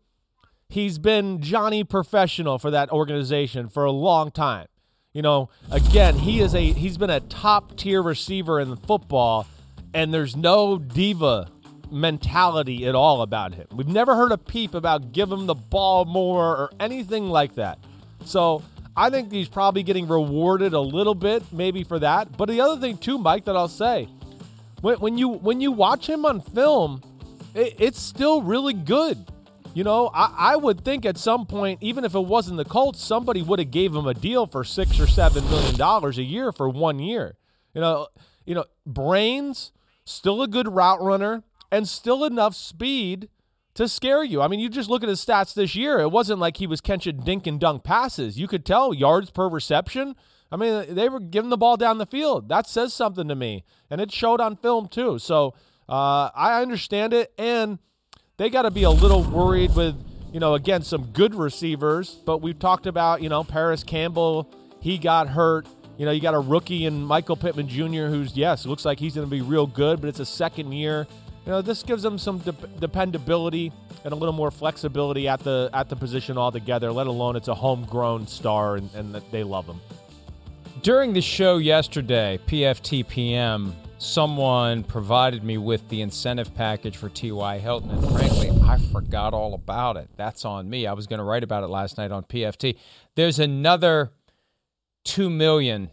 he's 0.68 0.98
been 0.98 1.40
Johnny 1.40 1.84
professional 1.84 2.58
for 2.58 2.70
that 2.70 2.90
organization 2.90 3.68
for 3.68 3.84
a 3.84 3.92
long 3.92 4.30
time. 4.30 4.66
You 5.12 5.22
know, 5.22 5.48
again, 5.70 6.18
he 6.18 6.40
is 6.40 6.54
a 6.54 6.72
he's 6.72 6.96
been 6.96 7.10
a 7.10 7.20
top 7.20 7.76
tier 7.76 8.02
receiver 8.02 8.60
in 8.60 8.76
football 8.76 9.46
and 9.94 10.12
there's 10.12 10.36
no 10.36 10.78
diva 10.78 11.48
mentality 11.90 12.86
at 12.86 12.94
all 12.94 13.22
about 13.22 13.54
him. 13.54 13.66
We've 13.72 13.88
never 13.88 14.14
heard 14.14 14.32
a 14.32 14.38
peep 14.38 14.74
about 14.74 15.12
give 15.12 15.30
him 15.30 15.46
the 15.46 15.54
ball 15.54 16.04
more 16.04 16.44
or 16.56 16.70
anything 16.78 17.28
like 17.28 17.56
that. 17.56 17.78
So 18.24 18.62
I 18.96 19.10
think 19.10 19.32
he's 19.32 19.48
probably 19.48 19.82
getting 19.82 20.06
rewarded 20.06 20.72
a 20.72 20.80
little 20.80 21.14
bit, 21.14 21.42
maybe 21.52 21.84
for 21.84 21.98
that. 21.98 22.36
But 22.36 22.48
the 22.48 22.60
other 22.60 22.80
thing 22.80 22.98
too, 22.98 23.18
Mike, 23.18 23.44
that 23.46 23.56
I'll 23.56 23.68
say, 23.68 24.08
when, 24.80 24.96
when 25.00 25.18
you 25.18 25.28
when 25.28 25.60
you 25.60 25.72
watch 25.72 26.08
him 26.08 26.24
on 26.24 26.40
film, 26.40 27.02
it, 27.54 27.76
it's 27.78 28.00
still 28.00 28.42
really 28.42 28.74
good. 28.74 29.18
You 29.72 29.84
know, 29.84 30.10
I, 30.12 30.34
I 30.36 30.56
would 30.56 30.84
think 30.84 31.06
at 31.06 31.16
some 31.16 31.46
point, 31.46 31.78
even 31.80 32.04
if 32.04 32.14
it 32.14 32.24
wasn't 32.24 32.56
the 32.56 32.64
Colts, 32.64 33.02
somebody 33.02 33.40
would 33.40 33.60
have 33.60 33.70
gave 33.70 33.94
him 33.94 34.06
a 34.06 34.14
deal 34.14 34.46
for 34.46 34.64
six 34.64 34.98
or 34.98 35.06
seven 35.06 35.44
million 35.44 35.76
dollars 35.76 36.18
a 36.18 36.24
year 36.24 36.50
for 36.50 36.68
one 36.68 36.98
year. 36.98 37.36
You 37.74 37.80
know, 37.80 38.08
you 38.44 38.54
know, 38.54 38.64
brains, 38.84 39.70
still 40.04 40.42
a 40.42 40.48
good 40.48 40.68
route 40.68 41.02
runner, 41.02 41.42
and 41.70 41.88
still 41.88 42.24
enough 42.24 42.54
speed 42.54 43.28
to 43.74 43.88
scare 43.88 44.24
you. 44.24 44.42
I 44.42 44.48
mean, 44.48 44.60
you 44.60 44.68
just 44.68 44.90
look 44.90 45.02
at 45.02 45.08
his 45.08 45.24
stats 45.24 45.54
this 45.54 45.74
year. 45.74 46.00
It 46.00 46.10
wasn't 46.10 46.40
like 46.40 46.56
he 46.56 46.66
was 46.66 46.80
catching 46.80 47.20
dink 47.20 47.46
and 47.46 47.60
dunk 47.60 47.84
passes. 47.84 48.38
You 48.38 48.48
could 48.48 48.66
tell 48.66 48.92
yards 48.92 49.30
per 49.30 49.48
reception. 49.48 50.16
I 50.52 50.56
mean, 50.56 50.94
they 50.94 51.08
were 51.08 51.20
giving 51.20 51.50
the 51.50 51.56
ball 51.56 51.76
down 51.76 51.98
the 51.98 52.06
field. 52.06 52.48
That 52.48 52.66
says 52.66 52.92
something 52.92 53.28
to 53.28 53.34
me, 53.36 53.64
and 53.88 54.00
it 54.00 54.10
showed 54.10 54.40
on 54.40 54.56
film 54.56 54.88
too. 54.88 55.18
So 55.18 55.54
uh, 55.88 56.30
I 56.34 56.60
understand 56.60 57.12
it, 57.12 57.32
and 57.38 57.78
they 58.36 58.50
got 58.50 58.62
to 58.62 58.70
be 58.70 58.82
a 58.82 58.90
little 58.90 59.22
worried 59.22 59.76
with, 59.76 59.94
you 60.32 60.40
know, 60.40 60.54
again 60.54 60.82
some 60.82 61.12
good 61.12 61.34
receivers. 61.36 62.16
But 62.26 62.38
we've 62.38 62.58
talked 62.58 62.86
about, 62.86 63.22
you 63.22 63.28
know, 63.28 63.44
Parris 63.44 63.84
Campbell. 63.84 64.52
He 64.80 64.98
got 64.98 65.28
hurt. 65.28 65.68
You 66.00 66.06
know, 66.06 66.12
you 66.12 66.22
got 66.22 66.32
a 66.32 66.40
rookie 66.40 66.86
in 66.86 67.04
Michael 67.04 67.36
Pittman 67.36 67.68
Jr., 67.68 68.06
who's 68.06 68.34
yes, 68.34 68.64
looks 68.64 68.86
like 68.86 68.98
he's 68.98 69.16
going 69.16 69.26
to 69.26 69.30
be 69.30 69.42
real 69.42 69.66
good, 69.66 70.00
but 70.00 70.08
it's 70.08 70.18
a 70.18 70.24
second 70.24 70.72
year. 70.72 71.06
You 71.44 71.52
know, 71.52 71.60
this 71.60 71.82
gives 71.82 72.02
them 72.02 72.16
some 72.16 72.38
de- 72.38 72.52
dependability 72.52 73.70
and 74.02 74.14
a 74.14 74.16
little 74.16 74.32
more 74.32 74.50
flexibility 74.50 75.28
at 75.28 75.40
the 75.40 75.68
at 75.74 75.90
the 75.90 75.96
position 75.96 76.38
altogether. 76.38 76.90
Let 76.90 77.06
alone 77.06 77.36
it's 77.36 77.48
a 77.48 77.54
homegrown 77.54 78.28
star, 78.28 78.76
and, 78.76 78.88
and 78.94 79.14
they 79.30 79.44
love 79.44 79.66
him. 79.66 79.78
During 80.80 81.12
the 81.12 81.20
show 81.20 81.58
yesterday, 81.58 82.40
PFTPM, 82.46 83.74
someone 83.98 84.84
provided 84.84 85.44
me 85.44 85.58
with 85.58 85.86
the 85.90 86.00
incentive 86.00 86.54
package 86.54 86.96
for 86.96 87.10
T.Y. 87.10 87.58
Hilton, 87.58 87.90
and 87.90 88.10
frankly, 88.10 88.48
I 88.64 88.78
forgot 88.90 89.34
all 89.34 89.52
about 89.52 89.98
it. 89.98 90.08
That's 90.16 90.46
on 90.46 90.70
me. 90.70 90.86
I 90.86 90.94
was 90.94 91.06
going 91.06 91.18
to 91.18 91.24
write 91.24 91.44
about 91.44 91.62
it 91.62 91.66
last 91.66 91.98
night 91.98 92.10
on 92.10 92.22
PFT. 92.22 92.78
There's 93.16 93.38
another 93.38 94.12
two 95.04 95.30
million 95.30 95.90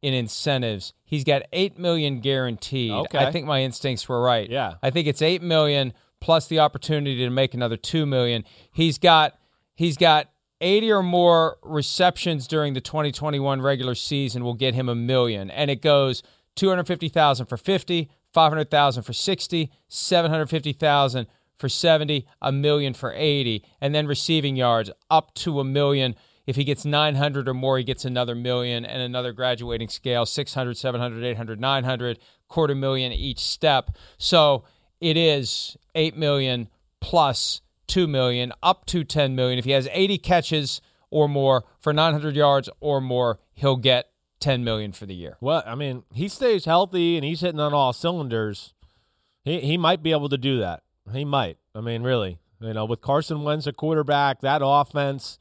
in 0.00 0.14
incentives. 0.14 0.92
He's 1.04 1.24
got 1.24 1.42
eight 1.52 1.78
million 1.78 2.20
guaranteed. 2.20 2.92
Okay. 2.92 3.18
I 3.18 3.30
think 3.30 3.46
my 3.46 3.62
instincts 3.62 4.08
were 4.08 4.20
right. 4.20 4.48
Yeah. 4.50 4.74
I 4.82 4.90
think 4.90 5.06
it's 5.06 5.22
eight 5.22 5.42
million 5.42 5.92
plus 6.20 6.46
the 6.46 6.58
opportunity 6.58 7.16
to 7.16 7.30
make 7.30 7.54
another 7.54 7.76
two 7.76 8.06
million. 8.06 8.44
He's 8.72 8.98
got 8.98 9.38
he's 9.74 9.96
got 9.96 10.28
80 10.62 10.92
or 10.92 11.02
more 11.02 11.58
receptions 11.62 12.46
during 12.46 12.74
the 12.74 12.80
2021 12.80 13.60
regular 13.60 13.94
season 13.94 14.44
will 14.44 14.54
get 14.54 14.74
him 14.74 14.88
a 14.88 14.94
million. 14.94 15.50
And 15.50 15.70
it 15.70 15.82
goes 15.82 16.22
250,000 16.54 17.46
for 17.46 17.56
50, 17.56 18.10
500,000 18.32 19.02
for 19.02 19.12
60, 19.12 19.70
750,000 19.88 21.26
for 21.58 21.68
70, 21.68 22.26
a 22.40 22.52
million 22.52 22.94
for 22.94 23.12
80, 23.14 23.64
and 23.80 23.94
then 23.94 24.06
receiving 24.06 24.56
yards 24.56 24.90
up 25.10 25.34
to 25.34 25.60
a 25.60 25.64
million. 25.64 26.14
If 26.46 26.56
he 26.56 26.64
gets 26.64 26.84
900 26.84 27.48
or 27.48 27.54
more, 27.54 27.78
he 27.78 27.84
gets 27.84 28.04
another 28.04 28.34
million 28.34 28.84
and 28.84 29.00
another 29.00 29.32
graduating 29.32 29.88
scale 29.88 30.26
600, 30.26 30.76
700, 30.76 31.24
800, 31.24 31.60
900, 31.60 32.18
quarter 32.48 32.74
million 32.74 33.12
each 33.12 33.38
step. 33.38 33.96
So 34.18 34.64
it 35.00 35.16
is 35.16 35.76
8 35.94 36.16
million 36.16 36.68
plus 37.00 37.60
2 37.86 38.06
million 38.06 38.52
up 38.62 38.86
to 38.86 39.04
10 39.04 39.36
million. 39.36 39.58
If 39.58 39.64
he 39.64 39.72
has 39.72 39.88
80 39.92 40.18
catches 40.18 40.80
or 41.10 41.28
more 41.28 41.64
for 41.78 41.92
900 41.92 42.34
yards 42.34 42.68
or 42.80 43.00
more, 43.00 43.38
he'll 43.54 43.76
get 43.76 44.08
10 44.40 44.64
million 44.64 44.92
for 44.92 45.06
the 45.06 45.14
year. 45.14 45.36
Well, 45.40 45.62
I 45.66 45.74
mean, 45.74 46.02
he 46.12 46.28
stays 46.28 46.64
healthy 46.64 47.16
and 47.16 47.24
he's 47.24 47.40
hitting 47.40 47.60
on 47.60 47.72
all 47.72 47.92
cylinders. 47.92 48.74
He 49.44 49.60
he 49.60 49.76
might 49.76 50.02
be 50.02 50.12
able 50.12 50.28
to 50.28 50.38
do 50.38 50.58
that. 50.60 50.82
He 51.12 51.24
might. 51.24 51.58
I 51.74 51.80
mean, 51.80 52.02
really. 52.02 52.38
You 52.60 52.72
know, 52.74 52.84
with 52.84 53.00
Carson 53.00 53.42
Wentz 53.42 53.66
a 53.66 53.72
quarterback, 53.72 54.40
that 54.40 54.62
offense, 54.64 55.38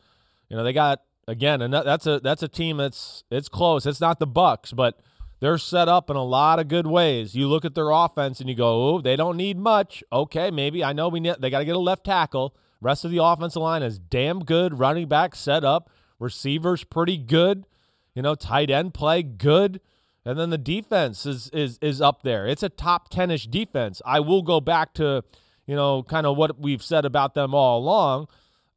you 0.52 0.58
know, 0.58 0.66
they 0.66 0.74
got 0.74 1.02
again, 1.30 1.72
that's 1.72 2.06
a 2.06 2.20
that's 2.20 2.44
a 2.44 2.48
team 2.50 2.76
that's 2.76 3.24
it's 3.32 3.48
close. 3.48 3.86
It's 3.86 4.02
not 4.02 4.20
the 4.20 4.28
Bucs, 4.28 4.76
but 4.76 5.00
they're 5.40 5.58
set 5.58 5.88
up 5.88 6.10
in 6.10 6.18
a 6.18 6.24
lot 6.24 6.60
of 6.60 6.68
good 6.68 6.86
ways. 6.86 7.34
You 7.36 7.48
look 7.48 7.64
at 7.64 7.74
their 7.74 7.90
offense 7.90 8.42
and 8.42 8.50
you 8.50 8.56
go, 8.56 8.90
"Oh, 8.90 9.02
they 9.02 9.16
don't 9.16 9.38
need 9.38 9.58
much." 9.58 10.04
Okay, 10.12 10.52
maybe 10.52 10.84
I 10.84 10.92
know 10.92 11.08
we 11.08 11.22
need, 11.22 11.38
they 11.40 11.50
got 11.50 11.60
to 11.60 11.66
get 11.66 11.78
a 11.78 11.80
left 11.80 12.04
tackle. 12.04 12.54
Rest 12.82 13.06
of 13.06 13.12
the 13.12 13.24
offensive 13.24 13.62
line 13.62 13.82
is 13.82 13.98
damn 13.98 14.44
good. 14.44 14.78
Running 14.78 15.08
back 15.08 15.36
set 15.36 15.64
up, 15.64 15.90
receivers 16.20 16.84
pretty 16.84 17.18
good. 17.18 17.66
You 18.14 18.22
know, 18.22 18.36
tight 18.36 18.70
end 18.70 18.94
play 18.94 19.24
good. 19.24 19.80
And 20.26 20.38
then 20.38 20.50
the 20.50 20.58
defense 20.58 21.26
is 21.26 21.50
is 21.52 21.80
is 21.82 22.02
up 22.02 22.24
there. 22.24 22.46
It's 22.46 22.62
a 22.62 22.70
top 22.70 23.10
10ish 23.10 23.50
defense. 23.50 24.02
I 24.06 24.20
will 24.20 24.42
go 24.42 24.60
back 24.60 24.94
to, 24.96 25.24
you 25.66 25.78
know, 25.78 26.04
kind 26.04 26.28
of 26.28 26.36
what 26.36 26.60
we've 26.60 26.84
said 26.84 27.06
about 27.06 27.36
them 27.36 27.56
all 27.56 27.80
along. 27.80 28.28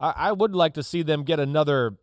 I, 0.00 0.14
I 0.16 0.32
would 0.32 0.54
like 0.54 0.74
to 0.74 0.82
see 0.82 1.02
them 1.02 1.24
get 1.24 1.40
another 1.40 1.96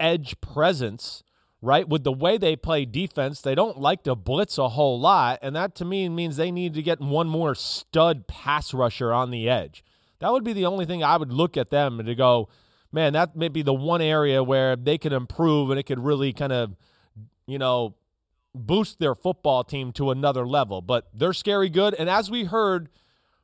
edge 0.00 0.40
presence, 0.40 1.22
right? 1.60 1.88
With 1.88 2.04
the 2.04 2.12
way 2.12 2.38
they 2.38 2.56
play 2.56 2.84
defense, 2.84 3.40
they 3.40 3.54
don't 3.54 3.80
like 3.80 4.02
to 4.04 4.14
blitz 4.14 4.58
a 4.58 4.70
whole 4.70 4.98
lot, 5.00 5.38
and 5.42 5.56
that 5.56 5.74
to 5.76 5.84
me 5.84 6.08
means 6.08 6.36
they 6.36 6.50
need 6.50 6.74
to 6.74 6.82
get 6.82 7.00
one 7.00 7.28
more 7.28 7.54
stud 7.54 8.26
pass 8.26 8.72
rusher 8.72 9.12
on 9.12 9.30
the 9.30 9.48
edge. 9.48 9.84
That 10.20 10.32
would 10.32 10.44
be 10.44 10.52
the 10.52 10.66
only 10.66 10.84
thing 10.84 11.04
I 11.04 11.16
would 11.16 11.32
look 11.32 11.56
at 11.56 11.70
them 11.70 12.00
and 12.00 12.06
to 12.08 12.14
go, 12.14 12.48
man, 12.90 13.12
that 13.12 13.36
may 13.36 13.48
be 13.48 13.62
the 13.62 13.74
one 13.74 14.00
area 14.00 14.42
where 14.42 14.76
they 14.76 14.98
could 14.98 15.12
improve 15.12 15.70
and 15.70 15.78
it 15.78 15.84
could 15.84 16.00
really 16.00 16.32
kind 16.32 16.52
of, 16.52 16.74
you 17.46 17.58
know, 17.58 17.94
boost 18.54 18.98
their 18.98 19.14
football 19.14 19.62
team 19.62 19.92
to 19.92 20.10
another 20.10 20.46
level. 20.46 20.82
But 20.82 21.08
they're 21.14 21.32
scary 21.32 21.68
good. 21.68 21.94
And 21.94 22.10
as 22.10 22.30
we 22.30 22.44
heard 22.44 22.88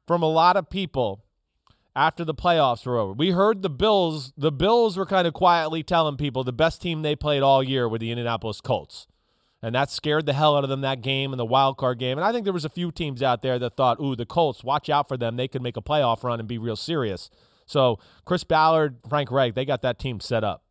from 0.07 0.23
a 0.23 0.29
lot 0.29 0.57
of 0.57 0.69
people 0.69 1.24
after 1.97 2.25
the 2.25 2.35
playoffs 2.35 2.85
were 2.85 2.99
over, 2.99 3.13
we 3.13 3.31
heard 3.31 3.63
the 3.63 3.71
Bills, 3.71 4.33
the 4.37 4.53
Bills 4.53 4.97
were 4.97 5.07
kind 5.07 5.27
of 5.27 5.35
quietly 5.35 5.83
telling 5.83 6.17
people 6.17 6.45
the 6.45 6.53
best 6.53 6.83
team 6.83 7.03
they 7.03 7.15
played 7.15 7.43
all 7.43 7.63
year 7.63 7.89
were 7.89 7.99
the 7.99 8.11
Indianapolis 8.11 8.61
Colts. 8.61 9.07
And 9.63 9.75
that 9.75 9.91
scared 9.91 10.27
the 10.27 10.35
hell 10.35 10.59
out 10.59 10.65
of 10.65 10.69
them 10.69 10.83
that 10.83 11.01
game 11.01 11.33
and 11.33 11.41
the 11.41 11.45
wild 11.47 11.79
card 11.79 11.99
game. 11.99 12.19
And 12.19 12.25
I 12.25 12.33
think 12.33 12.45
there 12.45 12.53
was 12.53 12.67
a 12.67 12.69
few 12.69 12.93
teams 12.93 13.23
out 13.23 13.41
there 13.41 13.59
that 13.59 13.77
thought, 13.77 13.99
ooh, 13.99 14.15
the 14.15 14.27
Colts, 14.27 14.63
watch 14.63 14.91
out 14.91 15.09
for 15.09 15.17
them. 15.17 15.37
They 15.37 15.49
could 15.49 15.63
make 15.63 15.79
a 15.79 15.83
playoff 15.83 16.23
run 16.23 16.39
and 16.39 16.47
be 16.47 16.59
real 16.59 16.77
serious. 16.77 17.31
So 17.65 17.99
Chris 18.27 18.45
Ballard, 18.45 18.97
Frank 19.09 19.31
Reich, 19.31 19.55
they 19.55 19.65
got 19.65 19.81
that 19.81 19.99
team 19.99 20.21
set 20.21 20.45
up. 20.45 20.64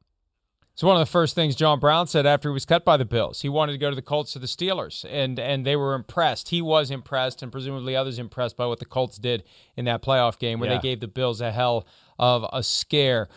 So 0.76 0.88
one 0.88 0.96
of 0.96 1.02
the 1.02 1.12
first 1.12 1.36
things 1.36 1.56
John 1.56 1.80
Brown 1.80 2.08
said 2.08 2.26
after 2.26 2.50
he 2.50 2.54
was 2.54 2.66
cut 2.66 2.84
by 2.84 2.98
the 2.98 3.06
Bills, 3.06 3.42
he 3.42 3.50
wanted 3.50 3.74
to 3.74 3.78
go 3.78 3.92
to 3.92 3.96
the 3.96 4.02
Colts 4.02 4.36
or 4.36 4.40
the 4.40 4.48
Steelers, 4.48 5.06
and 5.08 5.38
and 5.40 5.66
they 5.66 5.76
were 5.76 5.94
impressed. 5.94 6.50
He 6.50 6.62
was 6.64 6.90
impressed, 6.90 7.44
and 7.44 7.52
presumably 7.52 7.96
others 7.96 8.18
impressed 8.18 8.58
by 8.58 8.66
what 8.66 8.80
the 8.80 8.86
Colts 8.86 9.18
did 9.20 9.44
in 9.78 9.86
that 9.86 10.02
playoff 10.02 10.40
game 10.40 10.60
where 10.60 10.70
Yeah. 10.70 10.78
they 10.78 10.82
gave 10.82 11.00
the 11.00 11.08
Bills 11.08 11.42
a 11.42 11.52
hell 11.52 11.86
of 12.18 12.46
a 12.52 12.64
scare. 12.64 13.30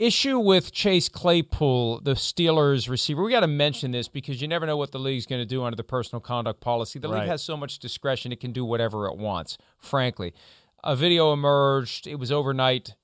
Issue 0.00 0.40
with 0.40 0.72
Chase 0.72 1.08
Claypool, 1.08 2.00
the 2.00 2.14
Steelers 2.14 2.88
receiver. 2.88 3.22
We 3.22 3.30
got 3.30 3.40
to 3.40 3.46
mention 3.46 3.92
this 3.92 4.08
because 4.08 4.42
you 4.42 4.48
never 4.48 4.66
know 4.66 4.76
what 4.76 4.90
the 4.90 4.98
league's 4.98 5.26
going 5.26 5.40
to 5.40 5.46
do 5.46 5.62
under 5.62 5.76
the 5.76 5.84
personal 5.84 6.20
conduct 6.20 6.60
policy. 6.60 6.98
The 6.98 7.08
Right. 7.08 7.20
league 7.20 7.28
has 7.28 7.42
so 7.42 7.56
much 7.56 7.78
discretion; 7.78 8.32
it 8.32 8.40
can 8.40 8.50
do 8.52 8.64
whatever 8.64 9.06
it 9.06 9.16
wants. 9.16 9.56
Frankly, 9.78 10.34
a 10.82 10.96
video 10.96 11.32
emerged. 11.32 12.08
It 12.08 12.16
was 12.16 12.32
overnight. 12.32 12.94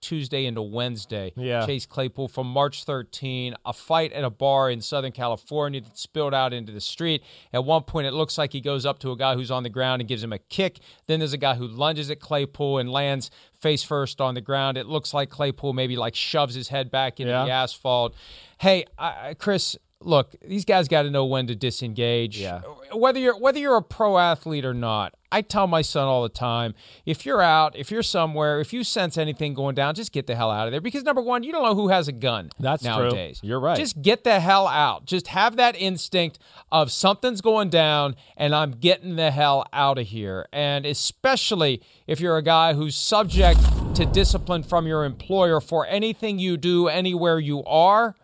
Tuesday 0.00 0.46
into 0.46 0.62
Wednesday. 0.62 1.32
Yeah. 1.36 1.66
Chase 1.66 1.86
Claypool 1.86 2.28
from 2.28 2.46
March 2.46 2.84
13, 2.84 3.54
a 3.64 3.72
fight 3.72 4.12
at 4.12 4.24
a 4.24 4.30
bar 4.30 4.70
in 4.70 4.80
Southern 4.80 5.12
California 5.12 5.80
that 5.80 5.98
spilled 5.98 6.34
out 6.34 6.52
into 6.52 6.72
the 6.72 6.80
street. 6.80 7.22
At 7.52 7.64
one 7.64 7.82
point, 7.82 8.06
it 8.06 8.12
looks 8.12 8.38
like 8.38 8.52
he 8.52 8.60
goes 8.60 8.86
up 8.86 8.98
to 9.00 9.12
a 9.12 9.16
guy 9.16 9.34
who's 9.34 9.50
on 9.50 9.62
the 9.62 9.68
ground 9.68 10.00
and 10.02 10.08
gives 10.08 10.22
him 10.22 10.32
a 10.32 10.38
kick. 10.38 10.80
Then 11.06 11.18
there's 11.20 11.32
a 11.32 11.38
guy 11.38 11.54
who 11.54 11.66
lunges 11.66 12.10
at 12.10 12.20
Claypool 12.20 12.78
and 12.78 12.90
lands 12.90 13.30
face 13.60 13.82
first 13.82 14.20
on 14.20 14.34
the 14.34 14.40
ground. 14.40 14.78
It 14.78 14.86
looks 14.86 15.12
like 15.12 15.28
Claypool 15.30 15.72
maybe 15.72 15.96
like 15.96 16.14
shoves 16.14 16.54
his 16.54 16.68
head 16.68 16.90
back 16.90 17.20
into 17.20 17.32
Yeah. 17.32 17.44
the 17.44 17.50
asphalt. 17.50 18.14
Hey, 18.58 18.86
I, 18.98 19.34
Chris. 19.38 19.76
Look, 20.02 20.34
these 20.40 20.64
guys 20.64 20.88
got 20.88 21.02
to 21.02 21.10
know 21.10 21.26
when 21.26 21.46
to 21.48 21.54
disengage. 21.54 22.38
Yeah. 22.38 22.62
Whether 22.92 23.20
you're 23.20 23.38
whether 23.38 23.58
you're 23.58 23.76
a 23.76 23.82
pro 23.82 24.16
athlete 24.18 24.64
or 24.64 24.72
not, 24.72 25.14
I 25.30 25.42
tell 25.42 25.66
my 25.66 25.82
son 25.82 26.08
all 26.08 26.22
the 26.22 26.30
time: 26.30 26.74
if 27.04 27.26
you're 27.26 27.42
out, 27.42 27.76
if 27.76 27.90
you're 27.90 28.02
somewhere, 28.02 28.60
if 28.60 28.72
you 28.72 28.82
sense 28.82 29.18
anything 29.18 29.52
going 29.52 29.74
down, 29.74 29.94
just 29.94 30.10
get 30.10 30.26
the 30.26 30.34
hell 30.34 30.50
out 30.50 30.66
of 30.66 30.72
there. 30.72 30.80
Because 30.80 31.04
number 31.04 31.20
one, 31.20 31.42
you 31.42 31.52
don't 31.52 31.62
know 31.62 31.74
who 31.74 31.88
has 31.88 32.08
a 32.08 32.12
gun. 32.12 32.50
That's 32.58 32.82
true. 32.82 32.90
nowadays. 32.90 33.40
You're 33.42 33.60
right. 33.60 33.76
Just 33.76 34.00
get 34.00 34.24
the 34.24 34.40
hell 34.40 34.66
out. 34.66 35.04
Just 35.04 35.28
have 35.28 35.56
that 35.56 35.76
instinct 35.76 36.38
of 36.72 36.90
something's 36.90 37.42
going 37.42 37.68
down, 37.68 38.16
and 38.38 38.54
I'm 38.54 38.72
getting 38.72 39.16
the 39.16 39.30
hell 39.30 39.66
out 39.72 39.98
of 39.98 40.06
here. 40.06 40.48
And 40.50 40.86
especially 40.86 41.82
if 42.06 42.20
you're 42.20 42.38
a 42.38 42.42
guy 42.42 42.72
who's 42.72 42.96
subject 42.96 43.60
to 43.96 44.06
discipline 44.06 44.62
from 44.62 44.86
your 44.86 45.04
employer 45.04 45.60
for 45.60 45.86
anything 45.86 46.38
you 46.38 46.56
do 46.56 46.88
anywhere 46.88 47.38
you 47.38 47.62
are. 47.64 48.16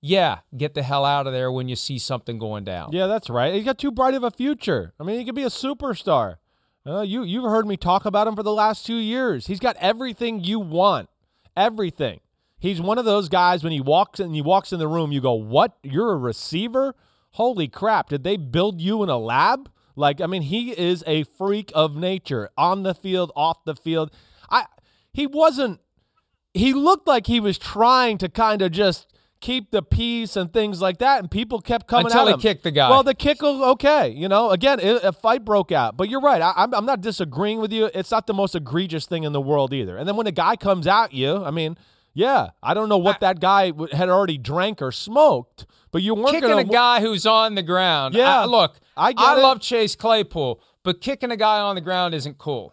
Yeah, 0.00 0.40
get 0.56 0.74
the 0.74 0.82
hell 0.82 1.04
out 1.04 1.26
of 1.26 1.32
there 1.32 1.50
when 1.50 1.68
you 1.68 1.76
see 1.76 1.98
something 1.98 2.38
going 2.38 2.64
down. 2.64 2.90
Yeah, 2.92 3.06
that's 3.06 3.28
right. 3.28 3.54
He's 3.54 3.64
got 3.64 3.78
too 3.78 3.90
bright 3.90 4.14
of 4.14 4.22
a 4.22 4.30
future. 4.30 4.94
I 5.00 5.04
mean, 5.04 5.18
he 5.18 5.24
could 5.24 5.34
be 5.34 5.42
a 5.42 5.46
superstar. 5.46 6.36
Uh, 6.86 7.02
you 7.02 7.22
you've 7.24 7.44
heard 7.44 7.66
me 7.66 7.76
talk 7.76 8.04
about 8.04 8.26
him 8.26 8.36
for 8.36 8.42
the 8.42 8.52
last 8.52 8.86
two 8.86 8.96
years. 8.96 9.46
He's 9.46 9.60
got 9.60 9.76
everything 9.76 10.42
you 10.42 10.60
want, 10.60 11.10
everything. 11.56 12.20
He's 12.58 12.80
one 12.80 12.98
of 12.98 13.04
those 13.04 13.28
guys 13.28 13.62
when 13.62 13.72
he 13.72 13.80
walks 13.80 14.20
in, 14.20 14.32
he 14.32 14.42
walks 14.42 14.72
in 14.72 14.78
the 14.78 14.88
room, 14.88 15.12
you 15.12 15.20
go, 15.20 15.34
"What? 15.34 15.76
You're 15.82 16.12
a 16.12 16.16
receiver? 16.16 16.94
Holy 17.32 17.68
crap! 17.68 18.08
Did 18.08 18.24
they 18.24 18.36
build 18.36 18.80
you 18.80 19.02
in 19.02 19.08
a 19.08 19.18
lab?" 19.18 19.70
Like, 19.96 20.20
I 20.20 20.26
mean, 20.26 20.42
he 20.42 20.70
is 20.70 21.02
a 21.08 21.24
freak 21.24 21.72
of 21.74 21.96
nature 21.96 22.50
on 22.56 22.84
the 22.84 22.94
field, 22.94 23.32
off 23.34 23.64
the 23.64 23.74
field. 23.74 24.12
I 24.48 24.66
he 25.12 25.26
wasn't. 25.26 25.80
He 26.54 26.72
looked 26.72 27.06
like 27.06 27.26
he 27.26 27.40
was 27.40 27.58
trying 27.58 28.16
to 28.18 28.28
kind 28.28 28.62
of 28.62 28.72
just 28.72 29.12
keep 29.40 29.70
the 29.70 29.82
peace 29.82 30.36
and 30.36 30.52
things 30.52 30.80
like 30.82 30.98
that, 30.98 31.20
and 31.20 31.30
people 31.30 31.60
kept 31.60 31.86
coming 31.86 32.06
Until 32.06 32.26
he 32.26 32.32
him. 32.34 32.40
kicked 32.40 32.64
the 32.64 32.70
guy. 32.70 32.90
Well, 32.90 33.02
the 33.02 33.14
kick 33.14 33.40
was 33.42 33.60
okay. 33.74 34.08
You 34.08 34.28
know, 34.28 34.50
again, 34.50 34.80
it, 34.80 35.02
a 35.04 35.12
fight 35.12 35.44
broke 35.44 35.70
out. 35.72 35.96
But 35.96 36.08
you're 36.08 36.20
right. 36.20 36.42
I, 36.42 36.52
I'm, 36.56 36.74
I'm 36.74 36.86
not 36.86 37.00
disagreeing 37.00 37.60
with 37.60 37.72
you. 37.72 37.90
It's 37.94 38.10
not 38.10 38.26
the 38.26 38.34
most 38.34 38.54
egregious 38.54 39.06
thing 39.06 39.22
in 39.24 39.32
the 39.32 39.40
world 39.40 39.72
either. 39.72 39.96
And 39.96 40.08
then 40.08 40.16
when 40.16 40.26
a 40.26 40.32
guy 40.32 40.56
comes 40.56 40.86
at 40.86 41.12
you, 41.12 41.44
I 41.44 41.50
mean, 41.50 41.76
yeah, 42.14 42.48
I 42.62 42.74
don't 42.74 42.88
know 42.88 42.98
what 42.98 43.20
that 43.20 43.38
guy 43.40 43.70
w- 43.70 43.94
had 43.94 44.08
already 44.08 44.38
drank 44.38 44.82
or 44.82 44.90
smoked, 44.90 45.66
but 45.92 46.02
you 46.02 46.14
weren't 46.14 46.30
kicking 46.30 46.48
gonna 46.48 46.62
a 46.62 46.64
guy 46.64 47.00
who's 47.00 47.26
on 47.26 47.54
the 47.54 47.62
ground. 47.62 48.14
Yeah, 48.14 48.40
I- 48.40 48.44
look, 48.46 48.80
I 48.96 49.12
get 49.12 49.38
it. 49.38 49.40
love 49.40 49.60
Chase 49.60 49.94
Claypool, 49.94 50.60
but 50.82 51.00
kicking 51.00 51.30
a 51.30 51.36
guy 51.36 51.60
on 51.60 51.76
the 51.76 51.80
ground 51.80 52.14
isn't 52.14 52.38
cool. 52.38 52.72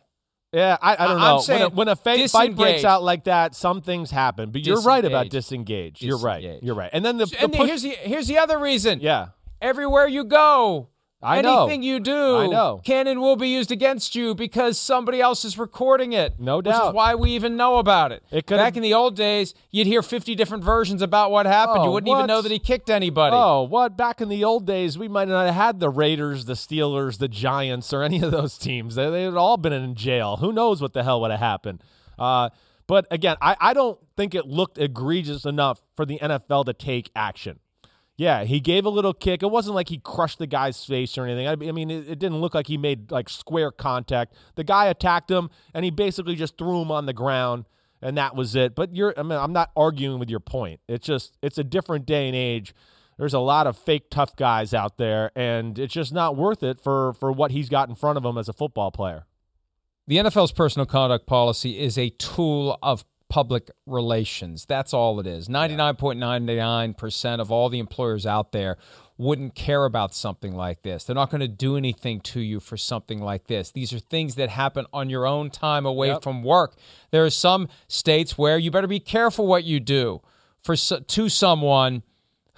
Yeah, 0.56 0.78
I, 0.82 0.94
I 0.94 1.08
don't 1.08 1.20
I- 1.22 1.30
I'm 1.30 1.36
know. 1.36 1.42
saying 1.42 1.60
when 1.62 1.72
a, 1.72 1.76
when 1.76 1.88
a 1.90 1.96
fake 1.96 2.30
fight 2.32 2.56
breaks 2.56 2.84
out 2.86 3.04
like 3.04 3.26
that, 3.26 3.56
some 3.56 3.82
things 3.82 4.10
happen. 4.10 4.52
But 4.52 4.66
you're 4.66 4.82
right 4.82 5.04
about 5.04 5.30
Disengage. 5.30 6.00
disengage. 6.00 6.02
You're 6.02 6.18
right. 6.18 6.64
You're 6.64 6.76
right. 6.76 6.90
And 6.94 7.04
then 7.04 7.18
the, 7.18 7.26
the 7.26 7.42
and 7.42 7.54
push, 7.54 7.68
here's 7.68 7.82
the 7.84 7.90
here's 7.90 8.28
the 8.28 8.38
other 8.38 8.58
reason. 8.58 9.00
yeah, 9.02 9.28
Everywhere 9.62 10.08
you 10.08 10.24
go, 10.24 10.90
I 11.26 11.42
know. 11.42 11.64
anything 11.64 11.84
you 11.84 12.00
do, 12.00 12.38
I 12.38 12.48
know. 12.48 12.82
can 12.86 13.08
and 13.08 13.20
will 13.20 13.36
be 13.36 13.50
used 13.50 13.72
against 13.72 14.16
you 14.16 14.36
because 14.36 14.78
somebody 14.80 15.20
else 15.22 15.44
is 15.44 15.58
recording 15.58 16.14
it. 16.14 16.40
No 16.40 16.58
Which 16.58 16.66
doubt. 16.68 16.90
is 16.90 16.94
why 16.94 17.16
we 17.16 17.32
even 17.32 17.58
know 17.58 17.78
about 17.78 18.12
it. 18.12 18.24
It 18.32 18.46
could've- 18.46 18.60
Back 18.64 18.78
in 18.78 18.84
the 18.84 18.94
old 18.94 19.16
days, 19.16 19.54
you'd 19.72 19.88
hear 19.88 20.02
50 20.02 20.36
different 20.36 20.64
versions 20.64 21.02
about 21.02 21.32
what 21.32 21.46
happened. 21.46 21.84
you 21.84 21.90
Oh, 21.90 21.94
wouldn't 21.94 22.10
what? 22.10 22.18
even 22.20 22.28
know 22.28 22.42
that 22.42 22.52
he 22.52 22.60
kicked 22.60 22.90
anybody. 22.90 23.36
Oh, 23.36 23.64
what? 23.64 23.98
Back 23.98 24.22
in 24.22 24.30
the 24.30 24.44
old 24.44 24.66
days, 24.66 24.98
we 24.98 25.08
might 25.08 25.28
not 25.28 25.46
have 25.46 25.56
had 25.56 25.80
the 25.80 25.90
Raiders, 25.90 26.46
the 26.46 26.54
Steelers, 26.54 27.18
the 27.18 27.28
Giants, 27.28 27.92
or 27.94 28.04
any 28.04 28.22
of 28.22 28.32
those 28.32 28.58
teams. 28.58 28.96
They, 28.96 29.10
they 29.10 29.24
had 29.24 29.36
all 29.36 29.58
been 29.58 29.74
in 29.74 29.96
jail. 29.96 30.38
Who 30.38 30.54
knows 30.54 30.82
what 30.82 30.94
the 30.94 31.04
hell 31.04 31.22
would 31.22 31.32
have 31.32 31.40
happened? 31.40 31.82
Uh, 32.20 32.50
but 32.88 33.08
again, 33.10 33.36
I, 33.42 33.56
I 33.60 33.74
don't 33.74 33.98
think 34.16 34.36
it 34.36 34.46
looked 34.46 34.78
egregious 34.78 35.44
enough 35.46 35.82
for 35.96 36.06
the 36.06 36.20
NFL 36.20 36.66
to 36.66 36.74
take 36.74 37.10
action. 37.16 37.60
Yeah, 38.18 38.46
he 38.46 38.62
gave 38.62 38.86
a 38.86 38.90
little 38.90 39.14
kick. 39.14 39.44
It 39.44 39.52
wasn't 39.52 39.76
like 39.76 39.90
he 39.90 39.98
crushed 39.98 40.40
the 40.40 40.48
guy's 40.48 40.84
face 40.86 41.18
or 41.18 41.26
anything. 41.26 41.48
I, 41.48 41.56
mean, 41.56 41.92
it, 41.92 42.10
it 42.10 42.20
didn't 42.20 42.40
look 42.40 42.56
like 42.56 42.68
he 42.68 42.78
made 42.78 43.12
like 43.12 43.28
square 43.28 43.72
contact. 43.72 44.34
The 44.56 44.64
guy 44.64 44.86
attacked 44.86 45.30
him, 45.30 45.50
and 45.74 45.84
he 45.84 45.92
basically 45.92 46.36
just 46.36 46.58
threw 46.58 46.82
him 46.82 46.92
on 46.92 47.08
the 47.08 47.14
ground, 47.14 47.66
and 48.02 48.18
that 48.18 48.34
was 48.34 48.56
it. 48.56 48.74
But 48.74 48.96
you're, 48.96 49.14
I 49.18 49.24
mean, 49.24 49.38
I'm 49.38 49.52
not 49.52 49.72
arguing 49.76 50.20
with 50.20 50.30
your 50.30 50.40
point. 50.40 50.80
It's 50.88 51.06
just, 51.06 51.38
it's 51.42 51.58
a 51.58 51.64
different 51.64 52.06
day 52.06 52.28
and 52.28 52.36
age. 52.36 52.74
There's 53.18 53.34
a 53.34 53.40
lot 53.40 53.68
of 53.68 53.78
fake 53.78 54.10
tough 54.10 54.36
guys 54.36 54.74
out 54.74 54.98
there, 54.98 55.32
and 55.36 55.78
it's 55.78 55.94
just 55.94 56.14
not 56.14 56.36
worth 56.36 56.64
it 56.64 56.82
for 56.82 57.14
for 57.14 57.32
what 57.32 57.52
he's 57.52 57.70
got 57.70 57.88
in 57.88 57.96
front 57.96 58.18
of 58.18 58.26
him 58.26 58.38
as 58.38 58.50
a 58.50 58.54
football 58.54 58.92
player. 58.92 59.26
The 60.08 60.18
NFL's 60.18 60.52
personal 60.52 60.86
conduct 60.86 61.26
policy 61.26 61.80
is 61.80 61.98
a 61.98 62.10
tool 62.10 62.78
of 62.84 63.06
public 63.36 63.70
relations. 63.86 64.66
That's 64.66 64.94
all 64.94 65.20
it 65.20 65.28
is. 65.28 65.50
99.99% 65.50 67.42
of 67.42 67.52
all 67.52 67.68
the 67.68 67.80
employers 67.80 68.26
out 68.26 68.54
there 68.54 68.78
wouldn't 69.18 69.56
care 69.56 69.84
about 69.84 70.14
something 70.16 70.56
like 70.56 70.84
this. 70.84 71.04
They're 71.04 71.16
not 71.16 71.30
going 71.32 71.42
to 71.42 71.48
do 71.50 71.76
anything 71.76 72.22
to 72.22 72.40
you 72.40 72.62
for 72.62 72.78
something 72.78 73.20
like 73.20 73.48
this. 73.48 73.72
These 73.72 73.92
are 73.92 74.00
things 74.00 74.36
that 74.36 74.48
happen 74.50 74.86
on 74.94 75.10
your 75.10 75.26
own 75.26 75.50
time 75.50 75.86
away 75.86 76.08
Yep. 76.08 76.24
from 76.24 76.44
work. 76.44 76.76
There 77.12 77.26
are 77.26 77.30
some 77.30 77.68
states 77.90 78.38
where 78.38 78.58
you 78.58 78.72
better 78.72 78.88
be 78.88 79.02
careful 79.02 79.48
what 79.48 79.66
you 79.66 79.82
do 79.82 80.22
for 80.64 80.78
to 80.78 81.28
someone 81.28 82.04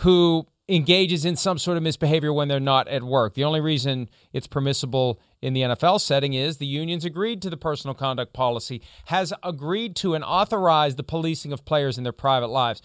who 0.02 0.46
engages 0.70 1.24
in 1.24 1.36
some 1.36 1.57
sort 1.57 1.78
of 1.78 1.84
misbehavior 1.84 2.34
when 2.34 2.47
they're 2.47 2.59
not 2.59 2.88
at 2.88 3.03
work. 3.03 3.36
The 3.36 3.43
only 3.43 3.61
reason 3.61 4.09
it's 4.34 4.47
permissible 4.47 5.20
in 5.41 5.53
the 5.53 5.61
NFL 5.61 6.01
setting 6.01 6.34
is 6.34 6.57
the 6.57 6.65
unions 6.65 7.05
agreed 7.05 7.41
to 7.43 7.49
the 7.49 7.57
personal 7.57 7.93
conduct 7.93 8.34
policy, 8.34 8.82
has 9.05 9.34
agreed 9.43 9.95
to 9.97 10.13
and 10.13 10.24
authorized 10.24 10.97
the 10.97 11.03
policing 11.03 11.53
of 11.53 11.63
players 11.63 11.97
in 11.97 12.03
their 12.03 12.11
private 12.11 12.47
lives. 12.47 12.82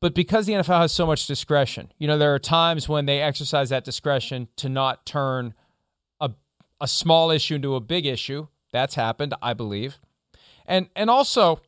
But 0.00 0.14
because 0.14 0.46
the 0.46 0.54
NFL 0.54 0.80
has 0.80 0.92
so 0.92 1.06
much 1.06 1.26
discretion, 1.26 1.92
you 1.98 2.08
know, 2.08 2.18
there 2.18 2.34
are 2.34 2.38
times 2.38 2.88
when 2.88 3.06
they 3.06 3.20
exercise 3.20 3.68
that 3.68 3.84
discretion 3.84 4.48
to 4.56 4.68
not 4.68 5.04
turn 5.04 5.54
a, 6.20 6.30
a 6.80 6.88
small 6.88 7.30
issue 7.30 7.56
into 7.56 7.74
a 7.76 7.80
big 7.80 8.06
issue. 8.06 8.48
That's 8.72 8.94
happened, 8.94 9.34
I 9.42 9.52
believe. 9.52 9.98
And 10.64 10.88
and 10.96 11.10
also 11.10 11.60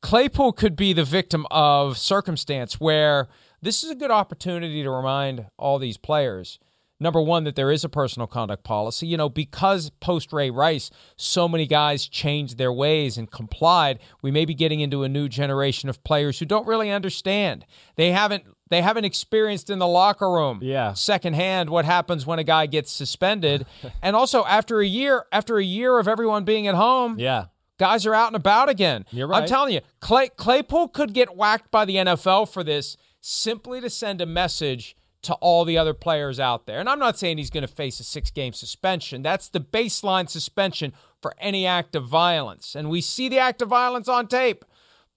Claypool 0.00 0.52
could 0.52 0.76
be 0.76 0.92
the 0.92 1.04
victim 1.04 1.46
of 1.50 1.98
circumstance 1.98 2.78
where 2.78 3.26
this 3.62 3.82
is 3.82 3.90
a 3.90 3.94
good 3.94 4.10
opportunity 4.10 4.82
to 4.82 4.90
remind 4.90 5.46
all 5.58 5.78
these 5.78 5.96
players 5.96 6.58
number 6.98 7.20
one 7.20 7.44
that 7.44 7.56
there 7.56 7.70
is 7.70 7.84
a 7.84 7.88
personal 7.88 8.26
conduct 8.26 8.64
policy 8.64 9.06
you 9.06 9.16
know 9.16 9.28
because 9.28 9.90
post 10.00 10.32
ray 10.32 10.50
rice 10.50 10.90
so 11.16 11.46
many 11.46 11.66
guys 11.66 12.06
changed 12.08 12.56
their 12.58 12.72
ways 12.72 13.18
and 13.18 13.30
complied 13.30 13.98
we 14.22 14.30
may 14.30 14.44
be 14.44 14.54
getting 14.54 14.80
into 14.80 15.02
a 15.02 15.08
new 15.08 15.28
generation 15.28 15.88
of 15.88 16.02
players 16.04 16.38
who 16.38 16.46
don't 16.46 16.66
really 16.66 16.90
understand 16.90 17.66
they 17.96 18.12
haven't 18.12 18.44
they 18.68 18.80
haven't 18.82 19.04
experienced 19.04 19.68
in 19.70 19.78
the 19.78 19.86
locker 19.86 20.30
room 20.30 20.58
Yeah. 20.62 20.94
secondhand 20.94 21.68
what 21.70 21.84
happens 21.84 22.24
when 22.26 22.38
a 22.38 22.44
guy 22.44 22.64
gets 22.66 22.90
suspended 22.90 23.66
and 24.02 24.16
also 24.16 24.44
after 24.46 24.80
a 24.80 24.86
year 24.86 25.26
after 25.30 25.58
a 25.58 25.64
year 25.64 25.98
of 25.98 26.08
everyone 26.08 26.44
being 26.44 26.66
at 26.66 26.74
home 26.74 27.18
Yeah. 27.18 27.46
Guys 27.78 28.06
are 28.06 28.14
out 28.14 28.28
and 28.28 28.36
about 28.36 28.70
again. 28.70 29.04
You're 29.10 29.30
I'm 29.34 29.46
telling 29.46 29.74
you, 29.74 29.82
Clay, 30.00 30.30
Claypool 30.34 30.88
could 30.88 31.12
get 31.12 31.36
whacked 31.36 31.70
by 31.70 31.84
the 31.84 31.96
NFL 31.96 32.50
for 32.50 32.64
this 32.64 32.96
simply 33.26 33.80
to 33.80 33.90
send 33.90 34.20
a 34.20 34.26
message 34.26 34.96
to 35.22 35.34
all 35.34 35.64
the 35.64 35.76
other 35.76 35.94
players 35.94 36.38
out 36.38 36.66
there. 36.66 36.78
And 36.78 36.88
I'm 36.88 37.00
not 37.00 37.18
saying 37.18 37.38
he's 37.38 37.50
going 37.50 37.66
to 37.66 37.72
face 37.72 37.98
a 37.98 38.04
six 38.04 38.30
game 38.30 38.52
suspension. 38.52 39.22
That's 39.22 39.48
the 39.48 39.58
baseline 39.58 40.28
suspension 40.28 40.92
for 41.20 41.34
any 41.40 41.66
act 41.66 41.96
of 41.96 42.06
violence. 42.06 42.76
And 42.76 42.88
we 42.88 43.00
see 43.00 43.28
the 43.28 43.40
act 43.40 43.60
of 43.60 43.68
violence 43.68 44.06
on 44.06 44.28
tape. 44.28 44.64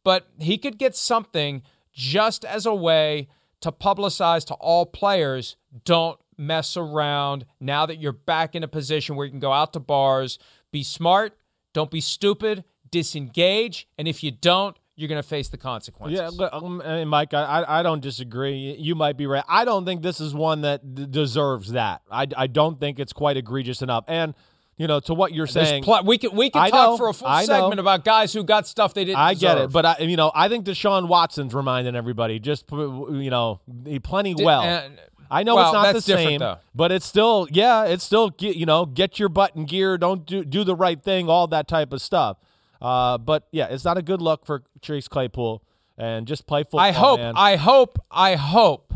But 0.04 0.28
he 0.40 0.58
could 0.58 0.80
get 0.80 0.96
something 0.96 1.62
just 1.94 2.44
as 2.44 2.66
a 2.66 2.74
way 2.74 3.28
to 3.62 3.72
publicize 3.72 4.44
to 4.46 4.56
all 4.56 4.88
players 4.88 5.56
don't 5.84 6.20
mess 6.36 6.76
around 6.76 7.46
now 7.60 7.86
that 7.86 8.00
you're 8.00 8.12
back 8.12 8.56
in 8.56 8.64
a 8.64 8.68
position 8.68 9.16
where 9.16 9.26
you 9.26 9.32
can 9.32 9.40
go 9.40 9.54
out 9.54 9.74
to 9.74 9.80
bars, 9.80 10.40
be 10.72 10.82
smart, 10.82 11.38
don't 11.74 11.92
be 11.92 12.02
stupid, 12.02 12.64
disengage, 12.90 13.88
and 13.98 14.08
if 14.08 14.24
you 14.24 14.32
don't, 14.32 14.78
you're 15.00 15.08
going 15.08 15.22
to 15.22 15.28
face 15.28 15.48
the 15.48 15.58
consequences. 15.58 16.38
Yeah, 16.38 16.48
um, 16.50 17.08
Mike, 17.08 17.34
I, 17.34 17.64
I 17.66 17.84
don't 17.84 18.02
disagree. 18.02 18.76
You 18.78 18.96
might 18.96 19.16
be 19.16 19.28
right. 19.28 19.46
I 19.48 19.64
don't 19.64 19.86
think 19.86 20.02
this 20.02 20.20
is 20.20 20.34
one 20.34 20.62
that 20.62 20.94
d- 20.94 21.06
deserves 21.06 21.72
that. 21.72 22.02
I, 22.12 22.28
I 22.36 22.48
don't 22.48 22.80
think 22.80 23.00
it's 23.00 23.14
quite 23.14 23.38
egregious 23.38 23.82
enough. 23.82 24.04
And 24.08 24.34
you 24.78 24.88
know, 24.88 25.00
to 25.02 25.14
what 25.14 25.34
you're 25.34 25.48
There's 25.48 25.68
saying, 25.68 25.84
pl- 25.84 26.04
we 26.04 26.18
can 26.18 26.36
we 26.36 26.50
could 26.50 26.62
I 26.62 26.70
talk 26.70 26.90
know, 26.92 26.98
for 26.98 27.10
a 27.10 27.14
full 27.14 27.28
I 27.28 27.42
know. 27.42 27.46
segment 27.46 27.80
about 27.80 28.04
guys 28.04 28.34
who 28.34 28.44
got 28.44 28.68
stuff 28.68 28.94
they 28.94 29.06
didn't. 29.06 29.20
I 29.20 29.34
get 29.34 29.58
it, 29.58 29.72
but 29.72 29.86
I, 29.86 29.98
you 30.00 30.18
know, 30.18 30.32
I 30.36 30.50
think 30.50 30.66
Deshaun 30.66 31.08
Watson's 31.08 31.54
reminding 31.54 31.96
everybody 31.96 32.40
just 32.40 32.66
you 32.72 33.30
know 33.30 33.62
plenty 34.04 34.34
Di- 34.34 34.44
well. 34.44 34.90
I 35.32 35.44
know 35.44 35.56
well, 35.56 35.68
it's 35.68 35.74
not 35.74 35.94
the 35.94 36.02
same, 36.02 36.40
though. 36.40 36.58
but 36.74 36.92
it's 36.92 37.06
still 37.06 37.48
yeah, 37.52 37.86
it's 37.86 38.04
still 38.04 38.34
you 38.40 38.66
know 38.66 38.86
get 38.86 39.20
your 39.20 39.30
butt 39.30 39.56
in 39.56 39.66
gear, 39.66 39.98
don't 39.98 40.26
do 40.26 40.44
do 40.44 40.64
the 40.64 40.76
right 40.76 41.02
thing, 41.02 41.30
all 41.30 41.48
that 41.48 41.68
type 41.68 41.94
of 41.94 42.02
stuff. 42.02 42.38
Uh, 42.82 43.18
but 43.18 43.48
yeah, 43.52 43.68
it's 43.68 43.86
not 43.86 43.98
a 43.98 44.02
good 44.02 44.22
look 44.22 44.46
for 44.46 44.64
Chase 44.82 45.08
Claypool, 45.08 45.64
and 45.98 46.28
just 46.28 46.48
play 46.48 46.64
football. 46.64 46.80
I 46.80 46.92
hope, 46.92 47.20
man. 47.20 47.34
I 47.36 47.56
hope, 47.56 48.00
I 48.10 48.36
hope 48.36 48.94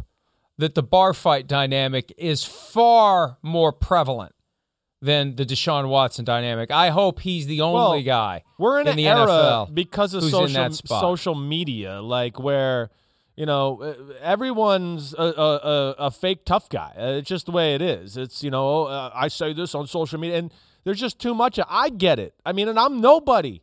that 0.58 0.76
the 0.76 0.84
bar 0.84 1.14
fight 1.14 1.48
dynamic 1.48 2.14
is 2.18 2.44
far 2.44 3.38
more 3.42 3.72
prevalent 3.72 4.34
than 5.02 5.36
the 5.36 5.46
Deshaun 5.46 5.90
Watson 5.90 6.24
dynamic. 6.24 6.72
I 6.72 6.90
hope 6.90 7.20
he's 7.20 7.46
the 7.46 7.60
only 7.60 7.76
Well, 7.76 8.02
guy 8.04 8.44
We're 8.58 8.80
in, 8.80 8.88
in 8.88 8.96
the 8.96 9.06
NFL 9.06 9.74
because 9.74 10.14
of 10.14 10.24
social 10.24 10.72
social 10.72 11.36
media, 11.36 12.02
like 12.02 12.40
where 12.40 12.90
you 13.36 13.46
know 13.46 13.96
everyone's 14.22 15.14
a, 15.14 15.24
a, 15.24 15.96
a, 16.00 16.12
fake 16.12 16.46
tough 16.46 16.70
guy. 16.70 16.94
Uh, 16.98 17.18
It's 17.18 17.28
just 17.28 17.48
the 17.48 17.52
way 17.52 17.76
it 17.76 17.82
is. 17.82 18.16
It's 18.16 18.44
you 18.44 18.50
know 18.52 18.86
uh, 18.86 19.12
I 19.14 19.28
say 19.28 19.52
this 19.52 19.76
on 19.76 19.88
social 19.88 20.20
media, 20.20 20.38
and 20.38 20.54
there's 20.86 21.00
just 21.00 21.20
too 21.20 21.34
much. 21.34 21.60
of- 21.60 21.66
I 21.70 21.90
get 21.90 22.18
it. 22.20 22.34
I 22.46 22.54
mean, 22.54 22.70
and 22.70 22.80
I'm 22.80 23.02
nobody, 23.02 23.62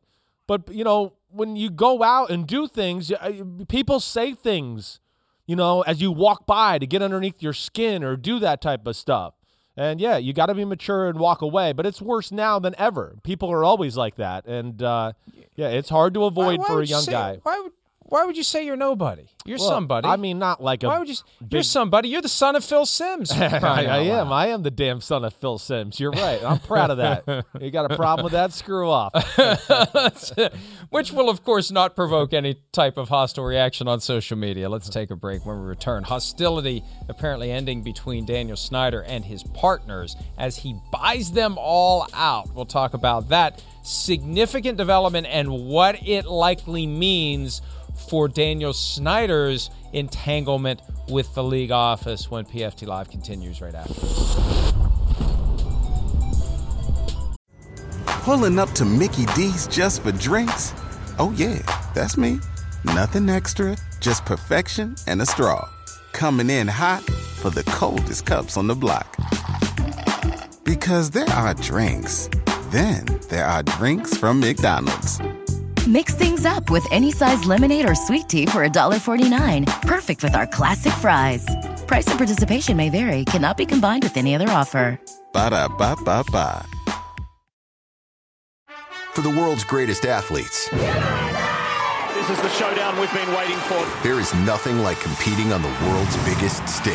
but 0.51 0.75
you 0.75 0.83
know 0.83 1.13
when 1.31 1.55
you 1.55 1.71
go 1.71 2.03
out 2.03 2.29
and 2.29 2.45
do 2.45 2.67
things, 2.67 3.13
uh, 3.13 3.45
people 3.69 4.01
say 4.01 4.35
things, 4.35 4.99
you 5.47 5.55
know, 5.55 5.83
as 5.83 6.03
you 6.03 6.11
walk 6.11 6.45
by 6.45 6.77
to 6.77 6.89
get 6.89 7.03
underneath 7.03 7.41
your 7.41 7.53
skin 7.53 8.03
or 8.03 8.17
do 8.17 8.41
that 8.41 8.61
type 8.61 8.85
of 8.85 8.97
stuff. 8.97 9.35
And 9.77 10.01
yeah, 10.01 10.17
you 10.17 10.33
got 10.33 10.47
to 10.47 10.55
be 10.55 10.65
mature 10.65 11.09
and 11.09 11.21
walk 11.21 11.41
away. 11.41 11.73
But 11.73 11.87
it's 11.87 12.03
worse 12.03 12.33
now 12.33 12.59
than 12.59 12.75
ever. 12.79 13.15
People 13.23 13.49
are 13.53 13.63
always 13.63 13.97
like 13.97 14.17
that, 14.17 14.45
and 14.45 14.83
uh, 14.83 15.13
yeah, 15.55 15.69
it's 15.69 15.89
hard 15.89 16.15
to 16.15 16.25
avoid 16.25 16.59
why 16.59 16.67
for 16.67 16.81
a 16.81 16.85
you 16.85 16.91
young 16.91 17.03
say- 17.03 17.13
guy. 17.13 17.39
Why 17.45 17.61
would 17.61 17.73
Why 18.11 18.25
would 18.27 18.37
you 18.37 18.43
say 18.43 18.67
you're 18.67 18.77
nobody? 18.77 19.25
You're 19.47 19.59
Well, 19.59 19.69
somebody. 19.69 20.09
I 20.09 20.17
mean, 20.17 20.39
not 20.41 20.61
like 20.63 20.83
a. 20.83 20.89
why 20.89 20.99
would 20.99 21.09
you? 21.09 21.15
big- 21.41 21.53
You're 21.53 21.63
somebody. 21.63 22.09
You're 22.09 22.21
the 22.23 22.29
son 22.29 22.57
of 22.57 22.65
Phil 22.65 22.85
Simms. 22.85 23.31
I, 23.33 23.47
I 23.87 23.99
am. 24.01 24.33
I 24.33 24.49
am 24.49 24.63
the 24.65 24.71
damn 24.71 25.01
son 25.01 25.25
of 25.25 25.33
Phil 25.33 25.59
Simms. 25.59 25.99
You're 26.01 26.11
right. 26.11 26.43
I'm 26.43 26.59
proud 26.59 26.91
of 26.91 26.97
that. 26.99 27.47
you 27.61 27.71
got 27.71 27.91
a 27.91 27.95
problem 27.97 28.25
with 28.25 28.33
that? 28.33 28.53
Screw 28.53 28.91
off. 28.91 29.13
Which 30.91 31.13
will, 31.13 31.31
of 31.31 31.45
course, 31.45 31.71
not 31.71 31.95
provoke 31.95 32.33
any 32.33 32.57
type 32.73 32.97
of 32.99 33.09
hostile 33.09 33.45
reaction 33.45 33.87
on 33.87 34.01
social 34.01 34.37
media. 34.37 34.69
Let's 34.69 34.89
take 34.89 35.11
a 35.13 35.17
break 35.17 35.47
when 35.47 35.61
we 35.61 35.67
return. 35.67 36.03
Hostility 36.03 36.83
apparently 37.09 37.51
ending 37.53 37.83
between 37.83 38.27
Daniel 38.27 38.57
Snyder 38.57 39.03
and 39.05 39.25
his 39.25 39.43
partners 39.45 40.17
as 40.37 40.57
he 40.57 40.75
buys 40.93 41.31
them 41.31 41.57
all 41.59 42.09
out. 42.13 42.53
We'll 42.55 42.67
talk 42.67 42.95
about 42.95 43.29
that 43.29 43.63
significant 43.83 44.77
development 44.79 45.27
and 45.31 45.49
what 45.67 46.07
it 46.07 46.27
likely 46.27 46.87
means 46.87 47.63
for 48.09 48.29
Daniel 48.29 48.73
Snyder's 48.73 49.71
entanglement 49.93 50.81
with 51.09 51.35
the 51.35 51.43
league 51.43 51.73
office 51.73 52.31
when 52.31 52.45
PFT 52.45 52.87
Live 52.87 53.11
continues 53.11 53.61
right 53.61 53.75
after. 53.75 53.95
Pulling 58.23 58.59
up 58.59 58.71
to 58.73 58.85
Mickey 58.85 59.27
D's 59.35 59.67
just 59.67 60.03
for 60.03 60.13
drinks? 60.13 60.75
Oh, 61.19 61.33
yeah, 61.37 61.59
that's 61.95 62.17
me. 62.17 62.39
Nothing 62.85 63.29
extra, 63.29 63.77
just 64.01 64.25
perfection 64.25 64.95
and 65.07 65.21
a 65.21 65.27
straw. 65.27 65.69
Coming 66.13 66.51
in 66.51 66.69
hot 66.69 67.03
for 67.03 67.51
the 67.51 67.65
coldest 67.65 68.27
cups 68.27 68.57
on 68.57 68.67
the 68.67 68.75
block. 68.75 69.17
Because 70.65 71.11
there 71.11 71.29
are 71.31 71.55
drinks, 71.55 72.29
then 72.71 73.07
there 73.29 73.47
are 73.47 73.63
drinks 73.63 74.17
from 74.17 74.41
McDonald's. 74.41 75.21
Mix 75.89 76.15
things 76.15 76.45
up 76.45 76.69
with 76.71 76.87
any 76.93 77.11
size 77.11 77.45
lemonade 77.47 77.89
or 77.89 77.95
sweet 77.95 78.29
tea 78.29 78.47
for 78.47 78.67
$1.49. 78.69 79.67
Perfect 79.83 80.23
with 80.23 80.35
our 80.35 80.47
classic 80.47 80.93
fries. 80.95 81.47
Price 81.87 82.07
and 82.07 82.19
participation 82.19 82.77
may 82.77 82.91
vary, 82.91 83.25
cannot 83.25 83.57
be 83.57 83.65
combined 83.67 84.03
with 84.03 84.17
any 84.17 84.35
other 84.35 84.49
offer. 84.51 85.01
Ba 85.33 85.51
da 85.51 85.69
ba 85.69 85.97
ba 86.05 86.23
ba. 86.31 86.65
For 89.15 89.23
the 89.23 89.31
world's 89.31 89.65
greatest 89.65 90.05
athletes, 90.07 90.69
This 90.71 92.29
is 92.31 92.41
the 92.43 92.51
showdown 92.51 93.01
we've 93.01 93.13
been 93.13 93.33
waiting 93.35 93.57
for. 93.67 93.83
there 94.05 94.21
is 94.21 94.33
nothing 94.47 94.81
like 94.83 95.01
competing 95.01 95.53
on 95.53 95.63
the 95.63 95.73
world's 95.89 96.17
biggest 96.29 96.63
stage. 96.69 96.95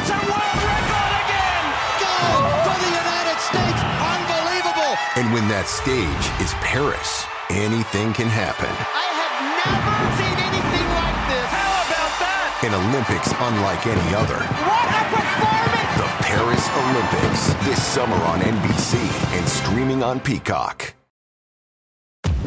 It's 0.00 0.08
a 0.08 0.16
world 0.30 0.56
record 0.62 1.12
again! 1.26 1.66
Goal 2.00 2.46
for 2.64 2.76
the 2.80 2.90
United 3.02 3.38
States. 3.42 3.80
Unbelievable. 4.14 4.94
And 5.18 5.32
when 5.34 5.46
that 5.48 5.66
stage 5.66 6.24
is 6.40 6.54
Paris, 6.64 7.26
anything 7.50 8.12
can 8.12 8.28
happen. 8.28 8.70
I 8.70 9.08
have 9.20 9.36
never 9.62 9.96
seen 10.18 10.36
anything 10.48 10.88
like 10.94 11.18
this. 11.30 11.48
How 11.50 11.86
about 11.86 12.12
that? 12.22 12.62
An 12.66 12.74
Olympics 12.74 13.30
unlike 13.38 13.86
any 13.86 14.14
other. 14.14 14.40
What 14.66 14.88
a 14.90 15.04
performance. 15.10 15.92
The 15.98 16.08
Paris 16.26 16.64
Olympics, 16.82 17.42
this 17.66 17.82
summer 17.82 18.16
on 18.26 18.40
NBC 18.40 18.98
and 19.38 19.48
streaming 19.48 20.02
on 20.02 20.20
Peacock. 20.20 20.94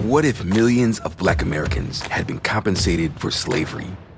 What 0.03 0.25
if 0.25 0.43
millions 0.43 0.99
of 0.99 1.17
black 1.17 1.41
Americans 1.41 2.01
had 2.01 2.27
been 2.27 2.39
compensated 2.39 3.19
for 3.19 3.31
slavery? 3.31 3.87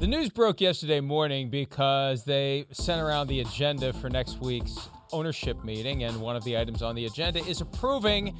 The 0.00 0.08
news 0.08 0.28
broke 0.28 0.60
yesterday 0.60 0.98
morning 0.98 1.50
because 1.50 2.24
they 2.24 2.66
sent 2.72 3.00
around 3.00 3.28
the 3.28 3.38
agenda 3.38 3.92
for 3.92 4.10
next 4.10 4.40
week's 4.40 4.88
ownership 5.12 5.62
meeting, 5.64 6.02
and 6.02 6.20
one 6.20 6.34
of 6.34 6.42
the 6.42 6.58
items 6.58 6.82
on 6.82 6.96
the 6.96 7.06
agenda 7.06 7.38
is 7.46 7.60
approving 7.60 8.36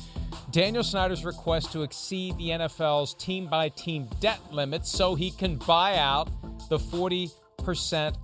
Daniel 0.50 0.82
Snyder's 0.82 1.24
request 1.24 1.70
to 1.70 1.82
exceed 1.82 2.36
the 2.38 2.48
NFL's 2.48 3.14
team 3.14 3.46
by 3.46 3.68
team 3.68 4.09
debt 4.18 4.40
limit 4.50 4.84
so 4.84 5.14
he 5.14 5.30
can 5.30 5.55
buy 5.55 5.96
out 5.96 6.28
the 6.70 6.76
40% 6.76 7.30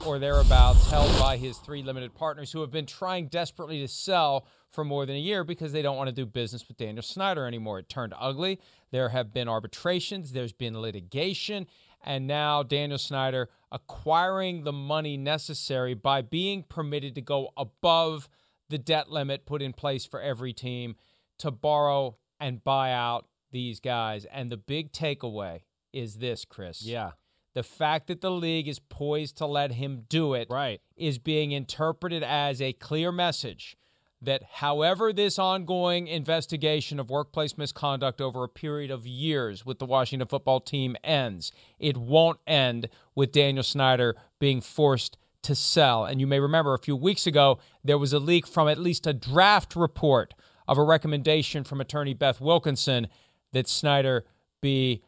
or 0.06 0.18
thereabouts 0.18 0.90
held 0.90 1.16
by 1.20 1.36
his 1.36 1.56
three 1.58 1.84
limited 1.84 2.12
partners 2.12 2.50
who 2.50 2.60
have 2.62 2.72
been 2.72 2.84
trying 2.84 3.28
desperately 3.28 3.80
to 3.80 3.88
sell 3.88 4.44
for 4.70 4.84
more 4.84 5.06
than 5.06 5.16
a 5.16 5.20
year 5.20 5.44
because 5.44 5.72
they 5.72 5.82
don't 5.82 5.96
want 5.96 6.08
to 6.08 6.14
do 6.14 6.26
business 6.26 6.66
with 6.66 6.76
Daniel 6.76 7.02
Snyder 7.02 7.46
anymore. 7.46 7.78
It 7.78 7.88
turned 7.88 8.14
ugly. 8.18 8.60
There 8.90 9.10
have 9.10 9.32
been 9.32 9.48
arbitrations, 9.48 10.32
there's 10.32 10.52
been 10.52 10.80
litigation, 10.80 11.66
and 12.02 12.26
now 12.26 12.62
Daniel 12.62 12.98
Snyder 12.98 13.48
acquiring 13.70 14.64
the 14.64 14.72
money 14.72 15.16
necessary 15.16 15.94
by 15.94 16.22
being 16.22 16.62
permitted 16.62 17.14
to 17.14 17.20
go 17.20 17.50
above 17.56 18.28
the 18.68 18.78
debt 18.78 19.10
limit 19.10 19.46
put 19.46 19.62
in 19.62 19.72
place 19.72 20.04
for 20.04 20.20
every 20.20 20.52
team 20.52 20.96
to 21.38 21.50
borrow 21.50 22.16
and 22.38 22.62
buy 22.64 22.92
out 22.92 23.26
these 23.52 23.80
guys. 23.80 24.24
And 24.26 24.50
the 24.50 24.56
big 24.56 24.92
takeaway 24.92 25.62
is 25.92 26.16
this, 26.16 26.44
Chris. 26.44 26.82
Yeah. 26.82 27.12
The 27.54 27.62
fact 27.64 28.06
that 28.06 28.20
the 28.20 28.30
league 28.30 28.68
is 28.68 28.78
poised 28.78 29.36
to 29.38 29.46
let 29.46 29.72
him 29.72 30.04
do 30.08 30.34
it 30.34 30.46
Right. 30.48 30.80
is 30.96 31.18
being 31.18 31.50
interpreted 31.50 32.22
as 32.22 32.62
a 32.62 32.72
clear 32.72 33.10
message 33.10 33.76
that 34.22 34.42
however 34.54 35.12
this 35.12 35.38
ongoing 35.38 36.06
investigation 36.06 37.00
of 37.00 37.08
workplace 37.08 37.56
misconduct 37.56 38.20
over 38.20 38.44
a 38.44 38.48
period 38.48 38.90
of 38.90 39.06
years 39.06 39.64
with 39.64 39.78
the 39.78 39.86
Washington 39.86 40.28
football 40.28 40.60
team 40.60 40.96
ends, 41.02 41.52
it 41.78 41.96
won't 41.96 42.38
end 42.46 42.88
with 43.14 43.32
Daniel 43.32 43.62
Snyder 43.62 44.16
being 44.38 44.60
forced 44.60 45.16
to 45.42 45.54
sell. 45.54 46.04
And 46.04 46.20
you 46.20 46.26
may 46.26 46.38
remember 46.38 46.74
a 46.74 46.78
few 46.78 46.96
weeks 46.96 47.26
ago, 47.26 47.58
there 47.82 47.98
was 47.98 48.12
a 48.12 48.18
leak 48.18 48.46
from 48.46 48.68
at 48.68 48.78
least 48.78 49.06
a 49.06 49.14
draft 49.14 49.74
report 49.74 50.34
of 50.68 50.76
a 50.76 50.84
recommendation 50.84 51.64
from 51.64 51.80
attorney 51.80 52.14
Beth 52.14 52.40
Wilkinson 52.40 53.08
that 53.52 53.68
Snyder 53.68 54.24
be 54.60 55.02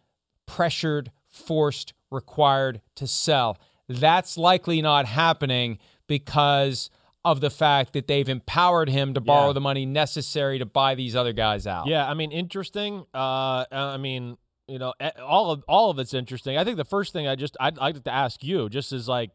pressured, 0.47 1.11
forced, 1.29 1.93
required 2.11 2.81
to 2.95 3.07
sell. 3.07 3.59
That's 3.89 4.39
likely 4.39 4.81
not 4.81 5.07
happening 5.07 5.79
because 6.07 6.91
of 7.25 7.41
the 7.41 7.51
fact 7.51 7.93
that 7.93 8.09
they've 8.09 8.29
empowered 8.29 8.89
him 8.89 9.15
to 9.15 9.21
borrow 9.21 9.49
Yeah. 9.49 9.53
the 9.53 9.61
money 9.61 9.87
necessary 9.87 10.59
to 10.59 10.67
buy 10.67 10.95
these 10.97 11.15
other 11.15 11.33
guys 11.33 11.67
out. 11.67 11.87
Yeah, 11.87 12.09
I 12.09 12.15
mean, 12.15 12.33
interesting. 12.33 13.05
Uh, 13.15 13.65
I 13.71 13.97
mean, 13.97 14.37
you 14.67 14.79
know, 14.79 14.93
all 15.25 15.51
of 15.53 15.63
all 15.69 15.91
of 15.91 15.99
it's 15.99 16.15
interesting. 16.15 16.57
I 16.57 16.65
think 16.65 16.77
the 16.79 16.85
first 16.85 17.13
thing 17.13 17.29
I 17.29 17.35
just 17.37 17.57
I'd 17.61 17.77
like 17.77 18.03
to 18.03 18.13
ask 18.13 18.43
you 18.43 18.69
just 18.69 18.93
is 18.93 19.09
like, 19.09 19.31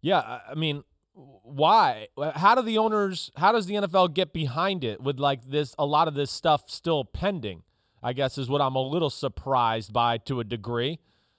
yeah, 0.00 0.40
I 0.50 0.54
mean, 0.54 0.82
why? 1.14 2.08
How 2.34 2.54
do 2.56 2.62
the 2.62 2.78
owners? 2.78 3.30
How 3.36 3.52
does 3.52 3.66
the 3.66 3.74
NFL 3.74 4.14
get 4.14 4.32
behind 4.32 4.82
it 4.84 5.00
with 5.00 5.18
like 5.20 5.44
this? 5.48 5.74
A 5.78 5.86
lot 5.86 6.08
of 6.08 6.14
this 6.14 6.30
stuff 6.30 6.64
still 6.66 7.04
pending. 7.04 7.62
I 8.02 8.12
guess 8.12 8.36
is 8.36 8.48
what 8.50 8.60
I'm 8.60 8.74
a 8.74 8.82
little 8.82 9.08
surprised 9.10 9.92
by 9.92 10.18
to 10.18 10.40
a 10.40 10.44
degree. 10.44 10.98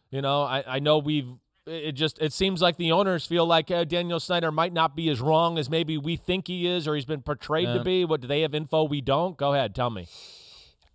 You 0.09 0.21
know, 0.21 0.43
I, 0.43 0.63
I 0.65 0.79
know 0.79 0.97
we've. 0.99 1.27
It 1.67 1.93
just 1.93 2.19
it 2.21 2.31
seems 2.31 2.61
like 2.61 2.77
the 2.77 2.91
owners 2.91 3.25
feel 3.25 3.45
like 3.45 3.71
uh, 3.71 3.83
Daniel 3.85 4.19
Snyder 4.19 4.51
might 4.51 4.71
not 4.73 4.95
be 4.95 5.09
as 5.09 5.19
wrong 5.19 5.57
as 5.57 5.69
maybe 5.69 5.97
we 5.97 6.15
think 6.15 6.47
he 6.47 6.67
is, 6.67 6.87
or 6.87 6.93
he's 6.93 7.05
been 7.05 7.21
portrayed 7.23 7.67
Yeah. 7.67 7.73
to 7.75 7.83
be. 7.83 8.05
What 8.05 8.21
do 8.21 8.27
they 8.27 8.41
have 8.41 8.53
info 8.53 8.83
we 8.83 9.01
don't? 9.01 9.35
Go 9.35 9.53
ahead, 9.53 9.73
tell 9.73 9.89
me. 9.89 10.07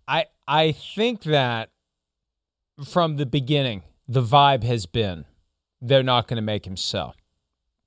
I 0.07 0.27
I 0.47 0.71
think 0.71 1.23
that 1.23 1.71
from 2.85 3.17
the 3.17 3.25
beginning, 3.25 3.83
the 4.07 4.21
vibe 4.21 4.63
has 4.63 4.85
been 4.85 5.25
they're 5.81 6.03
not 6.03 6.27
going 6.27 6.37
to 6.37 6.41
make 6.41 6.65
him 6.65 6.77
sell. 6.77 7.15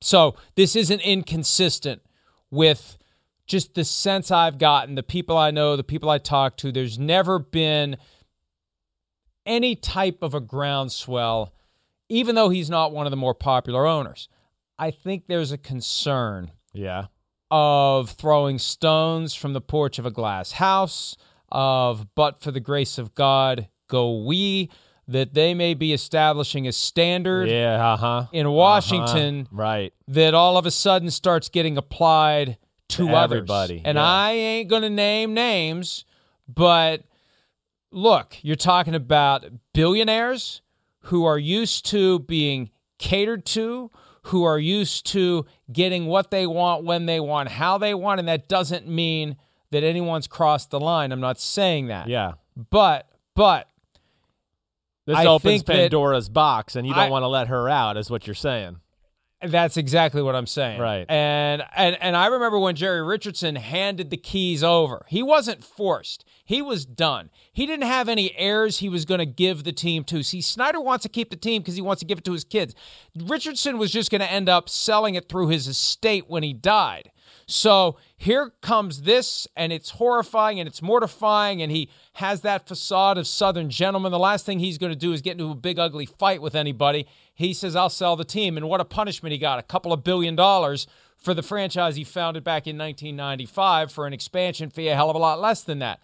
So 0.00 0.36
this 0.54 0.76
isn't 0.76 1.00
inconsistent 1.00 2.02
with 2.50 2.98
just 3.46 3.74
the 3.74 3.84
sense 3.84 4.30
I've 4.30 4.58
gotten, 4.58 4.94
the 4.94 5.02
people 5.02 5.38
I 5.38 5.50
know, 5.50 5.76
the 5.76 5.84
people 5.84 6.10
I 6.10 6.18
talk 6.18 6.56
to. 6.58 6.70
There's 6.72 6.98
never 6.98 7.38
been 7.38 7.96
any 9.46 9.74
type 9.76 10.18
of 10.22 10.34
a 10.34 10.40
groundswell, 10.40 11.52
even 12.08 12.34
though 12.34 12.48
he's 12.50 12.70
not 12.70 12.92
one 12.92 13.06
of 13.06 13.10
the 13.10 13.16
more 13.16 13.34
popular 13.34 13.86
owners. 13.86 14.28
I 14.78 14.90
think 14.90 15.26
there's 15.26 15.52
a 15.52 15.58
concern 15.58 16.50
Yeah. 16.72 17.06
of 17.50 18.10
throwing 18.10 18.58
stones 18.58 19.34
from 19.34 19.52
the 19.52 19.60
porch 19.60 19.98
of 19.98 20.06
a 20.06 20.10
glass 20.10 20.52
house, 20.52 21.16
of 21.52 22.14
but 22.14 22.40
for 22.40 22.50
the 22.50 22.60
grace 22.60 22.98
of 22.98 23.14
God 23.14 23.68
go 23.88 24.24
we, 24.24 24.70
that 25.06 25.34
they 25.34 25.54
may 25.54 25.74
be 25.74 25.92
establishing 25.92 26.66
a 26.66 26.72
standard 26.72 27.48
Yeah, 27.48 27.92
uh-huh. 27.92 28.26
in 28.32 28.50
Washington 28.50 29.42
Uh-huh. 29.42 29.56
Right. 29.62 29.92
that 30.08 30.34
all 30.34 30.56
of 30.56 30.66
a 30.66 30.70
sudden 30.70 31.10
starts 31.10 31.48
getting 31.48 31.76
applied 31.78 32.56
to, 32.88 33.06
To 33.06 33.14
everybody, 33.16 33.80
And 33.84 33.96
yeah. 33.96 34.04
I 34.04 34.30
ain't 34.32 34.68
going 34.68 34.82
to 34.82 34.90
name 34.90 35.32
names, 35.34 36.04
but 36.48 37.02
look, 37.92 38.36
you're 38.42 38.56
talking 38.56 38.94
about 38.94 39.44
billionaires 39.72 40.60
who 41.04 41.24
are 41.24 41.38
used 41.38 41.86
to 41.86 42.20
being 42.20 42.70
catered 42.98 43.44
to, 43.46 43.90
who 44.24 44.44
are 44.44 44.58
used 44.58 45.06
to 45.06 45.44
getting 45.72 46.06
what 46.06 46.30
they 46.30 46.46
want 46.46 46.84
when 46.84 47.06
they 47.06 47.20
want, 47.20 47.48
how 47.50 47.76
they 47.78 47.94
want, 47.94 48.20
and 48.20 48.28
that 48.28 48.48
doesn't 48.48 48.88
mean 48.88 49.36
that 49.70 49.82
anyone's 49.84 50.26
crossed 50.26 50.70
the 50.70 50.80
line. 50.80 51.12
I'm 51.12 51.20
not 51.20 51.38
saying 51.38 51.88
that. 51.88 52.08
Yeah. 52.08 52.32
But 52.70 53.08
but 53.34 53.68
This 55.06 55.16
I 55.16 55.26
opens 55.26 55.62
Pandora's 55.62 56.28
box, 56.28 56.76
and 56.76 56.86
you 56.86 56.94
don't 56.94 57.04
I- 57.04 57.10
want 57.10 57.24
to 57.24 57.28
let 57.28 57.48
her 57.48 57.68
out, 57.68 57.96
is 57.96 58.10
what 58.10 58.26
you're 58.26 58.34
saying. 58.34 58.76
That's 59.46 59.76
exactly 59.76 60.22
what 60.22 60.34
I'm 60.34 60.46
saying. 60.46 60.80
Right. 60.80 61.06
And 61.08 61.62
and 61.74 61.96
and 62.00 62.16
I 62.16 62.26
remember 62.26 62.58
when 62.58 62.76
Jerry 62.76 63.02
Richardson 63.02 63.56
handed 63.56 64.10
the 64.10 64.16
keys 64.16 64.62
over. 64.62 65.04
He 65.08 65.22
wasn't 65.22 65.64
forced. 65.64 66.24
He 66.44 66.60
was 66.60 66.84
done. 66.84 67.30
He 67.52 67.66
didn't 67.66 67.86
have 67.86 68.08
any 68.08 68.36
heirs 68.36 68.78
he 68.78 68.88
was 68.88 69.04
going 69.04 69.18
to 69.18 69.26
give 69.26 69.64
the 69.64 69.72
team 69.72 70.04
to. 70.04 70.22
See, 70.22 70.40
Snyder 70.40 70.80
wants 70.80 71.02
to 71.04 71.08
keep 71.08 71.30
the 71.30 71.36
team 71.36 71.62
because 71.62 71.76
he 71.76 71.82
wants 71.82 72.00
to 72.00 72.06
give 72.06 72.18
it 72.18 72.24
to 72.24 72.32
his 72.32 72.44
kids. 72.44 72.74
Richardson 73.16 73.78
was 73.78 73.90
just 73.90 74.10
going 74.10 74.20
to 74.20 74.30
end 74.30 74.48
up 74.48 74.68
selling 74.68 75.14
it 75.14 75.28
through 75.28 75.48
his 75.48 75.66
estate 75.66 76.28
when 76.28 76.42
he 76.42 76.52
died. 76.52 77.10
So 77.46 77.96
here 78.16 78.52
comes 78.62 79.02
this, 79.02 79.46
and 79.56 79.72
it's 79.72 79.90
horrifying 79.90 80.58
and 80.58 80.66
it's 80.66 80.80
mortifying, 80.80 81.60
and 81.60 81.70
he 81.70 81.90
has 82.14 82.40
that 82.40 82.66
facade 82.66 83.18
of 83.18 83.26
Southern 83.26 83.70
gentleman. 83.70 84.12
The 84.12 84.18
last 84.18 84.46
thing 84.46 84.58
he's 84.58 84.78
going 84.78 84.92
to 84.92 84.98
do 84.98 85.12
is 85.12 85.20
get 85.20 85.32
into 85.32 85.50
a 85.50 85.54
big, 85.54 85.78
ugly 85.78 86.06
fight 86.06 86.40
with 86.40 86.54
anybody. 86.54 87.06
He 87.34 87.52
says, 87.52 87.74
I'll 87.74 87.90
sell 87.90 88.16
the 88.16 88.24
team. 88.24 88.56
And 88.56 88.68
what 88.68 88.80
a 88.80 88.84
punishment 88.84 89.32
he 89.32 89.38
got 89.38 89.58
a 89.58 89.62
couple 89.62 89.92
of 89.92 90.04
billion 90.04 90.36
dollars 90.36 90.86
for 91.16 91.34
the 91.34 91.42
franchise 91.42 91.96
he 91.96 92.04
founded 92.04 92.44
back 92.44 92.66
in 92.66 92.78
1995 92.78 93.90
for 93.90 94.06
an 94.06 94.12
expansion 94.12 94.70
fee, 94.70 94.88
a 94.88 94.94
hell 94.94 95.10
of 95.10 95.16
a 95.16 95.18
lot 95.18 95.40
less 95.40 95.62
than 95.62 95.80
that. 95.80 96.00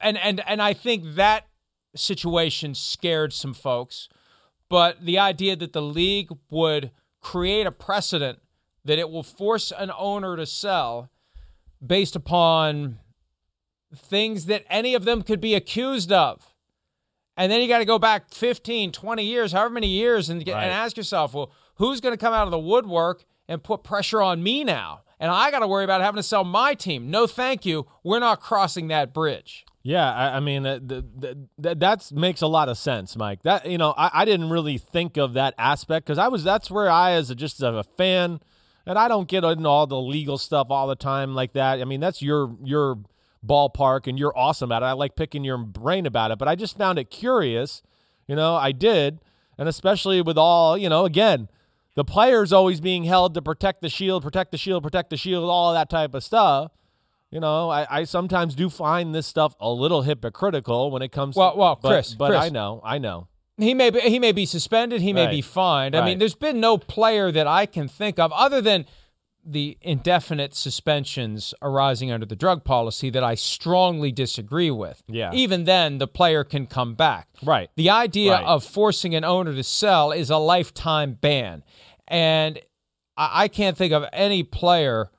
And, 0.00 0.18
and, 0.18 0.42
and 0.46 0.60
I 0.60 0.74
think 0.74 1.14
that 1.14 1.46
situation 1.94 2.74
scared 2.74 3.32
some 3.32 3.54
folks. 3.54 4.08
But 4.68 5.04
the 5.04 5.18
idea 5.18 5.56
that 5.56 5.72
the 5.72 5.82
league 5.82 6.30
would 6.50 6.90
create 7.20 7.66
a 7.66 7.72
precedent 7.72 8.40
that 8.84 8.98
it 8.98 9.10
will 9.10 9.22
force 9.22 9.72
an 9.76 9.90
owner 9.96 10.36
to 10.36 10.46
sell 10.46 11.10
based 11.84 12.16
upon 12.16 12.98
things 13.94 14.46
that 14.46 14.64
any 14.68 14.94
of 14.94 15.04
them 15.04 15.22
could 15.22 15.40
be 15.40 15.54
accused 15.54 16.12
of. 16.12 16.54
And 17.36 17.50
then 17.52 17.60
you 17.60 17.68
got 17.68 17.78
to 17.78 17.84
go 17.84 17.98
back 17.98 18.30
15, 18.32 18.92
20 18.92 19.24
years, 19.24 19.52
however 19.52 19.70
many 19.74 19.88
years, 19.88 20.30
and, 20.30 20.44
get, 20.44 20.54
Right. 20.54 20.64
and 20.64 20.72
ask 20.72 20.96
yourself, 20.96 21.34
well, 21.34 21.50
who's 21.76 22.00
going 22.00 22.14
to 22.14 22.18
come 22.18 22.32
out 22.32 22.44
of 22.46 22.50
the 22.50 22.58
woodwork 22.58 23.24
and 23.48 23.62
put 23.62 23.82
pressure 23.84 24.22
on 24.22 24.42
me 24.42 24.64
now? 24.64 25.02
And 25.20 25.30
I 25.30 25.50
got 25.50 25.60
to 25.60 25.66
worry 25.68 25.84
about 25.84 26.00
having 26.02 26.16
to 26.16 26.22
sell 26.22 26.44
my 26.44 26.74
team. 26.74 27.10
No, 27.10 27.26
thank 27.26 27.64
you. 27.66 27.86
We're 28.02 28.18
not 28.20 28.40
crossing 28.40 28.88
that 28.88 29.12
bridge. 29.14 29.64
Yeah, 29.82 30.12
I, 30.12 30.36
I 30.38 30.40
mean 30.40 30.66
uh, 30.66 30.80
th- 30.80 31.04
th- 31.20 31.36
th- 31.62 31.78
that 31.78 32.10
makes 32.12 32.42
a 32.42 32.48
lot 32.48 32.68
of 32.68 32.76
sense, 32.76 33.16
Mike. 33.16 33.42
That 33.44 33.66
you 33.70 33.78
know, 33.78 33.94
I, 33.96 34.10
I 34.12 34.24
didn't 34.24 34.50
really 34.50 34.78
think 34.78 35.16
of 35.16 35.34
that 35.34 35.54
aspect 35.58 36.06
because 36.06 36.18
I 36.18 36.26
was 36.26 36.42
that's 36.42 36.70
where 36.72 36.90
I, 36.90 37.12
as 37.12 37.30
a, 37.30 37.36
just 37.36 37.62
as 37.62 37.74
a 37.74 37.84
fan, 37.96 38.40
and 38.84 38.98
I 38.98 39.06
don't 39.06 39.28
get 39.28 39.44
into 39.44 39.68
all 39.68 39.86
the 39.86 40.00
legal 40.00 40.38
stuff 40.38 40.66
all 40.70 40.88
the 40.88 40.96
time 40.96 41.36
like 41.36 41.52
that. 41.52 41.80
I 41.80 41.84
mean, 41.84 42.00
that's 42.00 42.20
your 42.20 42.56
your 42.64 42.98
ballpark, 43.44 44.06
and 44.06 44.18
you're 44.18 44.36
awesome 44.36 44.70
at 44.72 44.82
it. 44.82 44.86
I 44.86 44.92
like 44.92 45.16
picking 45.16 45.44
your 45.44 45.58
brain 45.58 46.06
about 46.06 46.30
it, 46.30 46.38
but 46.38 46.48
I 46.48 46.54
just 46.54 46.76
found 46.76 46.98
it 46.98 47.10
curious. 47.10 47.82
You 48.26 48.36
know, 48.36 48.54
I 48.56 48.72
did, 48.72 49.20
and 49.58 49.68
especially 49.68 50.20
with 50.22 50.36
all 50.38 50.76
you 50.76 50.88
know, 50.88 51.04
again, 51.04 51.48
the 51.94 52.04
players 52.04 52.52
always 52.52 52.80
being 52.80 53.04
held 53.04 53.34
to 53.34 53.42
protect 53.42 53.82
the 53.82 53.88
shield, 53.88 54.22
protect 54.22 54.50
the 54.50 54.58
shield, 54.58 54.82
protect 54.82 55.10
the 55.10 55.16
shield, 55.16 55.48
all 55.48 55.72
that 55.72 55.88
type 55.90 56.14
of 56.14 56.22
stuff. 56.22 56.72
You 57.30 57.40
know, 57.40 57.70
I, 57.70 57.86
I 57.90 58.04
sometimes 58.04 58.54
do 58.54 58.70
find 58.70 59.14
this 59.14 59.26
stuff 59.26 59.54
a 59.60 59.70
little 59.70 60.02
hypocritical 60.02 60.90
when 60.90 61.02
it 61.02 61.10
comes. 61.12 61.36
Well- 61.36 61.52
to, 61.52 61.58
well, 61.58 61.78
but, 61.80 61.88
Chris, 61.88 62.14
but 62.14 62.28
Chris. 62.28 62.40
I 62.44 62.48
know, 62.50 62.80
I 62.84 62.98
know. 62.98 63.28
He 63.58 63.72
may 63.72 63.88
be 63.88 64.00
he 64.00 64.18
may 64.18 64.32
be 64.32 64.44
suspended. 64.44 65.00
He 65.00 65.14
may 65.14 65.24
Right. 65.24 65.30
be 65.30 65.40
fined. 65.40 65.96
I 65.96 66.04
mean, 66.04 66.18
there's 66.18 66.34
been 66.34 66.60
no 66.60 66.76
player 66.76 67.32
that 67.32 67.46
I 67.46 67.64
can 67.64 67.88
think 67.88 68.18
of 68.18 68.30
other 68.32 68.60
than 68.60 68.84
the 69.48 69.78
indefinite 69.80 70.54
suspensions 70.54 71.54
arising 71.62 72.10
under 72.10 72.26
the 72.26 72.34
drug 72.36 72.64
policy 72.64 73.10
that 73.10 73.22
I 73.22 73.34
strongly 73.36 74.10
disagree 74.10 74.70
with. 74.70 75.02
Yeah. 75.06 75.30
Even 75.32 75.64
then, 75.64 75.98
the 75.98 76.08
player 76.08 76.42
can 76.42 76.66
come 76.66 76.94
back. 76.94 77.28
Right. 77.42 77.70
The 77.76 77.90
idea 77.90 78.32
Right. 78.32 78.44
of 78.44 78.64
forcing 78.64 79.14
an 79.14 79.24
owner 79.24 79.54
to 79.54 79.62
sell 79.62 80.10
is 80.12 80.30
a 80.30 80.36
lifetime 80.38 81.12
ban, 81.20 81.62
and 82.08 82.58
I, 83.16 83.44
I 83.44 83.48
can't 83.48 83.76
think 83.76 83.92
of 83.92 84.04
any 84.12 84.42
player 84.42 85.10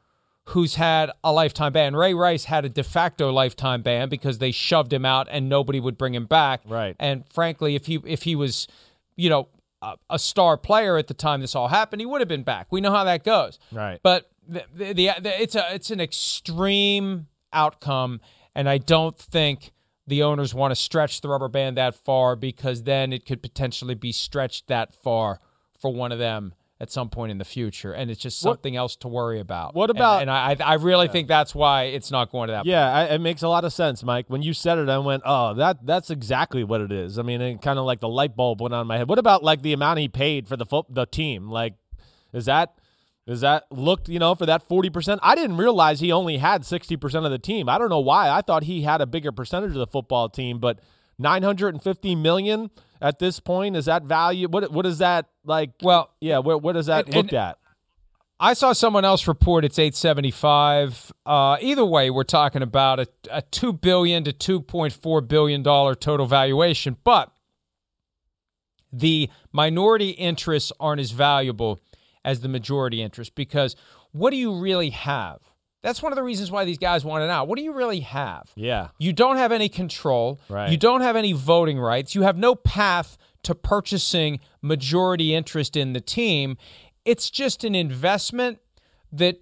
who's 0.51 0.75
had 0.75 1.11
a 1.23 1.31
lifetime 1.33 1.73
ban. 1.73 1.95
Ray 1.95 2.13
Rice 2.13 2.45
had 2.45 2.63
a 2.65 2.69
de 2.69 2.83
facto 2.83 3.31
lifetime 3.31 3.81
ban 3.81 4.07
because 4.09 4.37
they 4.37 4.51
shoved 4.51 4.93
him 4.93 5.05
out 5.05 5.27
and 5.29 5.49
nobody 5.49 5.79
would 5.79 5.97
bring 5.97 6.13
him 6.15 6.25
back. 6.25 6.61
Right. 6.65 6.95
And 6.99 7.23
frankly, 7.31 7.75
if 7.75 7.85
he 7.85 7.99
if 8.05 8.23
he 8.23 8.35
was, 8.35 8.67
you 9.17 9.29
know, 9.29 9.49
a, 9.81 9.95
a 10.09 10.19
star 10.19 10.57
player 10.57 10.97
at 10.97 11.07
the 11.07 11.13
time 11.13 11.41
this 11.41 11.55
all 11.55 11.67
happened, 11.67 12.01
he 12.01 12.05
would 12.05 12.21
have 12.21 12.27
been 12.27 12.43
back. 12.43 12.67
We 12.71 12.81
know 12.81 12.91
how 12.91 13.03
that 13.03 13.23
goes. 13.23 13.59
Right. 13.71 13.99
But 14.03 14.29
the, 14.47 14.65
the, 14.73 14.93
the, 14.93 15.11
the 15.19 15.41
it's 15.41 15.55
a 15.55 15.73
it's 15.73 15.91
an 15.91 15.99
extreme 15.99 17.27
outcome, 17.53 18.21
and 18.55 18.69
I 18.69 18.77
don't 18.77 19.17
think 19.17 19.71
the 20.05 20.23
owners 20.23 20.53
want 20.53 20.71
to 20.71 20.75
stretch 20.75 21.21
the 21.21 21.29
rubber 21.29 21.49
band 21.49 21.77
that 21.77 21.93
far 21.93 22.35
because 22.35 22.83
then 22.83 23.11
it 23.11 23.25
could 23.25 23.41
potentially 23.41 23.95
be 23.95 24.11
stretched 24.11 24.67
that 24.67 24.93
far 24.93 25.41
for 25.79 25.93
one 25.93 26.11
of 26.11 26.19
them 26.19 26.53
at 26.79 26.91
some 26.91 27.09
point 27.09 27.31
in 27.31 27.39
the 27.39 27.45
future, 27.45 27.91
and 27.91 28.11
it's 28.11 28.21
just 28.21 28.43
What- 28.45 28.51
something 28.53 28.75
else 28.75 28.95
to 28.97 29.07
worry 29.07 29.39
about. 29.39 29.73
What 29.73 29.89
about- 29.89 30.21
And, 30.21 30.29
I 30.29 30.55
I 30.63 30.75
really 30.75 31.07
think 31.07 31.27
that's 31.27 31.55
why 31.55 31.83
it's 31.85 32.11
not 32.11 32.31
going 32.31 32.47
to 32.49 32.51
that. 32.53 32.65
Yeah, 32.67 32.93
I, 32.93 33.03
it 33.05 33.21
makes 33.21 33.41
a 33.41 33.47
lot 33.49 33.65
of 33.65 33.73
sense, 33.73 34.03
Mike. 34.03 34.25
When 34.27 34.43
you 34.43 34.53
said 34.53 34.77
it, 34.77 34.87
I 34.87 34.99
went, 34.99 35.23
"Oh, 35.25 35.55
that 35.55 35.85
that's 35.85 36.09
exactly 36.11 36.63
what 36.63 36.81
it 36.81 36.91
is." 36.91 37.17
I 37.17 37.23
mean, 37.23 37.41
it 37.41 37.61
kind 37.63 37.79
of 37.79 37.85
like 37.85 37.99
the 37.99 38.09
light 38.09 38.35
bulb 38.35 38.61
went 38.61 38.73
on 38.75 38.81
in 38.81 38.87
my 38.87 38.97
head. 38.99 39.09
What 39.09 39.17
about 39.17 39.43
like 39.43 39.63
the 39.63 39.73
amount 39.73 39.99
he 39.99 40.07
paid 40.07 40.47
for 40.47 40.55
the 40.55 40.65
fo- 40.65 40.85
the 40.89 41.05
team? 41.07 41.49
Like, 41.49 41.73
is 42.31 42.45
that 42.45 42.75
is 43.25 43.41
that 43.41 43.65
looked 43.71 44.07
you 44.07 44.19
know 44.19 44.35
for 44.35 44.45
that 44.45 44.61
forty 44.61 44.91
percent? 44.91 45.19
I 45.23 45.33
didn't 45.33 45.57
realize 45.57 45.99
he 45.99 46.11
only 46.11 46.37
had 46.37 46.63
sixty 46.63 46.95
percent 46.95 47.25
of 47.25 47.31
the 47.31 47.39
team. 47.39 47.67
I 47.69 47.79
don't 47.79 47.89
know 47.89 47.99
why. 47.99 48.29
I 48.29 48.41
thought 48.41 48.63
he 48.63 48.83
had 48.83 49.01
a 49.01 49.07
bigger 49.07 49.31
percentage 49.31 49.71
of 49.71 49.77
the 49.79 49.87
football 49.87 50.29
team, 50.29 50.59
but 50.59 50.79
nine 51.19 51.43
hundred 51.43 51.73
and 51.73 51.83
fifty 51.83 52.15
million 52.15 52.69
at 53.01 53.19
this 53.19 53.39
point 53.39 53.75
is 53.75 53.85
that 53.85 54.03
value? 54.03 54.47
What 54.47 54.71
what 54.71 54.85
is 54.85 54.97
that 54.99 55.27
like? 55.45 55.71
Well, 55.81 56.09
yeah, 56.19 56.39
what 56.39 56.61
what 56.61 56.75
is 56.75 56.87
that 56.87 57.05
and- 57.05 57.15
looked 57.15 57.33
and- 57.33 57.39
at? 57.39 57.57
I 58.39 58.53
saw 58.53 58.71
someone 58.73 59.03
else 59.03 59.27
report 59.27 59.65
it's 59.65 59.79
875. 59.79 61.11
Uh, 61.25 61.57
either 61.59 61.83
way, 61.83 62.11
we're 62.11 62.23
talking 62.23 62.61
about 62.61 62.99
a, 62.99 63.07
a 63.31 63.41
two 63.41 63.73
billion 63.73 64.23
to 64.25 64.31
2.4 64.61 65.27
billion 65.27 65.63
dollar 65.63 65.95
total 65.95 66.27
valuation, 66.27 66.97
but 67.03 67.31
the 68.93 69.29
minority 69.51 70.11
interests 70.11 70.71
aren't 70.79 71.01
as 71.01 71.09
valuable 71.11 71.79
as 72.23 72.41
the 72.41 72.47
majority 72.47 73.01
interest 73.01 73.33
because 73.33 73.75
what 74.11 74.29
do 74.29 74.37
you 74.37 74.53
really 74.53 74.91
have? 74.91 75.39
That's 75.87 76.03
one 76.03 76.11
of 76.11 76.17
the 76.17 76.23
reasons 76.23 76.51
why 76.51 76.65
these 76.65 76.77
guys 76.77 77.05
want 77.05 77.23
it 77.23 77.29
out. 77.29 77.47
What 77.47 77.55
do 77.57 77.63
you 77.63 77.71
really 77.71 78.01
have? 78.01 78.51
Yeah, 78.55 78.89
You 78.99 79.13
don't 79.13 79.37
have 79.37 79.53
any 79.53 79.69
control. 79.69 80.37
Right. 80.49 80.69
You 80.69 80.75
don't 80.75 80.99
have 80.99 81.15
any 81.15 81.31
voting 81.31 81.79
rights. 81.79 82.13
You 82.13 82.23
have 82.23 82.37
no 82.37 82.55
path 82.55 83.17
to 83.43 83.55
purchasing 83.55 84.41
majority 84.61 85.33
interest 85.33 85.77
in 85.77 85.93
the 85.93 86.01
team. 86.01 86.57
It's 87.05 87.29
just 87.29 87.63
an 87.63 87.73
investment 87.73 88.59
that 89.13 89.37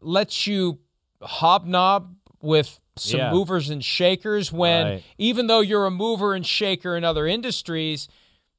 lets 0.00 0.46
you 0.46 0.78
hobnob 1.20 2.14
with 2.40 2.78
some 2.96 3.18
Yeah. 3.18 3.32
movers 3.32 3.68
and 3.68 3.84
shakers 3.84 4.52
when 4.52 4.86
Right. 4.86 5.02
even 5.18 5.48
though 5.48 5.60
you're 5.60 5.86
a 5.86 5.90
mover 5.90 6.32
and 6.34 6.46
shaker 6.46 6.96
in 6.96 7.02
other 7.02 7.26
industries, 7.26 8.06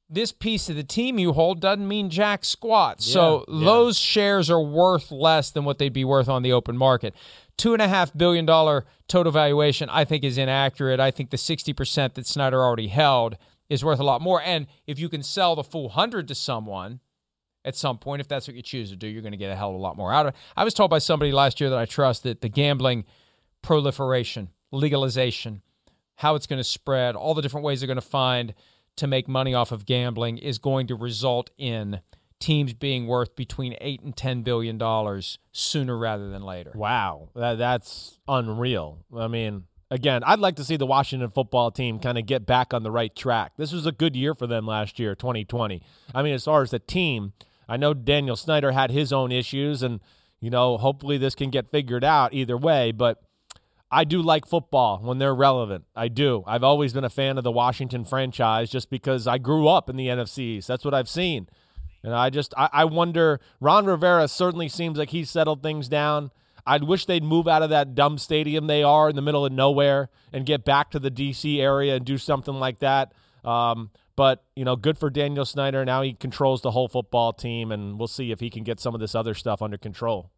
this 0.10 0.32
piece 0.32 0.70
of 0.70 0.76
the 0.76 0.84
team 0.84 1.20
you 1.20 1.34
hold 1.34 1.60
doesn't 1.60 1.88
mean 1.88 2.10
jack 2.10 2.44
squat. 2.44 3.02
so 3.02 3.46
Yeah, 3.48 3.56
yeah. 3.60 3.66
those 3.66 4.00
shares 4.00 4.50
are 4.50 4.62
worth 4.62 5.12
less 5.12 5.52
than 5.52 5.66
what 5.66 5.78
they'd 5.78 5.94
be 5.94 6.06
worth 6.06 6.28
on 6.28 6.42
the 6.42 6.52
open 6.52 6.76
market. 6.76 7.14
Two 7.58 7.74
and 7.74 7.82
a 7.82 7.88
half 7.88 8.16
billion 8.16 8.46
dollar 8.46 8.86
total 9.08 9.32
valuation, 9.32 9.90
I 9.90 10.06
think, 10.06 10.24
is 10.24 10.38
inaccurate. 10.38 11.00
I 11.00 11.12
think 11.12 11.30
the 11.30 11.38
sixty 11.38 11.74
percent 11.74 12.16
that 12.16 12.26
Snyder 12.26 12.62
already 12.64 12.88
held 12.88 13.38
is 13.70 13.84
worth 13.84 14.00
a 14.00 14.04
lot 14.04 14.22
more. 14.22 14.42
And 14.42 14.66
if 14.88 14.98
you 14.98 15.10
can 15.10 15.22
sell 15.22 15.56
the 15.56 15.64
full 15.64 15.90
hundred 15.90 16.28
to 16.30 16.36
someone 16.36 17.02
at 17.66 17.76
some 17.76 17.98
point, 17.98 18.22
if 18.22 18.28
that's 18.28 18.48
what 18.48 18.56
you 18.56 18.64
choose 18.64 18.90
to 18.90 18.96
do, 18.96 19.08
you're 19.08 19.22
going 19.22 19.34
to 19.34 19.38
get 19.38 19.52
a 19.52 19.56
hell 19.56 19.70
of 19.70 19.76
a 19.76 19.80
lot 19.80 19.98
more 19.98 20.12
out 20.14 20.26
of 20.26 20.34
it. 20.34 20.40
I 20.56 20.64
was 20.64 20.74
told 20.74 20.90
by 20.90 21.00
somebody 21.00 21.32
last 21.32 21.60
year 21.60 21.70
that 21.70 21.78
I 21.78 21.86
trust 21.86 22.24
that 22.24 22.42
the 22.42 22.50
gambling 22.50 23.04
proliferation, 23.62 24.50
legalization, 24.72 25.62
how 26.16 26.36
it's 26.36 26.48
going 26.48 26.60
to 26.60 26.64
spread, 26.64 27.16
all 27.16 27.34
the 27.34 27.42
different 27.42 27.66
ways 27.66 27.82
they're 27.82 27.88
going 27.88 27.96
to 27.96 28.02
find 28.02 28.54
to 29.00 29.08
make 29.08 29.28
money 29.28 29.54
off 29.54 29.72
of 29.72 29.86
gambling 29.86 30.38
is 30.38 30.58
going 30.58 30.88
to 30.88 30.96
result 30.96 31.50
in 31.58 32.02
teams 32.40 32.74
being 32.74 33.08
worth 33.08 33.36
between 33.36 33.76
8 33.82 34.02
and 34.02 34.16
10 34.16 34.44
billion 34.44 34.78
dollars 34.78 35.40
sooner 35.52 35.98
rather 35.98 36.30
than 36.30 36.44
later. 36.44 36.72
Wow, 36.74 37.30
that, 37.36 37.58
that's 37.58 38.18
unreal. 38.28 39.00
I 39.16 39.28
mean, 39.28 39.64
again, 39.92 40.24
I'd 40.26 40.40
like 40.40 40.56
to 40.58 40.64
see 40.64 40.78
the 40.78 40.86
Washington 40.86 41.30
football 41.32 41.72
team 41.72 42.00
kind 42.00 42.18
of 42.18 42.26
get 42.26 42.46
back 42.46 42.74
on 42.74 42.84
the 42.84 42.92
right 42.92 43.14
track. 43.16 43.54
This 43.58 43.72
was 43.72 43.86
a 43.86 43.92
good 43.92 44.16
year 44.16 44.34
for 44.36 44.48
them 44.48 44.66
last 44.66 45.00
year, 45.00 45.16
2020. 45.16 45.82
I 46.14 46.22
mean, 46.24 46.34
as 46.34 46.46
far 46.46 46.62
as 46.62 46.72
the 46.72 46.80
team, 46.80 47.34
I 47.68 47.78
know 47.78 47.94
Daniel 47.94 48.36
Snyder 48.36 48.72
had 48.72 48.92
his 48.92 49.12
own 49.12 49.32
issues, 49.32 49.84
and, 49.84 50.00
you 50.40 50.50
know, 50.50 50.78
hopefully 50.78 51.18
this 51.18 51.36
can 51.36 51.50
get 51.50 51.72
figured 51.72 52.04
out 52.04 52.34
either 52.34 52.58
way, 52.58 52.92
but. 52.92 53.22
I 53.92 54.04
do 54.04 54.22
like 54.22 54.46
football 54.46 55.00
when 55.02 55.18
they're 55.18 55.34
relevant. 55.34 55.86
I 55.96 56.10
do. 56.10 56.44
I've 56.46 56.64
always 56.64 56.94
been 56.94 57.04
a 57.04 57.10
fan 57.10 57.38
of 57.38 57.44
the 57.44 57.52
Washington 57.52 58.06
franchise 58.06 58.70
just 58.70 58.90
because 58.90 59.28
I 59.28 59.40
grew 59.40 59.68
up 59.68 59.90
in 59.90 59.96
the 59.96 60.08
NFC 60.08 60.40
East. 60.40 60.68
That's 60.68 60.86
what 60.86 60.94
I've 60.94 61.10
seen. 61.10 61.48
And 62.04 62.14
I 62.14 62.30
just 62.30 62.54
I, 62.56 62.70
I 62.72 62.86
wonder. 62.86 63.40
Ron 63.60 63.86
Rivera 63.86 64.28
certainly 64.28 64.70
seems 64.70 64.98
like 64.98 65.10
he's 65.10 65.30
settled 65.30 65.64
things 65.64 65.90
down. 65.90 66.32
I'd 66.66 66.84
wish 66.84 67.06
they'd 67.06 67.24
move 67.24 67.48
out 67.48 67.64
of 67.64 67.72
that 67.72 67.96
dumb 67.96 68.18
stadium 68.18 68.68
they 68.68 68.84
are 68.84 69.10
in 69.10 69.16
the 69.16 69.22
middle 69.24 69.46
of 69.46 69.52
nowhere 69.52 70.10
and 70.32 70.46
get 70.46 70.64
back 70.64 70.92
to 70.92 71.00
the 71.00 71.10
D.C. 71.10 71.60
area 71.60 71.96
and 71.96 72.06
do 72.06 72.18
something 72.18 72.54
like 72.54 72.80
that. 72.80 73.12
Um, 73.44 73.90
but 74.16 74.44
you 74.56 74.66
know, 74.66 74.76
good 74.76 74.98
for 74.98 75.10
Daniel 75.10 75.46
Snyder. 75.46 75.84
Now 75.84 76.04
he 76.04 76.14
controls 76.14 76.62
the 76.62 76.72
whole 76.72 76.88
football 76.88 77.34
team, 77.34 77.72
and 77.72 77.98
we'll 77.98 78.08
see 78.08 78.32
if 78.32 78.40
he 78.40 78.50
can 78.50 78.64
get 78.64 78.80
some 78.80 78.94
of 78.94 79.00
this 79.00 79.16
other 79.16 79.34
stuff 79.34 79.62
under 79.62 79.78
control. 79.78 80.30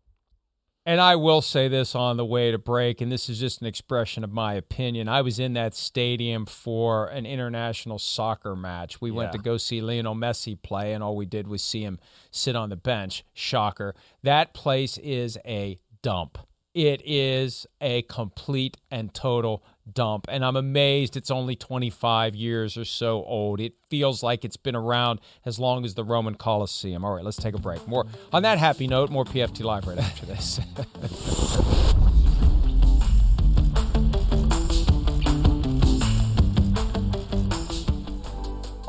And 0.84 1.00
I 1.00 1.16
will 1.16 1.42
say 1.42 1.68
this 1.68 1.94
on 1.94 2.18
the 2.18 2.26
way 2.26 2.50
to 2.50 2.58
break, 2.58 3.02
and 3.02 3.12
this 3.12 3.30
is 3.30 3.40
just 3.40 3.62
an 3.62 3.68
expression 3.68 4.24
of 4.24 4.32
my 4.32 4.56
opinion. 4.56 5.08
I 5.08 5.22
was 5.22 5.38
in 5.38 5.54
that 5.54 5.76
stadium 5.76 6.48
for 6.48 7.06
an 7.08 7.28
international 7.28 8.00
soccer 8.00 8.56
match. 8.56 9.00
We 9.00 9.12
yeah. 9.12 9.18
went 9.18 9.32
to 9.34 9.38
go 9.38 9.58
see 9.58 9.80
Lionel 9.80 10.16
Messi 10.16 10.60
play, 10.60 10.94
and 10.94 11.04
all 11.04 11.16
we 11.16 11.28
did 11.28 11.48
was 11.48 11.62
see 11.62 11.84
him 11.84 12.00
sit 12.32 12.56
on 12.56 12.70
the 12.70 12.76
bench. 12.76 13.24
Shocker. 13.34 13.94
That 14.24 14.56
place 14.56 14.98
is 14.98 15.38
a 15.46 15.80
dump. 16.02 16.40
It 16.74 17.02
is 17.06 17.68
a 17.80 18.02
complete 18.04 18.78
and 18.90 19.14
total 19.14 19.64
dump. 19.92 20.26
And 20.30 20.44
I'm 20.44 20.56
amazed 20.56 21.16
it's 21.18 21.32
only 21.32 21.56
25 21.56 22.36
years 22.36 22.78
or 22.78 22.86
so 22.86 23.24
old. 23.24 23.60
It 23.60 23.74
feels 23.90 24.24
like 24.24 24.46
it's 24.46 24.58
been 24.58 24.76
around 24.76 25.20
as 25.46 25.60
long 25.60 25.86
as 25.86 25.96
the 25.96 26.04
Roman 26.04 26.36
Colosseum. 26.36 27.06
All 27.06 27.16
right, 27.16 27.24
let's 27.24 27.38
take 27.38 27.56
a 27.56 27.60
break. 27.60 27.88
More 27.88 28.06
on 28.32 28.44
that 28.44 28.58
happy 28.58 28.88
note, 28.88 29.10
more 29.10 29.26
PFT 29.26 29.64
Live 29.64 29.88
right 29.88 29.98
after 29.98 30.26
this. 30.26 30.60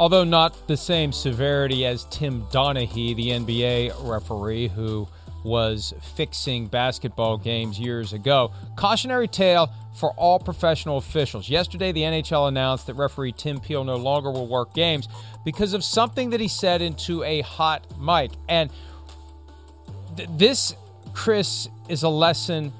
Although 0.02 0.24
not 0.24 0.66
the 0.66 0.76
same 0.76 1.12
severity 1.12 1.86
as 1.86 2.06
Tim 2.06 2.42
Donaghy, 2.46 3.14
the 3.14 3.28
NBA 3.28 3.94
referee 4.00 4.66
who 4.66 5.06
was 5.44 5.94
fixing 6.00 6.66
basketball 6.66 7.36
games 7.36 7.78
years 7.78 8.12
ago. 8.12 8.52
Cautionary 8.76 9.28
tale 9.28 9.70
for 9.94 10.12
all 10.12 10.38
professional 10.38 10.96
officials. 10.96 11.48
Yesterday, 11.48 11.92
the 11.92 12.02
NHL 12.02 12.48
announced 12.48 12.86
that 12.86 12.94
referee 12.94 13.32
Tim 13.32 13.60
Peel 13.60 13.84
no 13.84 13.96
longer 13.96 14.30
will 14.30 14.46
work 14.46 14.72
games 14.72 15.08
because 15.44 15.74
of 15.74 15.84
something 15.84 16.30
that 16.30 16.40
he 16.40 16.48
said 16.48 16.80
into 16.82 17.22
a 17.24 17.40
hot 17.42 17.86
mic. 17.98 18.30
And 18.48 18.70
th- 20.16 20.28
this, 20.36 20.74
Chris, 21.12 21.68
is 21.88 22.02
a 22.02 22.08
lesson 22.08 22.72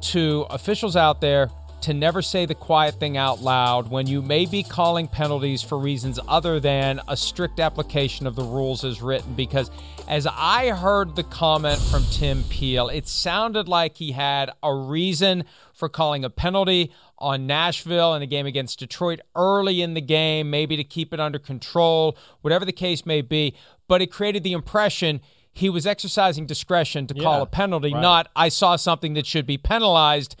to 0.00 0.46
officials 0.50 0.96
out 0.96 1.20
there 1.20 1.50
to 1.82 1.94
never 1.94 2.22
say 2.22 2.46
the 2.46 2.54
quiet 2.54 2.94
thing 2.96 3.16
out 3.16 3.40
loud 3.40 3.90
when 3.90 4.06
you 4.06 4.22
may 4.22 4.46
be 4.46 4.62
calling 4.62 5.08
penalties 5.08 5.62
for 5.62 5.78
reasons 5.78 6.18
other 6.28 6.60
than 6.60 7.00
a 7.08 7.16
strict 7.16 7.60
application 7.60 8.26
of 8.26 8.36
the 8.36 8.42
rules 8.42 8.84
as 8.84 9.00
written. 9.00 9.34
Because 9.34 9.70
as 10.08 10.26
I 10.26 10.70
heard 10.70 11.16
the 11.16 11.22
comment 11.22 11.80
from 11.80 12.04
Tim 12.10 12.44
Peel, 12.44 12.88
it 12.88 13.08
sounded 13.08 13.68
like 13.68 13.96
he 13.96 14.12
had 14.12 14.50
a 14.62 14.74
reason 14.74 15.44
for 15.72 15.88
calling 15.88 16.24
a 16.24 16.30
penalty 16.30 16.92
on 17.18 17.46
Nashville 17.46 18.14
in 18.14 18.22
a 18.22 18.26
game 18.26 18.46
against 18.46 18.78
Detroit 18.78 19.20
early 19.34 19.82
in 19.82 19.94
the 19.94 20.00
game, 20.00 20.50
maybe 20.50 20.76
to 20.76 20.84
keep 20.84 21.12
it 21.14 21.20
under 21.20 21.38
control, 21.38 22.16
whatever 22.40 22.64
the 22.64 22.72
case 22.72 23.06
may 23.06 23.22
be. 23.22 23.54
But 23.88 24.02
it 24.02 24.10
created 24.10 24.42
the 24.42 24.52
impression 24.52 25.20
he 25.52 25.68
was 25.68 25.86
exercising 25.86 26.46
discretion 26.46 27.06
to 27.08 27.14
call 27.14 27.42
a 27.42 27.46
penalty, 27.46 27.92
right. 27.92 28.00
not 28.00 28.28
I 28.36 28.48
saw 28.48 28.76
something 28.76 29.14
that 29.14 29.26
should 29.26 29.46
be 29.46 29.58
penalized. 29.58 30.36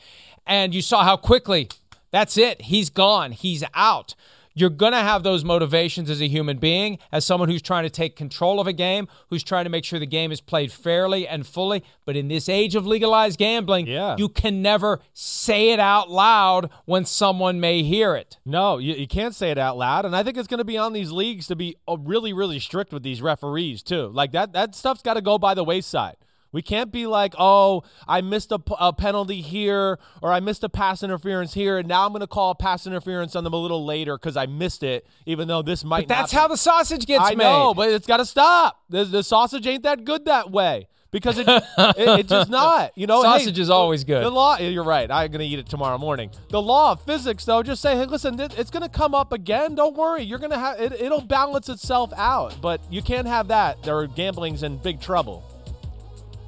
And 0.46 0.74
you 0.74 0.82
saw 0.82 1.04
how 1.04 1.16
quickly 1.16 1.68
that's 2.10 2.36
it. 2.36 2.62
He's 2.62 2.90
gone. 2.90 3.32
He's 3.32 3.64
out. 3.74 4.14
You're 4.52 4.68
going 4.68 4.92
to 4.92 4.98
have 4.98 5.22
those 5.22 5.44
motivations 5.44 6.10
as 6.10 6.20
a 6.20 6.26
human 6.26 6.58
being, 6.58 6.98
as 7.12 7.24
someone 7.24 7.48
who's 7.48 7.62
trying 7.62 7.84
to 7.84 7.90
take 7.90 8.16
control 8.16 8.58
of 8.58 8.66
a 8.66 8.72
game, 8.72 9.06
who's 9.28 9.44
trying 9.44 9.64
to 9.64 9.70
make 9.70 9.84
sure 9.84 10.00
the 10.00 10.06
game 10.06 10.32
is 10.32 10.40
played 10.40 10.72
fairly 10.72 11.26
and 11.26 11.46
fully. 11.46 11.84
But 12.04 12.16
in 12.16 12.26
this 12.26 12.48
age 12.48 12.74
of 12.74 12.84
legalized 12.84 13.38
gambling, 13.38 13.86
yeah. 13.86 14.16
you 14.18 14.28
can 14.28 14.60
never 14.60 15.00
say 15.12 15.70
it 15.70 15.78
out 15.78 16.10
loud 16.10 16.68
when 16.84 17.04
someone 17.04 17.60
may 17.60 17.84
hear 17.84 18.16
it. 18.16 18.38
No, 18.44 18.78
you, 18.78 18.94
you 18.94 19.06
can't 19.06 19.36
say 19.36 19.52
it 19.52 19.58
out 19.58 19.78
loud. 19.78 20.04
And 20.04 20.16
I 20.16 20.24
think 20.24 20.36
it's 20.36 20.48
going 20.48 20.58
to 20.58 20.64
be 20.64 20.76
on 20.76 20.92
these 20.94 21.12
leagues 21.12 21.46
to 21.46 21.54
be 21.54 21.76
uh, 21.86 21.96
really, 21.96 22.32
really 22.32 22.58
strict 22.58 22.92
with 22.92 23.04
these 23.04 23.22
referees, 23.22 23.84
too. 23.84 24.08
Like 24.08 24.32
that, 24.32 24.52
that 24.54 24.74
stuff's 24.74 25.02
got 25.02 25.14
to 25.14 25.22
go 25.22 25.38
by 25.38 25.54
the 25.54 25.64
wayside. 25.64 26.16
We 26.52 26.62
can't 26.62 26.90
be 26.90 27.06
like, 27.06 27.34
oh, 27.38 27.84
I 28.08 28.20
missed 28.22 28.50
a, 28.50 28.60
a, 28.78 28.92
penalty 28.92 29.40
here 29.40 29.98
or 30.20 30.32
I 30.32 30.40
missed 30.40 30.64
a 30.64 30.68
pass 30.68 31.02
interference 31.02 31.54
here, 31.54 31.78
and 31.78 31.88
now 31.88 32.04
I'm 32.04 32.10
going 32.10 32.20
to 32.20 32.26
call 32.26 32.50
a 32.50 32.54
pass 32.54 32.86
interference 32.86 33.36
on 33.36 33.44
them 33.44 33.52
a 33.52 33.56
little 33.56 33.84
later 33.84 34.18
because 34.18 34.36
I 34.36 34.46
missed 34.46 34.82
it, 34.82 35.06
even 35.26 35.46
though 35.48 35.62
this 35.62 35.84
might. 35.84 36.08
But 36.08 36.14
that's 36.14 36.32
how 36.32 36.48
the 36.48 36.56
sausage 36.56 37.06
gets 37.06 37.24
I 37.24 37.34
made. 37.34 37.44
know, 37.44 37.72
but 37.74 37.90
it's 37.90 38.06
got 38.06 38.16
to 38.16 38.26
stop. 38.26 38.82
The, 38.88 39.04
the, 39.04 39.22
sausage 39.22 39.66
ain't 39.66 39.84
that 39.84 40.04
good 40.04 40.24
that 40.24 40.50
way 40.50 40.88
because 41.12 41.38
it, 41.38 41.48
it 41.48 41.62
it's 41.98 42.28
just 42.28 42.50
not. 42.50 42.90
You 42.96 43.06
know, 43.06 43.22
sausage 43.22 43.56
hey, 43.56 43.62
is 43.62 43.70
always 43.70 44.02
good. 44.02 44.24
The 44.24 44.30
law. 44.30 44.58
You're 44.58 44.84
right. 44.84 45.08
I'm 45.10 45.30
going 45.30 45.40
to 45.40 45.46
eat 45.46 45.58
it 45.58 45.66
tomorrow 45.68 45.98
morning. 45.98 46.30
The 46.48 46.60
law 46.60 46.92
of 46.92 47.02
physics, 47.02 47.44
though, 47.44 47.62
just 47.62 47.80
say, 47.80 47.96
hey, 47.96 48.06
listen, 48.06 48.40
it's 48.40 48.70
going 48.70 48.82
to 48.82 48.88
come 48.88 49.14
up 49.14 49.32
again. 49.32 49.76
Don't 49.76 49.96
worry. 49.96 50.22
You're 50.22 50.38
going 50.38 50.50
to 50.50 50.58
have 50.58 50.80
it. 50.80 50.92
It'll 50.92 51.20
balance 51.20 51.68
itself 51.68 52.12
out. 52.16 52.60
But 52.60 52.80
you 52.90 53.02
can't 53.02 53.28
have 53.28 53.48
that. 53.48 53.82
There 53.82 53.96
are 53.98 54.06
gambling's 54.08 54.62
in 54.62 54.78
big 54.78 55.00
trouble. 55.00 55.44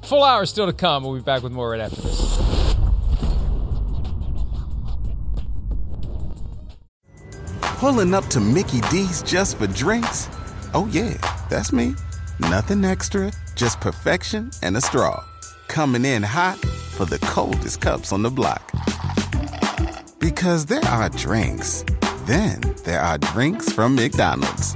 Full 0.05 0.23
hour 0.23 0.45
still 0.45 0.65
to 0.65 0.73
come. 0.73 1.03
We'll 1.03 1.15
be 1.15 1.21
back 1.21 1.43
with 1.43 1.51
more 1.51 1.69
right 1.71 1.79
after 1.79 2.01
this. 2.01 2.33
Pulling 7.61 8.13
up 8.13 8.25
to 8.27 8.39
Mickey 8.39 8.81
D's 8.91 9.21
just 9.23 9.57
for 9.57 9.67
drinks? 9.67 10.29
Oh, 10.73 10.87
yeah, 10.91 11.17
that's 11.49 11.73
me. 11.73 11.95
Nothing 12.39 12.85
extra, 12.85 13.31
just 13.55 13.79
perfection 13.81 14.51
and 14.61 14.77
a 14.77 14.81
straw. 14.81 15.23
Coming 15.67 16.05
in 16.05 16.23
hot 16.23 16.57
for 16.57 17.05
the 17.05 17.19
coldest 17.19 17.81
cups 17.81 18.11
on 18.11 18.23
the 18.23 18.31
block. 18.31 18.71
Because 20.19 20.65
there 20.65 20.83
are 20.85 21.09
drinks, 21.09 21.83
then 22.25 22.61
there 22.85 23.01
are 23.01 23.17
drinks 23.17 23.71
from 23.71 23.95
McDonald's. 23.95 24.75